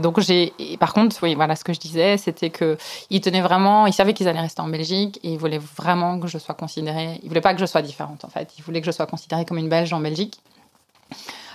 donc 0.00 0.20
j'ai, 0.20 0.52
par 0.80 0.92
contre, 0.92 1.16
oui, 1.22 1.34
voilà, 1.34 1.56
ce 1.56 1.64
que 1.64 1.72
je 1.72 1.80
disais, 1.80 2.16
c'était 2.16 2.50
que 2.50 2.76
ils 3.10 3.20
tenaient 3.20 3.40
vraiment, 3.40 3.86
ils 3.86 3.92
savaient 3.92 4.14
qu'ils 4.14 4.28
allaient 4.28 4.40
rester 4.40 4.60
en 4.60 4.68
Belgique 4.68 5.20
et 5.22 5.32
ils 5.32 5.38
voulaient 5.38 5.60
vraiment 5.76 6.18
que 6.18 6.26
je 6.26 6.38
sois 6.38 6.54
considérée. 6.54 7.20
Ils 7.22 7.28
voulaient 7.28 7.40
pas 7.40 7.54
que 7.54 7.60
je 7.60 7.66
sois 7.66 7.82
différente 7.82 8.24
en 8.24 8.28
fait. 8.28 8.52
Ils 8.58 8.62
voulaient 8.62 8.80
que 8.80 8.86
je 8.86 8.90
sois 8.90 9.06
considérée 9.06 9.44
comme 9.44 9.58
une 9.58 9.68
Belge 9.68 9.92
en 9.92 10.00
Belgique. 10.00 10.40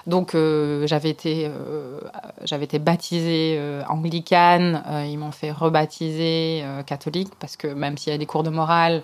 Donc 0.08 0.36
euh, 0.36 0.88
j'avais 0.88 1.10
été, 1.10 1.52
euh, 1.52 2.00
j'avais 2.46 2.64
été 2.64 2.80
baptisée 2.80 3.58
euh, 3.60 3.84
anglicane, 3.90 4.82
ils 5.06 5.18
m'ont 5.18 5.32
fait 5.32 5.52
rebaptiser 5.52 6.64
catholique 6.86 7.34
parce 7.40 7.58
que 7.58 7.68
même 7.68 7.98
s'il 7.98 8.14
y 8.14 8.16
a 8.16 8.18
des 8.18 8.26
cours 8.26 8.44
de 8.44 8.50
morale 8.50 9.04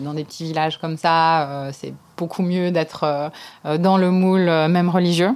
dans 0.00 0.12
des 0.12 0.24
petits 0.24 0.44
villages 0.44 0.78
comme 0.78 0.98
ça, 0.98 1.70
c'est 1.72 1.94
beaucoup 2.18 2.42
mieux 2.42 2.70
d'être 2.70 3.30
dans 3.64 3.96
le 3.96 4.10
moule 4.10 4.44
même 4.68 4.90
religieux. 4.90 5.34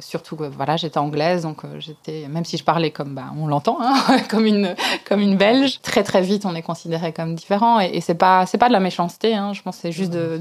Surtout 0.00 0.36
que 0.36 0.44
voilà, 0.44 0.76
j'étais 0.76 0.98
anglaise, 0.98 1.42
donc 1.42 1.62
j'étais, 1.78 2.26
même 2.28 2.44
si 2.44 2.56
je 2.56 2.64
parlais 2.64 2.90
comme 2.90 3.14
bah, 3.14 3.32
on 3.36 3.46
l'entend, 3.46 3.78
hein, 3.80 4.18
comme 4.30 4.46
une 4.46 4.74
comme 5.08 5.20
une 5.20 5.36
Belge, 5.36 5.80
très 5.82 6.02
très 6.02 6.22
vite 6.22 6.44
on 6.44 6.54
est 6.54 6.62
considéré 6.62 7.12
comme 7.12 7.34
différent 7.34 7.80
et, 7.80 7.90
et 7.94 8.00
c'est 8.00 8.14
pas 8.14 8.44
pas 8.46 8.68
de 8.68 8.72
la 8.72 8.80
méchanceté, 8.80 9.34
hein, 9.34 9.52
je 9.52 9.62
pense 9.62 9.76
c'est 9.76 9.92
juste 9.92 10.12
de. 10.12 10.38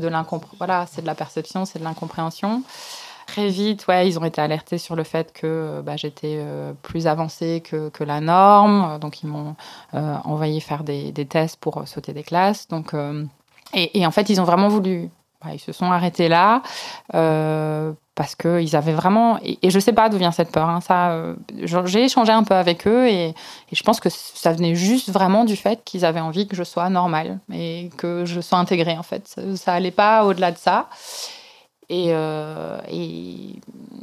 Voilà, 0.57 0.85
de 1.01 1.07
la 1.07 1.15
perception, 1.15 1.65
c'est 1.65 1.79
de 1.79 1.83
l'incompréhension. 1.83 2.63
Très 3.27 3.47
vite, 3.47 3.87
ouais, 3.87 4.07
ils 4.07 4.17
ont 4.17 4.25
été 4.25 4.41
alertés 4.41 4.77
sur 4.77 4.95
le 4.95 5.03
fait 5.03 5.31
que 5.31 5.81
bah, 5.85 5.95
j'étais 5.95 6.43
plus 6.81 7.07
avancée 7.07 7.61
que, 7.63 8.03
la 8.03 8.21
norme. 8.21 8.97
Donc, 8.99 9.21
ils 9.23 9.27
m'ont 9.27 9.55
envoyé 9.93 10.59
faire 10.59 10.83
des, 10.83 11.13
tests 11.29 11.57
pour 11.57 11.87
sauter 11.87 12.13
des 12.13 12.23
classes. 12.23 12.67
Donc, 12.67 12.93
et, 13.73 14.05
en 14.05 14.11
fait, 14.11 14.29
ils 14.29 14.41
ont 14.41 14.45
vraiment 14.45 14.67
voulu. 14.67 15.09
Ils 15.53 15.59
se 15.59 15.71
sont 15.71 15.91
arrêtés 15.91 16.27
là 16.27 16.61
parce 18.19 18.35
qu'ils 18.35 18.75
avaient 18.75 18.91
vraiment. 18.91 19.39
Et, 19.43 19.57
je 19.69 19.75
ne 19.75 19.79
sais 19.79 19.93
pas 19.93 20.09
d'où 20.09 20.17
vient 20.17 20.33
cette 20.33 20.51
peur. 20.51 20.67
Hein, 20.67 20.81
ça, 20.81 21.11
euh, 21.11 21.35
j'ai 21.85 22.03
échangé 22.03 22.33
un 22.33 22.43
peu 22.43 22.53
avec 22.53 22.85
eux 22.85 23.07
et, 23.07 23.33
je 23.71 23.81
pense 23.81 24.01
que 24.01 24.09
ça 24.09 24.51
venait 24.51 24.75
juste 24.75 25.09
vraiment 25.09 25.45
du 25.45 25.55
fait 25.55 25.81
qu'ils 25.85 26.03
avaient 26.03 26.19
envie 26.19 26.45
que 26.45 26.53
je 26.53 26.65
sois 26.65 26.89
normale 26.89 27.39
et 27.49 27.89
que 27.95 28.25
je 28.25 28.41
sois 28.41 28.57
intégrée 28.57 28.97
en 28.97 29.03
fait. 29.03 29.25
Ça, 29.55 29.71
n'allait 29.71 29.91
pas 29.91 30.25
au-delà 30.25 30.51
de 30.51 30.57
ça. 30.57 30.89
Et, 31.89 32.07
euh, 32.09 32.79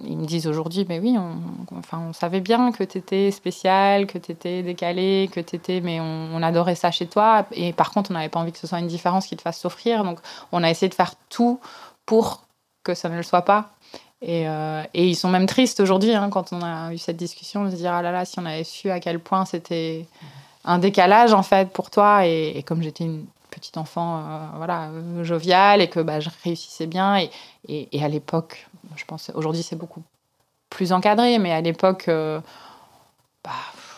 ils 0.09 0.17
me 0.17 0.27
disent 0.27 0.47
aujourd'hui, 0.47 0.87
mais 0.89 0.99
oui, 0.99 1.17
on, 1.19 1.77
enfin, 1.77 2.01
on 2.09 2.13
savait 2.13 2.41
bien 2.41 2.73
que 2.73 2.85
tu 2.85 2.99
étais 2.99 3.31
spéciale, 3.31 4.07
que 4.07 4.19
tu 4.19 4.33
étais 4.33 4.63
décalée, 4.63 5.29
que 5.33 5.41
tu 5.41 5.59
mais 5.83 6.01
on, 6.01 6.43
adorait 6.43 6.75
ça 6.75 6.91
chez 6.91 7.07
toi. 7.07 7.47
Et 7.53 7.73
par 7.73 7.91
contre, 7.91 8.11
on 8.11 8.15
n'avait 8.15 8.29
pas 8.29 8.41
envie 8.41 8.53
que 8.53 8.59
ce 8.59 8.67
soit 8.67 8.79
une 8.79 8.87
différence 8.87 9.27
qui 9.27 9.37
te 9.37 9.43
fasse 9.43 9.61
souffrir. 9.61 10.05
Donc, 10.05 10.19
on 10.53 10.63
a 10.63 10.71
essayé 10.71 10.89
de 10.89 10.95
faire 10.95 11.15
tout 11.29 11.61
pour 12.05 12.43
que 12.85 12.95
ça 12.95 13.09
ne 13.09 13.17
le 13.17 13.23
soit 13.23 13.43
pas. 13.43 13.71
Euh, 14.27 14.83
et, 14.95 15.09
ils 15.09 15.15
sont 15.15 15.29
même 15.29 15.47
tristes 15.47 15.81
aujourd'hui, 15.81 16.15
hein, 16.15 16.31
quand 16.31 16.53
on 16.53 16.63
a 16.63 16.93
eu 16.93 16.99
cette 16.99 17.17
discussion, 17.17 17.65
de 17.65 17.71
se 17.71 17.77
dire 17.77 17.93
ah 17.93 18.03
là 18.03 18.13
là, 18.13 18.25
si 18.25 18.39
on 18.39 18.47
avait 18.47 18.65
su 18.65 18.91
à 18.91 19.01
quel 19.01 19.19
point 19.19 19.45
c'était 19.45 20.07
un 20.65 20.79
décalage 20.79 21.33
en 21.33 21.43
fait 21.43 21.71
pour 21.71 21.91
toi. 21.91 22.27
Et, 22.27 22.63
comme 22.67 22.83
j'étais 22.83 23.05
une 23.05 23.27
petite 23.57 23.77
enfant, 23.77 24.19
euh, 24.19 24.39
voilà, 24.57 24.91
joviale 25.23 25.81
et 25.81 25.89
que 25.89 26.01
bah, 26.01 26.21
je 26.21 26.31
réussissais 26.45 26.87
bien. 26.87 27.19
Et, 27.19 27.31
et 27.69 28.05
à 28.05 28.09
l'époque, 28.09 28.67
je 28.97 29.05
pense, 29.05 29.31
aujourd'hui 29.35 29.63
c'est 29.63 29.77
beaucoup 29.77 30.03
plus 30.71 30.93
encadré, 30.93 31.39
mais 31.39 31.53
à 31.53 31.61
l'époque, 31.61 32.05
euh, 32.09 32.41
bah, 33.45 33.51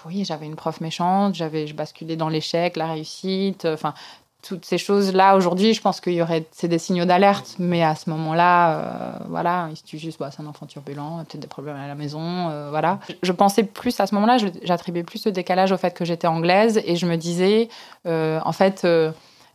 oui, 0.06 0.24
j'avais 0.24 0.46
une 0.46 0.56
prof 0.56 0.80
méchante, 0.80 1.34
j'avais, 1.34 1.66
je 1.66 1.74
basculais 1.74 2.16
dans 2.16 2.28
l'échec, 2.28 2.76
la 2.76 2.92
réussite. 2.92 3.64
Enfin, 3.64 3.94
toutes 4.42 4.64
ces 4.64 4.78
choses-là, 4.78 5.34
aujourd'hui, 5.36 5.74
je 5.74 5.80
pense 5.80 6.00
qu'il 6.00 6.12
y 6.12 6.22
aurait 6.22 6.44
c'est 6.52 6.68
des 6.68 6.78
signaux 6.78 7.04
d'alerte, 7.04 7.56
mais 7.58 7.82
à 7.82 7.96
ce 7.96 8.08
moment-là, 8.10 8.78
euh, 8.78 9.12
voilà, 9.28 9.68
il 9.92 9.98
juste, 9.98 10.20
bah, 10.20 10.30
c'est 10.30 10.42
un 10.42 10.46
enfant 10.46 10.66
turbulent, 10.66 11.24
peut-être 11.28 11.40
des 11.40 11.48
problèmes 11.48 11.76
à 11.76 11.88
la 11.88 11.96
maison, 11.96 12.48
euh, 12.48 12.68
voilà. 12.70 13.00
Je 13.22 13.32
pensais 13.32 13.64
plus 13.64 13.98
à 13.98 14.06
ce 14.06 14.14
moment-là, 14.14 14.36
j'attribuais 14.62 15.02
plus 15.02 15.18
ce 15.18 15.28
décalage 15.28 15.72
au 15.72 15.76
fait 15.76 15.92
que 15.92 16.04
j'étais 16.04 16.28
anglaise 16.28 16.80
et 16.86 16.94
je 16.94 17.06
me 17.06 17.16
disais, 17.16 17.68
euh, 18.06 18.38
en 18.44 18.52
fait, 18.52 18.86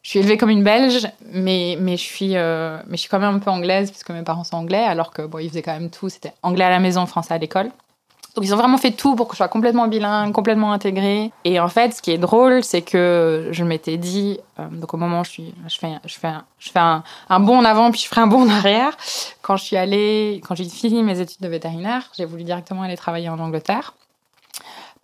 je 0.04 0.10
suis 0.10 0.20
élevée 0.20 0.38
comme 0.38 0.50
une 0.50 0.64
Belge, 0.64 1.08
mais, 1.32 1.78
mais, 1.80 1.98
je 1.98 2.04
suis, 2.04 2.30
mais 2.30 2.84
je 2.92 2.98
suis 2.98 3.10
quand 3.10 3.20
même 3.20 3.36
un 3.36 3.40
peu 3.40 3.50
anglaise 3.50 3.90
parce 3.90 4.04
que 4.04 4.14
mes 4.14 4.24
parents 4.24 4.44
sont 4.44 4.58
anglais, 4.58 4.84
alors 4.84 5.12
que 5.12 5.22
bon, 5.24 5.40
ils 5.40 5.50
faisaient 5.50 5.62
quand 5.62 5.74
même 5.74 5.90
tout, 5.90 6.10
c'était 6.10 6.34
anglais 6.44 6.66
à 6.66 6.70
la 6.70 6.80
maison, 6.80 7.06
français 7.06 7.34
à 7.34 7.38
l'école. 7.38 7.72
Donc 8.36 8.46
ils 8.46 8.54
ont 8.54 8.58
vraiment 8.58 8.80
fait 8.80 8.92
tout 8.92 9.16
pour 9.16 9.28
que 9.28 9.34
je 9.34 9.38
sois 9.38 9.48
complètement 9.48 9.88
bilingue, 9.88 10.32
complètement 10.32 10.74
intégrée. 10.74 11.32
Et 11.46 11.60
en 11.60 11.68
fait, 11.68 11.94
ce 11.94 12.02
qui 12.02 12.12
est 12.12 12.18
drôle, 12.18 12.64
c'est 12.64 12.82
que 12.82 13.50
je 13.52 13.64
m'étais 13.64 13.98
dit, 13.98 14.40
euh, 14.60 14.68
donc 14.70 14.94
au 14.94 14.98
moment 14.98 15.22
où 15.22 15.24
je 15.24 15.30
suis, 15.30 15.54
je 15.68 15.78
fais, 15.78 15.94
je 16.04 16.16
fais, 16.16 16.28
un, 16.28 16.44
je 16.58 16.72
fais 16.72 16.80
un, 16.80 17.40
bond 17.40 17.58
en 17.58 17.66
avant 17.66 17.92
puis 17.92 18.02
je 18.02 18.08
ferai 18.08 18.22
un 18.22 18.28
bond 18.28 18.42
en 18.42 18.50
arrière. 18.50 18.98
Quand 19.44 19.56
je 19.56 19.64
suis 19.64 19.78
allée, 19.78 20.42
quand 20.48 20.56
j'ai 20.56 20.66
fini 20.66 21.04
mes 21.04 21.20
études 21.20 21.42
de 21.42 21.48
vétérinaire, 21.48 22.10
j'ai 22.18 22.26
voulu 22.26 22.44
directement 22.44 22.82
aller 22.82 22.98
travailler 22.98 23.30
en 23.30 23.38
Angleterre 23.38 23.94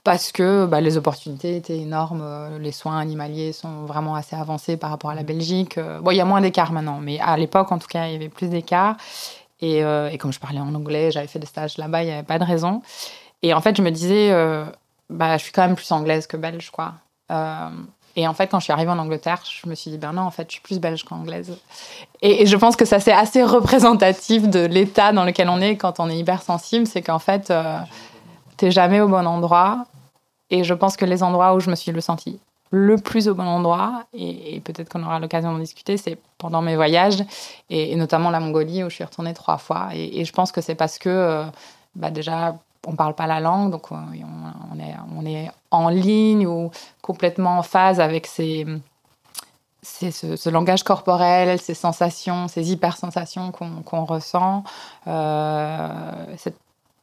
parce 0.09 0.31
que 0.31 0.65
bah, 0.65 0.81
les 0.81 0.97
opportunités 0.97 1.55
étaient 1.55 1.77
énormes. 1.77 2.23
Les 2.59 2.71
soins 2.71 2.97
animaliers 2.97 3.53
sont 3.53 3.85
vraiment 3.85 4.15
assez 4.15 4.35
avancés 4.35 4.75
par 4.75 4.89
rapport 4.89 5.11
à 5.11 5.15
la 5.15 5.21
Belgique. 5.21 5.79
Bon, 6.01 6.09
il 6.09 6.17
y 6.17 6.21
a 6.21 6.25
moins 6.25 6.41
d'écart 6.41 6.71
maintenant, 6.71 6.99
mais 6.99 7.19
à 7.19 7.37
l'époque, 7.37 7.71
en 7.71 7.77
tout 7.77 7.87
cas, 7.87 8.07
il 8.07 8.13
y 8.13 8.15
avait 8.15 8.29
plus 8.29 8.47
d'écart. 8.47 8.95
Et, 9.61 9.83
euh, 9.83 10.09
et, 10.09 10.17
comme 10.17 10.33
je 10.33 10.39
parlais 10.39 10.59
en 10.59 10.73
anglais, 10.73 11.11
j'avais 11.11 11.27
fait 11.27 11.39
des 11.39 11.45
stages 11.45 11.77
là-bas, 11.77 12.01
il 12.03 12.07
n'y 12.07 12.11
avait 12.11 12.23
pas 12.23 12.39
de 12.39 12.43
raison. 12.43 12.81
Et 13.43 13.53
en 13.53 13.61
fait, 13.61 13.75
je 13.75 13.81
me 13.81 13.91
disais, 13.91 14.31
euh, 14.31 14.65
bah, 15.09 15.37
je 15.37 15.43
suis 15.43 15.51
quand 15.51 15.61
même 15.61 15.75
plus 15.75 15.91
anglaise 15.91 16.27
que 16.27 16.37
belge, 16.37 16.71
quoi. 16.71 16.93
Euh, 17.31 17.69
et 18.15 18.27
en 18.27 18.33
fait, 18.33 18.47
quand 18.47 18.59
je 18.59 18.63
suis 18.63 18.73
arrivée 18.73 18.89
en 18.89 18.99
Angleterre, 18.99 19.43
je 19.43 19.69
me 19.69 19.75
suis 19.75 19.91
dit, 19.91 19.97
ben 19.97 20.13
non, 20.13 20.23
en 20.23 20.31
fait, 20.31 20.47
je 20.47 20.53
suis 20.53 20.61
plus 20.61 20.79
belge 20.79 21.03
qu'anglaise. 21.03 21.57
Et, 22.21 22.41
et, 22.41 22.45
je 22.45 22.57
pense 22.57 22.75
que 22.75 22.85
ça, 22.85 22.99
c'est 22.99 23.13
assez 23.13 23.43
représentatif 23.43 24.49
de 24.49 24.65
l'état 24.65 25.11
dans 25.11 25.23
lequel 25.23 25.49
on 25.49 25.61
est 25.61 25.75
quand 25.75 25.99
on 25.99 26.09
est 26.09 26.17
hypersensible. 26.17 26.87
C'est 26.87 27.01
qu'en 27.01 27.19
fait, 27.19 27.51
euh, 27.51 27.77
t'es 28.57 28.71
jamais 28.71 28.99
au 29.01 29.07
bon 29.07 29.27
endroit. 29.27 29.85
Et 30.49 30.63
je 30.63 30.73
pense 30.73 30.97
que 30.97 31.05
les 31.05 31.23
endroits 31.23 31.53
où 31.53 31.59
je 31.59 31.69
me 31.69 31.75
suis 31.75 31.91
le 31.91 32.01
senti 32.01 32.39
le 32.71 32.97
plus 32.97 33.27
au 33.27 33.33
bon 33.33 33.47
endroit, 33.47 34.03
et, 34.13 34.61
peut-être 34.61 34.89
qu'on 34.89 35.03
aura 35.03 35.19
l'occasion 35.19 35.51
d'en 35.51 35.57
discuter, 35.57 35.97
c'est 35.97 36.19
pendant 36.37 36.61
mes 36.61 36.75
voyages, 36.75 37.23
et, 37.69 37.95
notamment 37.95 38.29
la 38.29 38.39
Mongolie 38.39 38.83
où 38.83 38.89
je 38.89 38.95
suis 38.95 39.03
retournée 39.03 39.33
trois 39.33 39.57
fois. 39.57 39.89
Et, 39.93 40.23
je 40.23 40.31
pense 40.31 40.51
que 40.51 40.61
c'est 40.61 40.75
parce 40.75 40.99
que, 40.99 41.09
euh, 41.09 41.45
bah 41.95 42.11
déjà, 42.11 42.55
on 42.87 42.95
parle 42.95 43.15
pas 43.15 43.27
la 43.27 43.39
langue, 43.39 43.71
donc 43.71 43.91
on, 43.91 44.13
est, 44.13 44.95
on 45.15 45.25
est 45.25 45.49
en 45.71 45.89
ligne 45.89 46.45
ou 46.47 46.71
complètement 47.01 47.57
en 47.57 47.63
phase 47.63 47.99
avec 47.99 48.27
ce, 48.27 48.79
langage 50.49 50.83
corporel, 50.83 51.59
ces 51.59 51.73
sensations, 51.73 52.47
ces 52.47 52.71
hypersensations 52.71 53.51
qu'on 53.51 54.05
ressent, 54.05 54.63
euh, 55.07 56.25
cette 56.37 56.57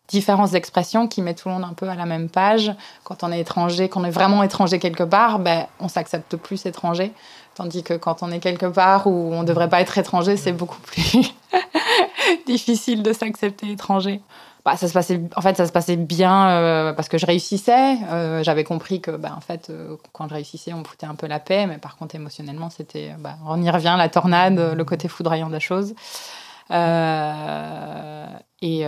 différence 0.09 0.53
d'expression 0.53 1.09
qui 1.09 1.23
met 1.23 1.35
tout 1.35 1.49
le 1.49 1.55
monde 1.55 1.65
un 1.65 1.73
peu 1.75 1.89
à 1.89 1.95
la 1.95 2.07
même 2.07 2.29
page. 2.29 2.73
Quand 3.05 3.23
on 3.23 3.33
est 3.33 3.41
étranger, 3.41 3.89
qu'on 3.89 4.05
est 4.05 4.11
vraiment 4.11 4.43
étranger 4.43 4.79
quelque 4.79 5.03
part, 5.03 5.39
ben, 5.39 5.67
on 5.81 5.89
s'accepte 5.89 6.37
plus 6.37 6.67
étranger. 6.67 7.13
Tandis 7.55 7.83
que 7.83 7.95
quand 7.95 8.23
on 8.23 8.31
est 8.31 8.39
quelque 8.39 8.67
part 8.67 9.07
où 9.07 9.33
on 9.33 9.41
ne 9.41 9.47
devrait 9.47 9.69
pas 9.69 9.81
être 9.81 9.97
étranger, 9.99 10.37
c'est 10.37 10.53
beaucoup 10.53 10.81
plus 10.81 11.33
difficile 12.47 13.03
de 13.03 13.13
s'accepter 13.13 13.73
étranger. 13.73 14.21
Bah, 14.67 14.77
ça 14.77 14.89
se 14.89 14.93
passait, 14.93 15.21
en 15.37 15.41
fait, 15.41 15.57
ça 15.57 15.65
se 15.65 15.71
passait 15.71 15.95
bien 15.95 16.49
euh, 16.49 16.93
parce 16.93 17.09
que 17.09 17.19
je 17.19 17.25
réussissais. 17.25 17.99
Euh, 18.11 18.43
j'avais 18.43 18.65
compris 18.65 19.01
que, 19.01 19.13
bah, 19.13 19.33
en 19.37 19.41
fait, 19.41 19.71
euh, 19.71 19.97
quand 20.13 20.29
je 20.29 20.35
réussissais, 20.35 20.73
on 20.73 20.79
me 20.79 20.85
foutait 20.85 21.07
un 21.07 21.15
peu 21.15 21.29
la 21.29 21.39
paix. 21.39 21.67
Mais 21.67 21.79
par 21.79 21.97
contre, 21.97 22.17
émotionnellement, 22.17 22.69
c'était, 22.69 23.15
bah, 23.21 23.37
on 23.47 23.63
y 23.63 23.71
revient, 23.71 23.95
la 23.97 24.09
tornade, 24.09 24.75
le 24.77 24.85
côté 24.85 25.07
foudroyant 25.07 25.51
des 25.51 25.61
choses. 25.61 25.95
Et, 26.71 28.85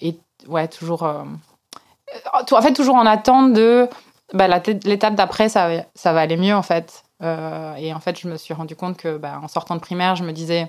et, 0.00 0.18
ouais, 0.48 0.68
toujours, 0.68 1.02
en 1.02 2.62
fait, 2.62 2.72
toujours 2.72 2.96
en 2.96 3.06
attente 3.06 3.52
de 3.52 3.88
bah, 4.32 4.48
l'étape 4.84 5.14
d'après, 5.14 5.48
ça, 5.48 5.68
ça 5.94 6.12
va 6.12 6.20
aller 6.20 6.36
mieux, 6.36 6.54
en 6.54 6.62
fait. 6.62 7.04
et 7.22 7.94
en 7.94 8.00
fait, 8.00 8.18
je 8.18 8.28
me 8.28 8.36
suis 8.36 8.54
rendu 8.54 8.76
compte 8.76 8.96
que, 8.96 9.16
bah, 9.16 9.40
en 9.42 9.48
sortant 9.48 9.76
de 9.76 9.80
primaire, 9.80 10.16
je 10.16 10.24
me 10.24 10.32
disais 10.32 10.68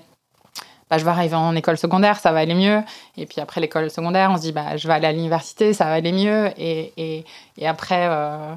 bah, 0.90 0.98
je 0.98 1.04
vais 1.04 1.12
arriver 1.12 1.36
en 1.36 1.56
école 1.56 1.78
secondaire, 1.78 2.20
ça 2.20 2.32
va 2.32 2.40
aller 2.40 2.54
mieux. 2.54 2.82
Et 3.18 3.26
puis 3.26 3.42
après 3.42 3.62
l'école 3.62 3.90
secondaire, 3.90 4.30
on 4.32 4.38
se 4.38 4.42
dit, 4.42 4.52
bah, 4.52 4.78
je 4.78 4.88
vais 4.88 4.94
aller 4.94 5.08
à 5.08 5.12
l'université, 5.12 5.74
ça 5.74 5.86
va 5.86 5.94
aller 5.94 6.12
mieux. 6.12 6.52
Et, 6.58 6.94
et, 6.98 7.26
et 7.58 7.68
après, 7.68 8.08
euh, 8.08 8.54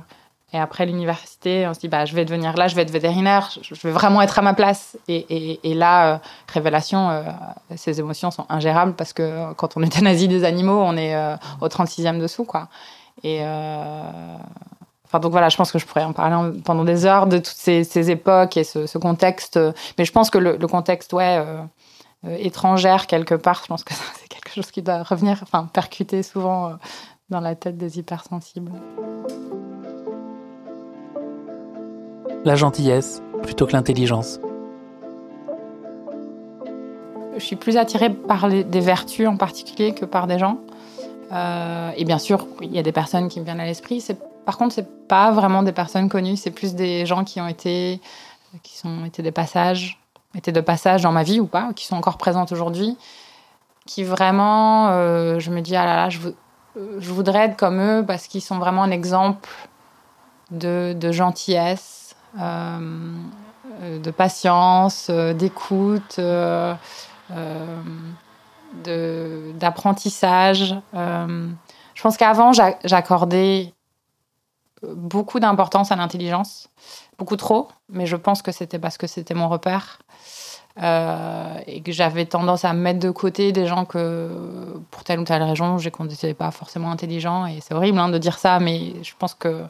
et 0.53 0.59
après 0.59 0.87
l'université, 0.87 1.67
on 1.67 1.75
se 1.75 1.81
dit, 1.81 1.89
bah, 1.89 2.05
je 2.05 2.15
vais 2.15 2.25
devenir 2.25 2.57
là, 2.57 2.69
je 2.69 2.75
vais 2.75 2.83
être 2.83 2.91
vétérinaire, 2.91 3.51
je 3.61 3.75
vais 3.87 3.93
vraiment 3.93 4.23
être 4.23 4.39
à 4.39 4.43
ma 4.43 4.55
place. 4.55 4.97
Et, 5.09 5.75
là, 5.75 6.15
euh, 6.15 6.19
révélation, 6.53 7.11
euh, 7.11 7.23
ces 7.77 8.01
émotions 8.01 8.31
sont 8.31 8.47
ingérables 8.49 8.95
parce 8.95 9.13
que 9.13 9.53
quand 9.55 9.77
on 9.77 9.83
euthanasie 9.83 10.29
des 10.29 10.45
animaux, 10.45 10.81
on 10.83 10.97
est 10.97 11.15
au 11.61 11.69
36e 11.69 12.19
dessous, 12.19 12.45
quoi. 12.45 12.69
Et. 13.23 13.43
Enfin, 15.11 15.21
donc 15.21 15.33
voilà, 15.33 15.49
je 15.49 15.57
pense 15.57 15.73
que 15.73 15.79
je 15.79 15.87
pourrais 15.87 16.05
en 16.05 16.13
parler 16.13 16.61
pendant 16.67 16.85
des 16.85 17.07
heures 17.07 17.27
de 17.27 17.39
toutes 17.39 17.47
ces, 17.47 18.11
époques 18.11 18.59
et 18.59 18.65
ce, 18.65 18.99
contexte. 18.99 19.59
Mais 19.97 20.05
je 20.05 20.13
pense 20.13 20.29
que 20.29 20.37
le, 20.37 20.59
le 20.59 20.67
contexte, 20.67 21.15
ouais, 21.15 21.43
euh, 22.27 22.37
étrangère 22.39 23.07
quelque 23.07 23.35
part. 23.35 23.61
Je 23.63 23.69
pense 23.69 23.85
que 23.85 23.95
c'est 24.21 24.29
quelque 24.29 24.53
chose 24.53 24.71
qui 24.71 24.83
doit 24.83 25.03
revenir, 25.03 25.39
enfin 25.43 25.69
percuter 25.73 26.23
souvent 26.23 26.69
euh, 26.71 26.73
dans 27.31 27.41
la 27.41 27.55
tête 27.55 27.77
des 27.77 27.99
hypersensibles. 27.99 28.73
La 32.45 32.57
gentillesse 32.57 33.23
plutôt 33.43 33.67
que 33.67 33.73
l'intelligence. 33.73 34.41
Je 37.37 37.45
suis 37.45 37.57
plus 37.57 37.77
attirée 37.77 38.11
par 38.11 38.49
des 38.49 38.81
vertus 38.81 39.29
en 39.29 39.37
particulier 39.37 39.95
que 39.95 40.05
par 40.05 40.27
des 40.27 40.39
gens. 40.39 40.59
Euh, 41.33 41.91
et 41.97 42.05
bien 42.05 42.19
sûr, 42.19 42.47
il 42.63 42.73
y 42.73 42.79
a 42.79 42.83
des 42.83 42.93
personnes 42.93 43.29
qui 43.29 43.39
me 43.39 43.45
viennent 43.45 43.61
à 43.61 43.67
l'esprit. 43.67 44.05
Par 44.45 44.59
contre, 44.59 44.75
c'est 44.75 45.07
pas 45.07 45.31
vraiment 45.31 45.63
des 45.63 45.73
personnes 45.73 46.09
connues. 46.09 46.37
C'est 46.37 46.51
plus 46.51 46.75
des 46.75 47.07
gens 47.07 47.25
qui 47.25 47.41
ont 47.41 47.49
été, 47.49 48.01
qui 48.63 48.77
sont 48.77 49.05
été 49.05 49.23
des 49.23 49.33
passages 49.33 49.99
étaient 50.35 50.53
de 50.53 50.61
passage 50.61 51.03
dans 51.03 51.13
ma 51.13 51.23
vie 51.23 51.41
ou 51.41 51.47
pas, 51.47 51.73
qui 51.75 51.85
sont 51.85 51.97
encore 51.97 52.19
présentes 52.19 52.53
aujourd'hui, 52.53 52.97
qui 53.87 54.05
vraiment, 54.05 54.89
euh, 54.91 55.39
je 55.39 55.51
me 55.51 55.61
dis, 55.61 55.77
ah 55.77 55.85
là 55.85 55.97
là, 55.97 56.09
je, 56.09 56.21
voudrais 57.11 57.47
être 57.47 57.57
comme 57.57 57.81
eux 57.81 58.05
parce 58.07 58.27
qu'ils 58.27 58.43
sont 58.43 58.59
vraiment 58.59 58.83
un 58.83 58.91
exemple 58.91 59.51
de, 60.51 60.97
gentillesse, 61.11 62.08
de 62.39 64.11
patience, 64.11 65.09
euh, 65.11 65.33
d'écoute, 65.33 66.21
d'apprentissage. 69.55 70.75
je 70.93 72.03
pense 72.03 72.17
qu'avant, 72.17 72.53
j'accordais 72.53 73.73
beaucoup 74.83 75.41
d'importance 75.41 75.91
à 75.91 75.97
l'intelligence, 75.97 76.69
beaucoup 77.19 77.37
trop, 77.37 77.69
mais 77.89 78.07
je 78.07 78.17
pense 78.17 78.43
que 78.43 78.53
c'était 78.53 78.79
parce 78.79 78.97
que 78.97 79.07
c'était 79.07 79.35
mon 79.35 79.49
repère. 79.49 79.99
et 81.67 81.83
que 81.83 81.91
j'avais 81.91 82.25
tendance 82.25 82.65
à 82.65 82.73
mettre 82.73 83.01
de 83.01 83.11
côté 83.11 83.53
des 83.53 83.67
gens 83.67 83.85
que, 83.85 84.81
pour 84.91 85.03
telle 85.03 85.19
ou 85.19 85.25
telle 85.25 85.43
raison, 85.43 85.79
je 85.79 85.89
ne 85.89 86.33
pas 86.35 86.51
forcément 86.53 86.91
intelligents. 86.91 87.47
Et 87.47 87.61
c'est 87.61 87.75
horrible 87.75 87.99
hein, 87.99 88.09
de 88.09 88.19
dire 88.19 88.39
ça, 88.39 88.61
mais 88.61 88.95
je 89.03 89.13
pense 89.19 89.35
que 89.35 89.65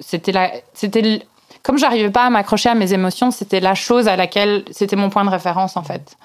c'était 0.00 0.32
la, 0.32 0.50
c'était 0.72 1.22
comme 1.62 1.78
j'arrivais 1.78 2.10
pas 2.10 2.26
à 2.26 2.30
m'accrocher 2.30 2.68
à 2.68 2.74
mes 2.74 2.92
émotions, 2.92 3.30
c'était 3.30 3.60
la 3.60 3.74
chose 3.74 4.08
à 4.08 4.16
laquelle 4.16 4.64
c'était 4.70 4.96
mon 4.96 5.10
point 5.10 5.24
de 5.24 5.30
référence 5.30 5.76
en 5.76 5.82
fait. 5.82 6.16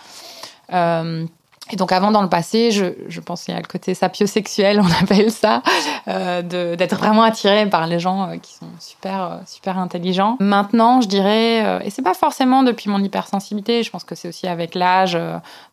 Euh, 0.73 1.25
et 1.71 1.75
donc 1.75 1.91
avant, 1.91 2.11
dans 2.11 2.23
le 2.23 2.29
passé, 2.29 2.71
je, 2.71 2.85
je 3.07 3.19
y 3.19 3.51
a 3.51 3.57
le 3.57 3.67
côté 3.67 3.93
sapiosexuel, 3.93 4.79
on 4.81 5.03
appelle 5.03 5.31
ça, 5.31 5.61
euh, 6.07 6.41
d'être 6.41 6.95
vraiment 6.95 7.23
attiré 7.23 7.69
par 7.69 7.85
les 7.85 7.99
gens 7.99 8.29
euh, 8.29 8.37
qui 8.37 8.53
sont 8.53 8.65
super, 8.79 9.23
euh, 9.23 9.37
super 9.45 9.77
intelligents. 9.77 10.37
Maintenant, 10.39 11.01
je 11.01 11.07
dirais, 11.07 11.85
et 11.85 11.89
c'est 11.89 12.01
pas 12.01 12.13
forcément 12.13 12.63
depuis 12.63 12.89
mon 12.89 13.03
hypersensibilité, 13.03 13.83
je 13.83 13.91
pense 13.91 14.03
que 14.03 14.15
c'est 14.15 14.27
aussi 14.27 14.47
avec 14.47 14.73
l'âge, 14.73 15.17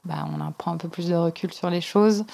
bah, 0.04 0.26
on 0.26 0.52
prend 0.52 0.72
un 0.72 0.76
peu 0.76 0.88
plus 0.88 1.08
de 1.08 1.14
recul 1.14 1.52
sur 1.52 1.70
les 1.70 1.80
choses. 1.80 2.24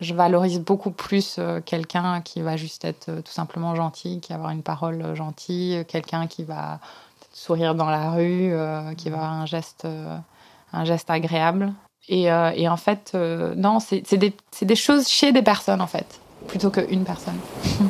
Je 0.00 0.14
valorise 0.14 0.60
beaucoup 0.60 0.90
plus 0.90 1.38
quelqu'un 1.66 2.20
qui 2.20 2.40
va 2.40 2.56
juste 2.56 2.84
être 2.84 3.22
tout 3.22 3.32
simplement 3.32 3.74
gentil, 3.74 4.20
qui 4.20 4.32
va 4.32 4.36
avoir 4.36 4.50
une 4.52 4.62
parole 4.62 5.14
gentille, 5.14 5.84
quelqu'un 5.86 6.26
qui 6.26 6.44
va 6.44 6.80
sourire 7.32 7.74
dans 7.74 7.90
la 7.90 8.10
rue, 8.10 8.52
qui 8.96 9.10
va 9.10 9.16
avoir 9.18 9.32
un 9.32 9.46
geste 9.46 9.86
un 10.72 10.84
geste 10.84 11.10
agréable. 11.10 11.72
Et, 12.08 12.30
euh, 12.30 12.68
en 12.68 12.76
fait, 12.76 13.12
euh, 13.14 13.54
non, 13.56 13.78
c'est 13.80 14.14
des, 14.16 14.76
choses 14.76 15.08
chez 15.08 15.32
des 15.32 15.42
personnes, 15.42 15.80
en 15.80 15.86
fait, 15.86 16.20
plutôt 16.48 16.70
qu'une 16.70 17.04
personne. 17.04 17.38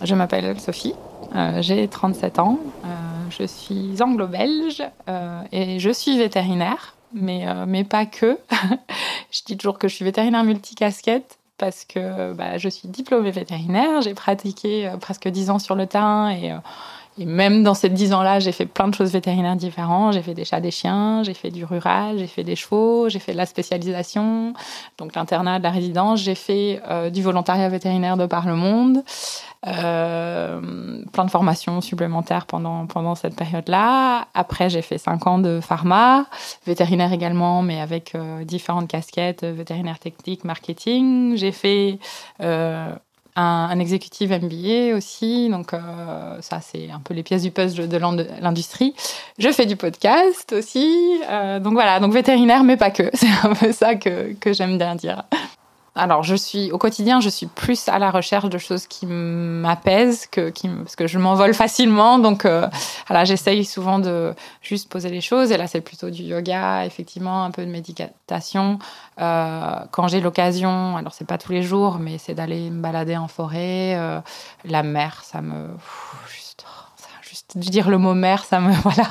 Je 0.00 0.14
m'appelle 0.14 0.60
Sophie, 0.60 0.94
euh, 1.34 1.60
j'ai 1.60 1.88
37 1.88 2.38
ans, 2.38 2.60
je 3.30 3.44
suis 3.44 4.02
anglo-belge 4.02 4.82
et 5.52 5.78
je 5.78 5.90
suis 5.90 6.18
vétérinaire, 6.18 6.94
mais, 7.12 7.46
mais 7.66 7.84
pas 7.84 8.06
que. 8.06 8.38
je 9.30 9.40
dis 9.46 9.56
toujours 9.56 9.78
que 9.78 9.88
je 9.88 9.94
suis 9.94 10.04
vétérinaire 10.04 10.44
multicasquette 10.44 11.38
parce 11.56 11.84
que 11.84 12.32
bah, 12.34 12.56
je 12.58 12.68
suis 12.68 12.88
diplômée 12.88 13.30
vétérinaire, 13.30 14.00
j'ai 14.02 14.14
pratiqué 14.14 14.92
presque 15.00 15.28
10 15.28 15.50
ans 15.50 15.58
sur 15.58 15.74
le 15.74 15.86
terrain 15.86 16.30
et 16.30 16.52
et 17.18 17.26
même 17.26 17.64
dans 17.64 17.74
ces 17.74 17.88
dix 17.88 18.12
ans-là, 18.12 18.38
j'ai 18.38 18.52
fait 18.52 18.66
plein 18.66 18.86
de 18.86 18.94
choses 18.94 19.12
vétérinaires 19.12 19.56
différentes. 19.56 20.12
J'ai 20.12 20.22
fait 20.22 20.34
des 20.34 20.44
chats, 20.44 20.60
des 20.60 20.70
chiens, 20.70 21.22
j'ai 21.24 21.34
fait 21.34 21.50
du 21.50 21.64
rural, 21.64 22.18
j'ai 22.18 22.28
fait 22.28 22.44
des 22.44 22.54
chevaux, 22.54 23.08
j'ai 23.08 23.18
fait 23.18 23.32
de 23.32 23.36
la 23.36 23.46
spécialisation, 23.46 24.52
donc 24.98 25.16
l'internat, 25.16 25.58
la 25.58 25.70
résidence. 25.70 26.20
J'ai 26.20 26.36
fait 26.36 26.80
euh, 26.88 27.10
du 27.10 27.22
volontariat 27.22 27.68
vétérinaire 27.68 28.16
de 28.16 28.26
par 28.26 28.46
le 28.46 28.54
monde, 28.54 29.02
euh, 29.66 30.60
plein 31.12 31.24
de 31.24 31.30
formations 31.30 31.80
supplémentaires 31.80 32.46
pendant, 32.46 32.86
pendant 32.86 33.16
cette 33.16 33.34
période-là. 33.34 34.28
Après, 34.34 34.70
j'ai 34.70 34.82
fait 34.82 34.98
cinq 34.98 35.26
ans 35.26 35.40
de 35.40 35.58
pharma, 35.60 36.26
vétérinaire 36.66 37.12
également, 37.12 37.62
mais 37.62 37.80
avec 37.80 38.14
euh, 38.14 38.44
différentes 38.44 38.86
casquettes, 38.86 39.44
vétérinaire 39.44 39.98
technique, 39.98 40.44
marketing. 40.44 41.36
J'ai 41.36 41.52
fait 41.52 41.98
un, 43.38 43.78
exécutif 43.78 44.30
MBA 44.30 44.96
aussi. 44.96 45.48
Donc, 45.48 45.72
euh, 45.72 45.78
ça, 46.40 46.60
c'est 46.60 46.90
un 46.90 47.00
peu 47.00 47.14
les 47.14 47.22
pièces 47.22 47.42
du 47.42 47.50
puzzle 47.50 47.88
de 47.88 47.96
l'industrie. 48.40 48.94
Je 49.38 49.50
fais 49.50 49.66
du 49.66 49.76
podcast 49.76 50.52
aussi. 50.52 51.20
Euh, 51.30 51.60
donc, 51.60 51.74
voilà. 51.74 52.00
Donc, 52.00 52.12
vétérinaire, 52.12 52.64
mais 52.64 52.76
pas 52.76 52.90
que. 52.90 53.10
C'est 53.14 53.28
un 53.44 53.54
peu 53.54 53.72
ça 53.72 53.94
que, 53.94 54.34
que 54.34 54.52
j'aime 54.52 54.78
bien 54.78 54.94
dire 54.94 55.24
alors, 55.94 56.22
je 56.22 56.34
suis 56.34 56.70
au 56.70 56.78
quotidien, 56.78 57.20
je 57.20 57.28
suis 57.28 57.46
plus 57.46 57.88
à 57.88 57.98
la 57.98 58.10
recherche 58.10 58.48
de 58.48 58.58
choses 58.58 58.86
qui 58.86 59.04
m'apaisent 59.06 60.26
que 60.26 60.50
qui, 60.50 60.68
parce 60.68 60.96
que 60.96 61.06
je 61.06 61.18
m'envole 61.18 61.54
facilement. 61.64 62.18
Donc, 62.18 62.44
euh, 62.44 62.68
voilà, 63.08 63.24
j'essaye 63.24 63.64
souvent 63.64 63.98
de 63.98 64.34
juste 64.62 64.88
poser 64.88 65.10
les 65.10 65.20
choses. 65.20 65.50
Et 65.50 65.56
là, 65.56 65.66
c'est 65.66 65.80
plutôt 65.80 66.10
du 66.10 66.22
yoga, 66.22 66.86
effectivement, 66.86 67.44
un 67.44 67.50
peu 67.50 67.64
de 67.64 67.70
méditation. 67.70 68.78
Euh, 69.20 69.80
quand 69.90 70.08
j'ai 70.08 70.20
l'occasion, 70.20 70.96
alors 70.96 71.12
c'est 71.12 71.26
pas 71.26 71.38
tous 71.38 71.52
les 71.52 71.62
jours, 71.62 71.98
mais 71.98 72.18
c'est 72.18 72.34
d'aller 72.34 72.70
me 72.70 72.80
balader 72.80 73.16
en 73.16 73.28
forêt. 73.28 73.96
Euh, 73.96 74.20
la 74.64 74.82
mer, 74.82 75.22
ça 75.24 75.42
me 75.42 75.68
dire 77.54 77.88
le 77.88 77.98
mot 77.98 78.14
mer, 78.14 78.44
ça 78.44 78.60
me 78.60 78.72
voilà 78.82 79.08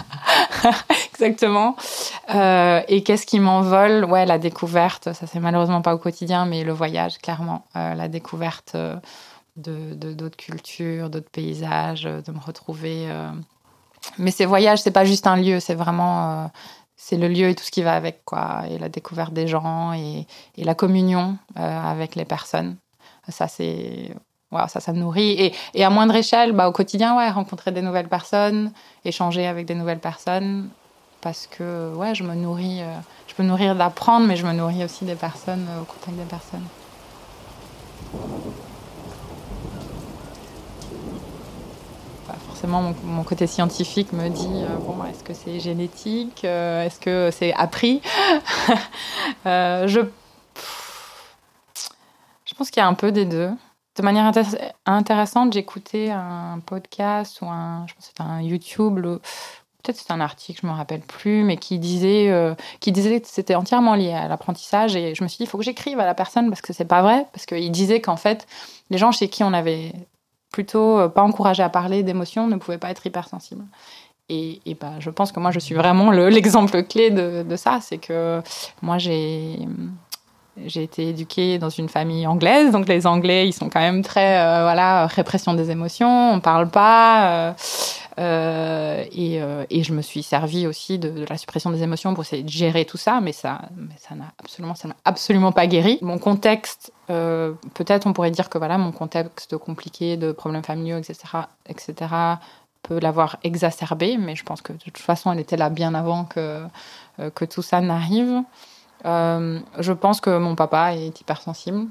exactement. 1.10 1.76
Euh, 2.34 2.82
et 2.88 3.04
qu'est-ce 3.04 3.26
qui 3.26 3.40
m'envole? 3.40 4.06
Ouais, 4.06 4.26
la 4.26 4.38
découverte. 4.38 5.14
Ça 5.14 5.28
c'est 5.28 5.40
malheureusement 5.40 5.82
pas 5.82 5.96
au 5.96 5.98
quotidien, 5.98 6.46
mais 6.46 6.64
le 6.64 6.74
voyage, 6.74 7.18
clairement, 7.18 7.66
euh, 7.76 7.96
la 7.96 8.08
découverte 8.08 8.74
euh, 8.76 8.96
de 9.56 9.94
d'autres 10.14 10.38
cultures, 10.38 11.10
d'autres 11.10 11.32
paysages, 11.32 12.04
de 12.04 12.32
me 12.32 12.40
retrouver. 12.40 13.08
Mais 14.20 14.30
ces 14.30 14.46
voyages, 14.46 14.82
c'est 14.84 14.92
pas 14.92 15.06
juste 15.06 15.26
un 15.26 15.36
lieu, 15.36 15.60
c'est 15.60 15.74
vraiment 15.74 16.52
c'est 16.96 17.18
le 17.18 17.28
lieu 17.28 17.50
et 17.50 17.56
tout 17.56 17.64
ce 17.64 17.72
qui 17.72 17.82
va 17.82 17.96
avec, 17.96 18.24
quoi, 18.24 18.66
et 18.70 18.78
la 18.78 18.90
découverte 18.90 19.34
des 19.34 19.48
gens 19.48 19.94
et, 19.94 20.28
et 20.58 20.64
la 20.64 20.76
communion 20.76 21.38
avec 21.56 22.14
les 22.14 22.26
personnes. 22.26 22.78
Ça, 23.30 23.48
c'est 23.48 24.12
ça, 24.52 24.80
ça 24.80 24.94
me 24.94 25.00
nourrit. 25.00 25.32
Et, 25.32 25.54
et, 25.74 25.84
à 25.84 25.90
moindre 25.90 26.16
échelle, 26.16 26.54
bah, 26.54 26.68
au 26.68 26.72
quotidien, 26.72 27.18
ouais, 27.18 27.30
rencontrer 27.30 27.72
des 27.72 27.82
nouvelles 27.82 28.08
personnes, 28.08 28.72
échanger 29.06 29.46
avec 29.46 29.66
des 29.66 29.76
nouvelles 29.76 30.00
personnes, 30.00 30.70
parce 31.22 31.48
que 31.48 31.94
ouais, 31.96 32.16
je 32.16 32.24
me 32.24 32.34
nourris, 32.36 32.82
euh, 32.82 32.96
je 33.28 33.36
peux 33.36 33.44
nourrir 33.44 33.76
d'apprendre, 33.76 34.26
mais 34.28 34.36
je 34.36 34.46
me 34.46 34.54
nourris 34.54 34.84
aussi 34.84 35.06
des 35.06 35.16
personnes, 35.16 35.68
euh, 35.70 35.82
au 35.82 35.86
contact 35.86 36.18
des 36.18 36.24
personnes. 36.24 36.66
Forcément, 42.48 42.94
mon, 43.04 43.24
côté 43.24 43.46
scientifique 43.46 44.14
me 44.14 44.30
dit 44.30 44.64
euh, 44.64 44.78
bon, 44.80 45.04
est-ce 45.06 45.24
que 45.24 45.34
c'est 45.34 45.60
génétique 45.60 46.44
Est-ce 46.44 47.00
que 47.00 47.30
c'est 47.32 47.54
appris 47.54 48.02
Je, 49.46 50.06
je 52.46 52.54
pense 52.56 52.72
qu'il 52.72 52.82
y 52.82 52.84
a 52.84 52.88
un 52.88 52.96
peu 52.96 53.12
des 53.12 53.26
deux 53.26 53.52
de 53.98 54.04
manière 54.04 54.32
intéressante, 54.86 55.54
j'écoutais 55.54 56.12
un 56.12 56.60
podcast 56.66 57.42
ou 57.42 57.48
un, 57.48 57.86
je 57.88 57.96
pense 57.96 58.14
un 58.20 58.42
YouTube, 58.42 59.00
peut-être 59.88 59.98
c'est 59.98 60.12
un 60.12 60.20
article, 60.20 60.60
je 60.62 60.68
me 60.68 60.72
rappelle 60.72 61.02
plus, 61.02 61.44
mais 61.44 61.58
qui 61.58 61.80
disait, 61.80 62.30
euh, 62.30 62.54
qui 62.80 62.92
disait 62.92 63.22
que 63.22 63.28
c'était 63.28 63.56
entièrement 63.56 63.96
lié 63.96 64.14
à 64.14 64.28
l'apprentissage. 64.28 64.96
Et 64.96 65.16
je 65.16 65.24
me 65.24 65.28
suis 65.28 65.38
dit, 65.38 65.44
il 65.44 65.48
faut 65.48 65.58
que 65.58 65.64
j'écrive 65.64 66.00
à 66.00 66.06
la 66.06 66.14
personne 66.14 66.50
parce 66.50 66.62
que 66.62 66.74
c'est 66.74 66.86
pas 66.86 67.02
vrai, 67.02 67.26
parce 67.34 67.46
qu'il 67.46 67.72
disait 67.72 68.02
qu'en 68.02 68.18
fait, 68.18 68.48
les 68.90 68.98
gens 68.98 69.12
chez 69.12 69.30
qui 69.30 69.44
on 69.44 69.54
avait 69.54 69.94
plutôt 70.52 71.00
euh, 71.00 71.10
pas 71.10 71.24
encouragé 71.24 71.64
à 71.64 71.70
parler 71.70 72.04
d'émotions 72.04 72.48
ne 72.48 72.58
pouvaient 72.58 72.78
pas 72.78 72.92
être 72.92 73.06
hypersensibles. 73.06 73.66
Et, 74.30 74.60
et 74.66 74.76
bah, 74.76 74.94
je 75.00 75.10
pense 75.10 75.32
que 75.32 75.40
moi, 75.40 75.52
je 75.52 75.60
suis 75.60 75.76
vraiment 75.76 76.12
l'exemple 76.30 76.84
clé 76.84 77.10
de, 77.10 77.44
de 77.44 77.56
ça. 77.56 77.80
C'est 77.82 77.98
que 77.98 78.42
moi, 78.82 78.98
j'ai 78.98 79.58
j'ai 80.66 80.84
été 80.84 81.10
éduquée 81.10 81.60
dans 81.60 81.70
une 81.70 81.90
famille 81.90 82.26
anglaise, 82.26 82.72
donc 82.72 82.88
les 82.88 83.06
Anglais, 83.06 83.48
ils 83.48 83.54
sont 83.54 83.70
quand 83.70 83.80
même 83.80 84.02
très, 84.02 84.40
euh, 84.40 84.64
voilà, 84.64 85.08
répression 85.08 85.54
des 85.54 85.72
émotions, 85.72 86.34
on 86.34 86.40
parle 86.40 86.70
pas. 86.70 87.32
Euh, 87.32 87.54
euh, 88.20 89.04
et, 89.12 89.40
et, 89.70 89.84
je 89.84 89.94
me 89.94 90.02
suis 90.02 90.24
servie 90.24 90.66
aussi 90.66 90.98
de, 90.98 91.24
la 91.30 91.38
suppression 91.38 91.70
des 91.70 91.84
émotions 91.84 92.16
pour 92.16 92.24
essayer 92.24 92.42
de 92.42 92.50
gérer 92.50 92.84
tout 92.86 92.98
ça, 92.98 93.22
mais 93.22 93.32
ça, 93.32 93.62
mais 93.76 93.94
ça 94.00 94.16
n'a 94.16 94.32
absolument, 94.40 94.74
absolument 95.06 95.52
pas 95.52 95.68
guéri. 95.68 96.00
Mon 96.02 96.18
contexte, 96.18 96.92
peut-être 97.08 98.08
on 98.08 98.14
pourrait 98.14 98.32
dire 98.32 98.50
que 98.50 98.58
voilà, 98.58 98.80
mon 98.80 98.92
contexte 98.92 99.56
compliqué 99.58 100.18
de 100.18 100.32
problèmes 100.32 100.64
familiaux, 100.64 100.98
etc., 100.98 101.18
etc., 101.70 101.96
peut 102.82 103.00
l'avoir 103.00 103.38
exacerbé, 103.44 104.18
mais 104.18 104.36
je 104.36 104.44
pense 104.44 104.62
que 104.62 104.74
de 104.74 104.80
toute 104.80 104.98
façon, 104.98 105.32
elle 105.32 105.40
était 105.40 105.58
là 105.58 105.70
bien 105.70 105.94
avant 105.94 106.26
que 106.26 106.64
que 107.36 107.46
tout 107.46 107.62
ça 107.62 107.82
n'arrive. 107.82 108.42
Euh, 109.06 109.60
je 109.80 109.94
pense 109.94 110.22
que 110.22 110.38
mon 110.38 110.56
papa 110.56 110.96
est 110.96 111.22
hypersensible. 111.22 111.88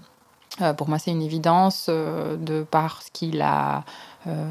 Euh, 0.63 0.73
pour 0.73 0.89
moi, 0.89 0.99
c'est 0.99 1.11
une 1.11 1.23
évidence 1.23 1.87
euh, 1.89 2.37
de 2.37 2.63
par 2.63 3.03
ce 3.03 3.11
qu'il 3.11 3.43
a. 3.43 3.85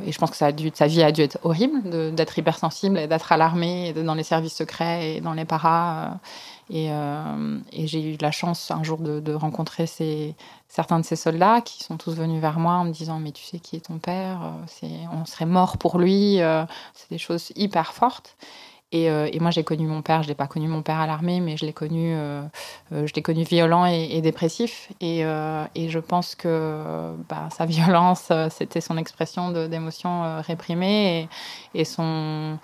et 0.06 0.12
je 0.12 0.18
pense 0.20 0.32
que 0.32 0.38
sa 0.38 0.51
vie 0.51 1.03
a 1.03 1.12
dû 1.12 1.22
être 1.22 1.38
horrible 1.43 2.14
d'être 2.16 2.38
hypersensible 2.39 2.97
et 2.97 3.08
d'être 3.08 3.34
à 3.34 3.38
l'armée, 3.38 3.91
dans 3.91 4.14
les 4.14 4.24
services 4.24 4.56
secrets 4.56 5.16
et 5.16 5.22
dans 5.22 5.34
les 5.34 5.43
paras. 5.43 6.12
et, 6.70 6.89
j'ai 7.74 8.14
eu 8.14 8.18
la 8.22 8.32
chance 8.32 8.72
un 8.72 8.84
jour 8.84 8.99
de, 8.99 9.34
rencontrer 9.34 9.86
certains 10.70 10.99
de 10.99 11.06
ces 11.06 11.18
soldats 11.18 11.60
qui 11.60 11.84
sont 11.84 11.97
tous 11.97 12.16
venus 12.16 12.39
vers 12.39 12.58
moi 12.58 12.76
en 12.76 12.86
me 12.86 12.91
disant 12.91 13.20
Mais 13.20 13.34
tu 13.34 13.43
sais 13.43 13.60
qui 13.60 13.76
est 13.76 13.88
ton 13.88 13.97
père 13.97 14.39
On 15.12 15.26
serait 15.26 15.45
mort 15.45 15.78
pour 15.78 15.99
lui. 15.99 16.39
c'est 16.93 17.10
des 17.10 17.18
choses 17.18 17.51
hyper 17.58 17.91
fortes. 17.91 18.38
Euh, 18.94 19.30
et, 19.32 19.40
moi, 19.40 19.52
j'ai 19.52 19.64
connu 19.64 19.88
mon 19.88 20.02
père. 20.02 20.24
Je 20.24 20.28
l'ai 20.28 20.36
pas 20.36 20.48
connu 20.48 20.68
mon 20.68 20.82
père 20.82 21.00
à 21.00 21.08
l'armée, 21.08 21.40
mais 21.40 21.58
je 21.58 21.66
l'ai 21.66 21.74
connu, 21.74 22.14
euh, 22.16 22.44
euh, 22.94 23.08
connu 23.24 23.44
violent 23.44 23.86
et, 23.86 24.22
dépressif. 24.22 24.92
Et, 25.02 25.22
je 25.22 26.00
pense 26.00 26.36
que 26.36 27.16
bah, 27.30 27.50
sa 27.56 27.66
violence, 27.66 28.32
c'était 28.52 28.82
son 28.82 28.98
expression 28.98 29.52
d'émotions 29.52 30.42
réprimées 30.42 31.28
et, 31.74 31.86
son 31.86 32.58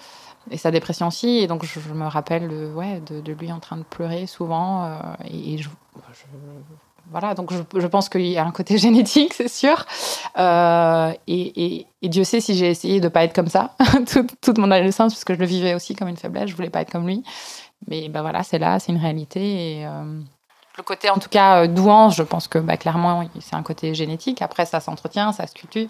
et 0.50 0.58
sa 0.58 0.72
dépression 0.72 1.08
aussi. 1.08 1.40
Et 1.40 1.48
donc, 1.48 1.66
je, 1.66 1.80
me 1.94 2.08
rappelle 2.08 2.48
de, 2.48 2.72
ouais, 2.74 3.02
de, 3.02 3.34
lui 3.34 3.52
en 3.52 3.60
train 3.60 3.78
de 3.78 3.84
pleurer 3.84 4.28
souvent. 4.28 4.90
et, 5.26 5.58
voilà, 7.10 7.34
donc 7.34 7.52
je, 7.52 7.88
pense 7.88 8.10
qu'il 8.10 8.28
y 8.28 8.38
a 8.38 8.46
un 8.46 8.52
côté 8.52 8.78
génétique, 8.78 9.34
c'est 9.34 9.48
sûr. 9.48 9.86
Euh, 10.38 11.14
et, 11.28 11.86
Dieu 12.04 12.24
sait 12.24 12.40
si 12.40 12.56
j'ai 12.56 12.70
essayé 12.70 13.00
de 13.00 13.06
ne 13.06 13.10
pas 13.10 13.24
être 13.24 13.34
comme 13.34 13.48
ça 13.48 13.76
toute, 14.42 14.58
mon 14.58 14.72
adolescence, 14.72 15.14
parce 15.14 15.24
que 15.24 15.34
je 15.34 15.40
le 15.40 15.46
vivais 15.46 15.74
aussi 15.74 15.96
comme 15.96 16.08
une 16.08 16.18
faiblesse, 16.18 16.50
je 16.50 16.56
voulais 16.56 16.70
pas 16.70 16.82
être 16.82 16.92
comme 16.92 17.08
lui. 17.08 17.24
Mais 17.88 18.10
ben 18.10 18.22
voilà, 18.22 18.44
c'est 18.44 18.60
là, 18.60 18.80
c'est 18.80 18.92
une 18.92 19.00
réalité. 19.00 19.84
Euh, 19.86 20.22
le 20.78 20.84
côté, 20.84 21.10
en 21.10 21.18
tout 21.18 21.30
cas, 21.30 21.64
euh, 21.64 21.68
douance, 21.68 22.16
je 22.16 22.24
pense 22.24 22.48
que 22.48 22.58
bah, 22.58 22.78
clairement, 22.78 23.24
c'est 23.40 23.56
un 23.56 23.64
côté 23.64 23.94
génétique. 23.94 24.42
Après, 24.42 24.66
ça 24.66 24.80
s'entretient, 24.80 25.32
ça 25.32 25.48
se 25.48 25.54
cultive. 25.54 25.90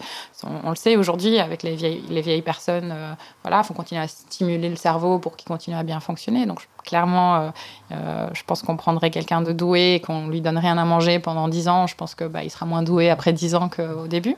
On, 0.64 0.70
le 0.70 0.76
sait 0.76 0.96
aujourd'hui 0.96 1.38
avec 1.38 1.62
les 1.62 1.76
vieilles, 1.76 2.02
les 2.08 2.20
vieilles 2.20 2.42
personnes. 2.42 2.94
il 2.94 3.16
voilà, 3.42 3.62
faut 3.62 3.74
continuer 3.74 4.00
à 4.00 4.08
stimuler 4.08 4.68
le 4.68 4.76
cerveau 4.76 5.18
pour 5.18 5.36
qu'il 5.36 5.48
continue 5.48 5.76
à 5.76 5.82
bien 5.82 6.00
fonctionner. 6.00 6.46
Donc, 6.46 6.66
clairement, 6.84 7.36
euh, 7.36 7.50
euh, 7.92 8.28
je 8.32 8.42
pense 8.44 8.62
qu'on 8.62 8.76
prendrait 8.76 9.10
quelqu'un 9.10 9.42
de 9.42 9.52
doué 9.52 9.94
et 9.94 10.00
qu'on 10.00 10.28
lui 10.28 10.40
donne 10.40 10.58
rien 10.58 10.78
à 10.78 10.84
manger 10.84 11.18
pendant 11.18 11.48
10 11.48 11.68
ans. 11.68 11.86
Je 11.86 11.94
pense 11.94 12.14
que 12.14 12.24
bah, 12.24 12.44
il 12.44 12.50
sera 12.50 12.66
moins 12.66 12.82
doué 12.82 13.10
après 13.10 13.32
10 13.32 13.54
ans 13.54 13.68
qu'au 13.68 14.06
début. 14.06 14.36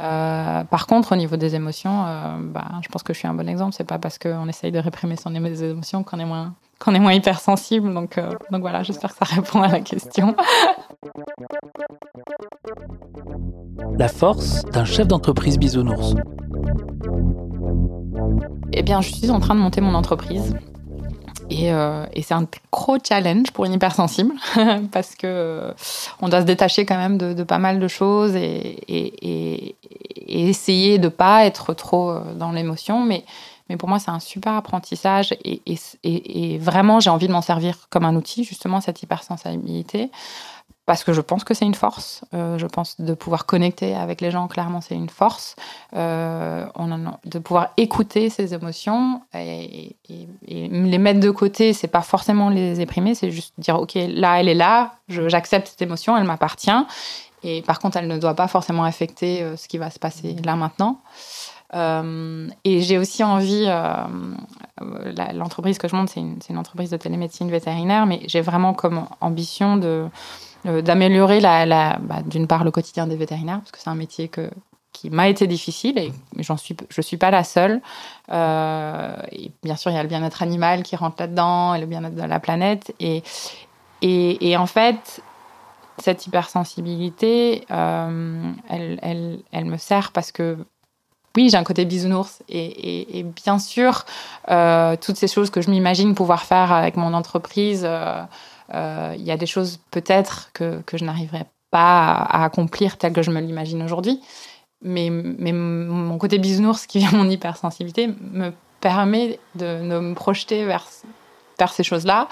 Euh, 0.00 0.64
par 0.64 0.86
contre, 0.86 1.12
au 1.12 1.16
niveau 1.16 1.36
des 1.36 1.54
émotions, 1.54 2.04
bah, 2.40 2.64
je 2.82 2.88
pense 2.88 3.02
que 3.02 3.12
je 3.12 3.18
suis 3.18 3.28
un 3.28 3.34
bon 3.34 3.48
exemple. 3.48 3.74
C'est 3.76 3.84
pas 3.84 3.98
parce 3.98 4.18
qu'on 4.18 4.48
essaye 4.48 4.72
de 4.72 4.78
réprimer 4.78 5.16
son 5.16 5.34
émotions 5.34 6.02
qu'on 6.02 6.18
est 6.18 6.24
moins 6.24 6.54
qu'on 6.84 6.94
est 6.94 7.00
moins 7.00 7.12
hypersensible. 7.12 7.92
Donc, 7.94 8.18
donc 8.50 8.60
voilà, 8.60 8.82
j'espère 8.82 9.10
que 9.10 9.26
ça 9.26 9.34
répond 9.34 9.62
à 9.62 9.68
la 9.68 9.80
question. 9.80 10.36
La 13.98 14.08
force 14.08 14.64
d'un 14.66 14.84
chef 14.84 15.06
d'entreprise 15.06 15.58
bisounours. 15.58 16.14
Eh 18.72 18.82
bien, 18.82 19.00
je 19.00 19.12
suis 19.12 19.30
en 19.30 19.40
train 19.40 19.54
de 19.54 19.60
monter 19.60 19.80
mon 19.80 19.94
entreprise. 19.94 20.54
Euh, 21.52 22.06
et, 22.12 22.22
c'est 22.22 22.34
un 22.34 22.46
gros 22.72 22.96
challenge 23.06 23.50
pour 23.52 23.64
une 23.64 23.74
hypersensible 23.74 24.34
parce 24.92 25.14
que 25.14 25.26
euh, 25.26 25.72
on 26.20 26.28
doit 26.28 26.40
se 26.40 26.46
détacher 26.46 26.86
quand 26.86 26.96
même 26.96 27.18
de, 27.18 27.42
pas 27.42 27.58
mal 27.58 27.78
de 27.78 27.88
choses 27.88 28.34
et, 28.34 28.78
et, 28.88 29.76
essayer 30.26 30.98
de 30.98 31.08
pas 31.08 31.44
être 31.44 31.74
trop 31.74 32.10
euh, 32.10 32.34
dans 32.34 32.52
l'émotion. 32.52 33.04
Mais, 33.04 33.24
mais 33.68 33.76
pour 33.76 33.88
moi, 33.88 33.98
c'est 33.98 34.10
un 34.10 34.20
super 34.20 34.54
apprentissage 34.54 35.34
et, 35.44 36.58
vraiment, 36.58 37.00
j'ai 37.00 37.10
envie 37.10 37.28
de 37.28 37.32
m'en 37.32 37.42
servir 37.42 37.88
comme 37.90 38.04
un 38.04 38.14
outil, 38.14 38.44
justement, 38.44 38.80
cette 38.80 39.02
hypersensibilité 39.02 40.10
parce 40.86 41.02
que 41.02 41.14
je 41.14 41.22
pense 41.22 41.44
que 41.44 41.54
c'est 41.54 41.64
une 41.64 41.74
force. 41.74 42.24
Euh, 42.34 42.58
je 42.58 42.66
pense 42.66 43.00
de 43.00 43.14
pouvoir 43.14 43.46
connecter 43.46 43.94
avec 43.94 44.20
les 44.20 44.30
gens, 44.30 44.48
clairement, 44.48 44.82
c'est 44.82 44.94
une 44.94 45.08
force. 45.08 45.56
Euh, 45.96 46.66
de 47.24 47.38
pouvoir 47.38 47.70
écouter 47.76 48.28
ses 48.28 48.52
émotions 48.52 49.22
et, 49.34 49.96
les 50.46 50.98
mettre 50.98 51.20
de 51.20 51.30
côté, 51.30 51.72
c'est 51.72 51.88
pas 51.88 52.02
forcément 52.02 52.50
les 52.50 52.80
éprimer, 52.80 53.14
c'est 53.14 53.30
juste 53.30 53.54
dire 53.58 53.80
ok, 53.80 53.94
là, 53.94 54.40
elle 54.40 54.48
est 54.48 54.54
là, 54.54 54.96
j'accepte 55.08 55.68
cette 55.68 55.82
émotion, 55.82 56.16
elle 56.16 56.24
m'appartient. 56.24 56.70
Et 57.44 57.60
par 57.62 57.78
contre, 57.78 57.98
elle 57.98 58.08
ne 58.08 58.18
doit 58.18 58.34
pas 58.34 58.48
forcément 58.48 58.84
affecter 58.84 59.42
euh, 59.42 59.56
ce 59.56 59.68
qui 59.68 59.78
va 59.78 59.90
se 59.90 59.98
passer 59.98 60.34
là 60.44 60.56
maintenant. 60.56 61.00
Et 61.74 62.80
j'ai 62.80 62.98
aussi 62.98 63.24
envie, 63.24 63.66
l'entreprise 65.32 65.78
que 65.78 65.88
je 65.88 65.96
monte, 65.96 66.10
c'est 66.10 66.20
une, 66.20 66.58
entreprise 66.58 66.90
de 66.90 66.96
télémédecine 66.96 67.50
vétérinaire, 67.50 68.06
mais 68.06 68.20
j'ai 68.26 68.40
vraiment 68.40 68.74
comme 68.74 69.06
ambition 69.20 69.80
euh, 70.66 70.80
d'améliorer 70.82 71.40
bah, 71.40 71.98
d'une 72.24 72.46
part 72.46 72.64
le 72.64 72.70
quotidien 72.70 73.06
des 73.06 73.16
vétérinaires, 73.16 73.58
parce 73.58 73.70
que 73.70 73.78
c'est 73.78 73.90
un 73.90 73.94
métier 73.94 74.30
qui 74.92 75.10
m'a 75.10 75.28
été 75.28 75.46
difficile 75.46 75.98
et 75.98 76.10
j'en 76.38 76.56
suis, 76.56 76.74
je 76.88 77.00
suis 77.02 77.18
pas 77.18 77.30
la 77.30 77.44
seule. 77.44 77.82
Euh, 78.32 79.14
et 79.30 79.52
bien 79.62 79.76
sûr, 79.76 79.90
il 79.90 79.94
y 79.94 79.98
a 79.98 80.02
le 80.02 80.08
bien-être 80.08 80.42
animal 80.42 80.82
qui 80.82 80.96
rentre 80.96 81.16
là-dedans 81.18 81.74
et 81.74 81.80
le 81.80 81.86
bien-être 81.86 82.14
de 82.14 82.22
la 82.22 82.40
planète. 82.40 82.94
Et, 82.98 84.56
en 84.56 84.66
fait, 84.66 85.22
cette 85.98 86.26
hypersensibilité, 86.26 87.66
euh, 87.70 88.52
elle, 88.70 89.64
me 89.66 89.76
sert 89.76 90.12
parce 90.12 90.32
que 90.32 90.56
oui, 91.36 91.48
j'ai 91.50 91.56
un 91.56 91.64
côté 91.64 91.84
bisounours 91.84 92.42
et, 92.48 93.24
bien 93.44 93.58
sûr, 93.58 94.04
euh, 94.50 94.96
toutes 95.00 95.16
ces 95.16 95.26
choses 95.26 95.50
que 95.50 95.60
je 95.60 95.70
m'imagine 95.70 96.14
pouvoir 96.14 96.44
faire 96.44 96.72
avec 96.72 96.96
mon 96.96 97.12
entreprise. 97.12 97.84
Euh, 97.84 99.14
il 99.16 99.22
y 99.22 99.30
a 99.30 99.36
des 99.36 99.46
choses 99.46 99.80
peut-être 99.90 100.50
que, 100.52 100.82
je 100.92 101.04
n'arriverai 101.04 101.44
pas 101.70 102.12
à, 102.12 102.44
accomplir 102.44 102.98
tel 102.98 103.12
que 103.12 103.22
je 103.22 103.30
me 103.30 103.40
l'imagine 103.40 103.82
aujourd'hui. 103.82 104.20
Mais, 104.82 105.10
mon 105.10 106.18
côté 106.18 106.38
bisounours, 106.38 106.86
qui 106.86 106.98
vient 106.98 107.12
mon 107.12 107.28
hypersensibilité, 107.28 108.08
me 108.30 108.52
permet 108.80 109.40
de, 109.56 109.80
me 109.80 110.14
projeter 110.14 110.64
vers, 110.64 110.86
vers 111.58 111.72
ces 111.72 111.82
choses-là 111.82 112.28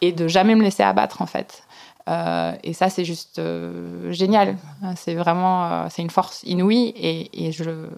et 0.00 0.12
de 0.12 0.28
jamais 0.28 0.54
me 0.54 0.62
laisser 0.62 0.82
abattre, 0.82 1.22
en 1.22 1.26
fait. 1.26 1.62
Euh, 2.08 2.54
et 2.62 2.72
ça, 2.72 2.90
c'est 2.90 3.04
juste 3.04 3.38
euh, 3.38 4.12
génial. 4.12 4.56
C'est 4.96 5.14
vraiment, 5.14 5.88
c'est 5.90 6.02
une 6.02 6.10
force 6.10 6.42
inouïe 6.44 6.92
et, 6.96 7.46
et 7.46 7.52
je, 7.52 7.88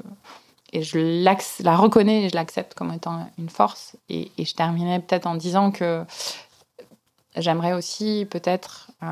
et 0.73 0.83
je 0.83 1.23
la 1.63 1.77
reconnais 1.77 2.25
et 2.25 2.29
je 2.29 2.35
l'accepte 2.35 2.75
comme 2.75 2.93
étant 2.93 3.29
une 3.39 3.49
force. 3.49 3.97
Et, 4.09 4.31
et 4.39 4.45
je 4.45 4.55
terminais 4.55 5.01
peut-être 5.01 5.27
en 5.27 5.35
disant 5.35 5.71
que 5.71 6.05
J'aimerais 7.37 7.75
aussi 7.75 8.27
peut-être, 8.31 8.91
euh, 9.03 9.07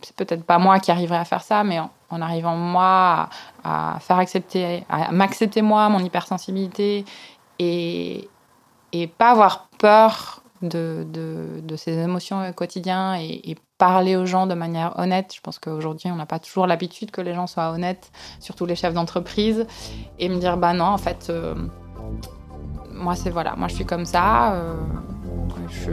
c'est 0.00 0.14
peut-être 0.14 0.44
pas 0.44 0.58
moi 0.58 0.78
qui 0.78 0.92
arriverai 0.92 1.18
à 1.18 1.24
faire 1.24 1.42
ça, 1.42 1.64
mais 1.64 1.80
en, 1.80 2.22
arrivant 2.22 2.54
moi 2.54 3.28
à, 3.64 3.98
faire 4.00 4.18
accepter, 4.18 4.84
à 4.88 5.10
m'accepter 5.10 5.60
moi, 5.60 5.88
mon 5.88 5.98
hypersensibilité, 5.98 7.04
et, 7.58 8.28
et 8.92 9.06
pas 9.08 9.30
avoir 9.32 9.68
peur 9.78 10.42
de, 10.62 11.04
de, 11.10 11.76
ces 11.76 11.98
émotions 11.98 12.52
quotidiennes 12.52 13.16
et, 13.20 13.56
parler 13.78 14.16
aux 14.16 14.26
gens 14.26 14.46
de 14.46 14.54
manière 14.54 14.98
honnête. 14.98 15.32
Je 15.34 15.40
pense 15.40 15.58
qu'aujourd'hui, 15.58 16.10
on 16.10 16.16
n'a 16.16 16.26
pas 16.26 16.38
toujours 16.38 16.66
l'habitude 16.66 17.10
que 17.10 17.20
les 17.20 17.34
gens 17.34 17.46
soient 17.46 17.70
honnêtes, 17.70 18.10
surtout 18.40 18.66
les 18.66 18.76
chefs 18.76 18.94
d'entreprise, 18.94 19.66
et 20.18 20.28
me 20.28 20.38
dire, 20.38 20.56
bah 20.56 20.74
non, 20.74 20.86
en 20.86 20.98
fait, 20.98 21.28
euh, 21.30 21.54
moi, 22.92 23.14
c'est 23.14 23.30
voilà, 23.30 23.54
moi, 23.56 23.68
je 23.68 23.74
suis 23.74 23.86
comme 23.86 24.04
ça, 24.04 24.52
euh, 24.52 24.74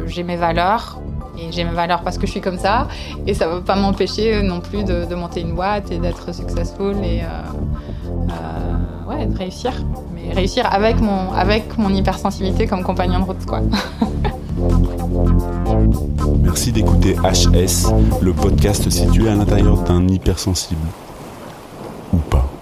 j'ai 0.07 0.23
mes 0.23 0.36
valeurs, 0.36 0.99
et 1.38 1.51
j'ai 1.51 1.63
mes 1.63 1.71
valeurs 1.71 2.01
parce 2.01 2.17
que 2.17 2.25
je 2.25 2.31
suis 2.31 2.41
comme 2.41 2.57
ça. 2.57 2.88
Et 3.27 3.33
ça 3.33 3.47
ne 3.47 3.55
va 3.55 3.61
pas 3.61 3.75
m'empêcher 3.75 4.41
non 4.41 4.61
plus 4.61 4.83
de, 4.83 5.13
monter 5.15 5.41
une 5.41 5.53
boîte 5.53 5.91
et 5.91 5.97
d'être 5.97 6.33
successful 6.33 6.95
et 7.03 7.21
euh, 7.21 7.25
euh, 8.07 9.09
ouais, 9.09 9.25
de 9.25 9.38
réussir. 9.38 9.71
Mais 10.13 10.33
réussir 10.33 10.71
avec 10.71 10.99
mon, 10.99 11.31
avec 11.33 11.77
mon 11.77 11.89
hypersensibilité 11.89 12.67
comme 12.67 12.83
compagnon 12.83 13.19
de 13.19 13.25
route. 13.25 13.45
Quoi. 13.45 13.61
Merci 16.41 16.72
d'écouter 16.72 17.16
HS, 17.16 17.91
le 18.22 18.34
podcast 18.34 18.89
situé 18.89 19.30
à 19.30 19.36
l'intérieur 19.36 19.84
d'un 19.84 20.07
hypersensible. 20.07 20.88
Ou 22.13 22.18
pas. 22.18 22.54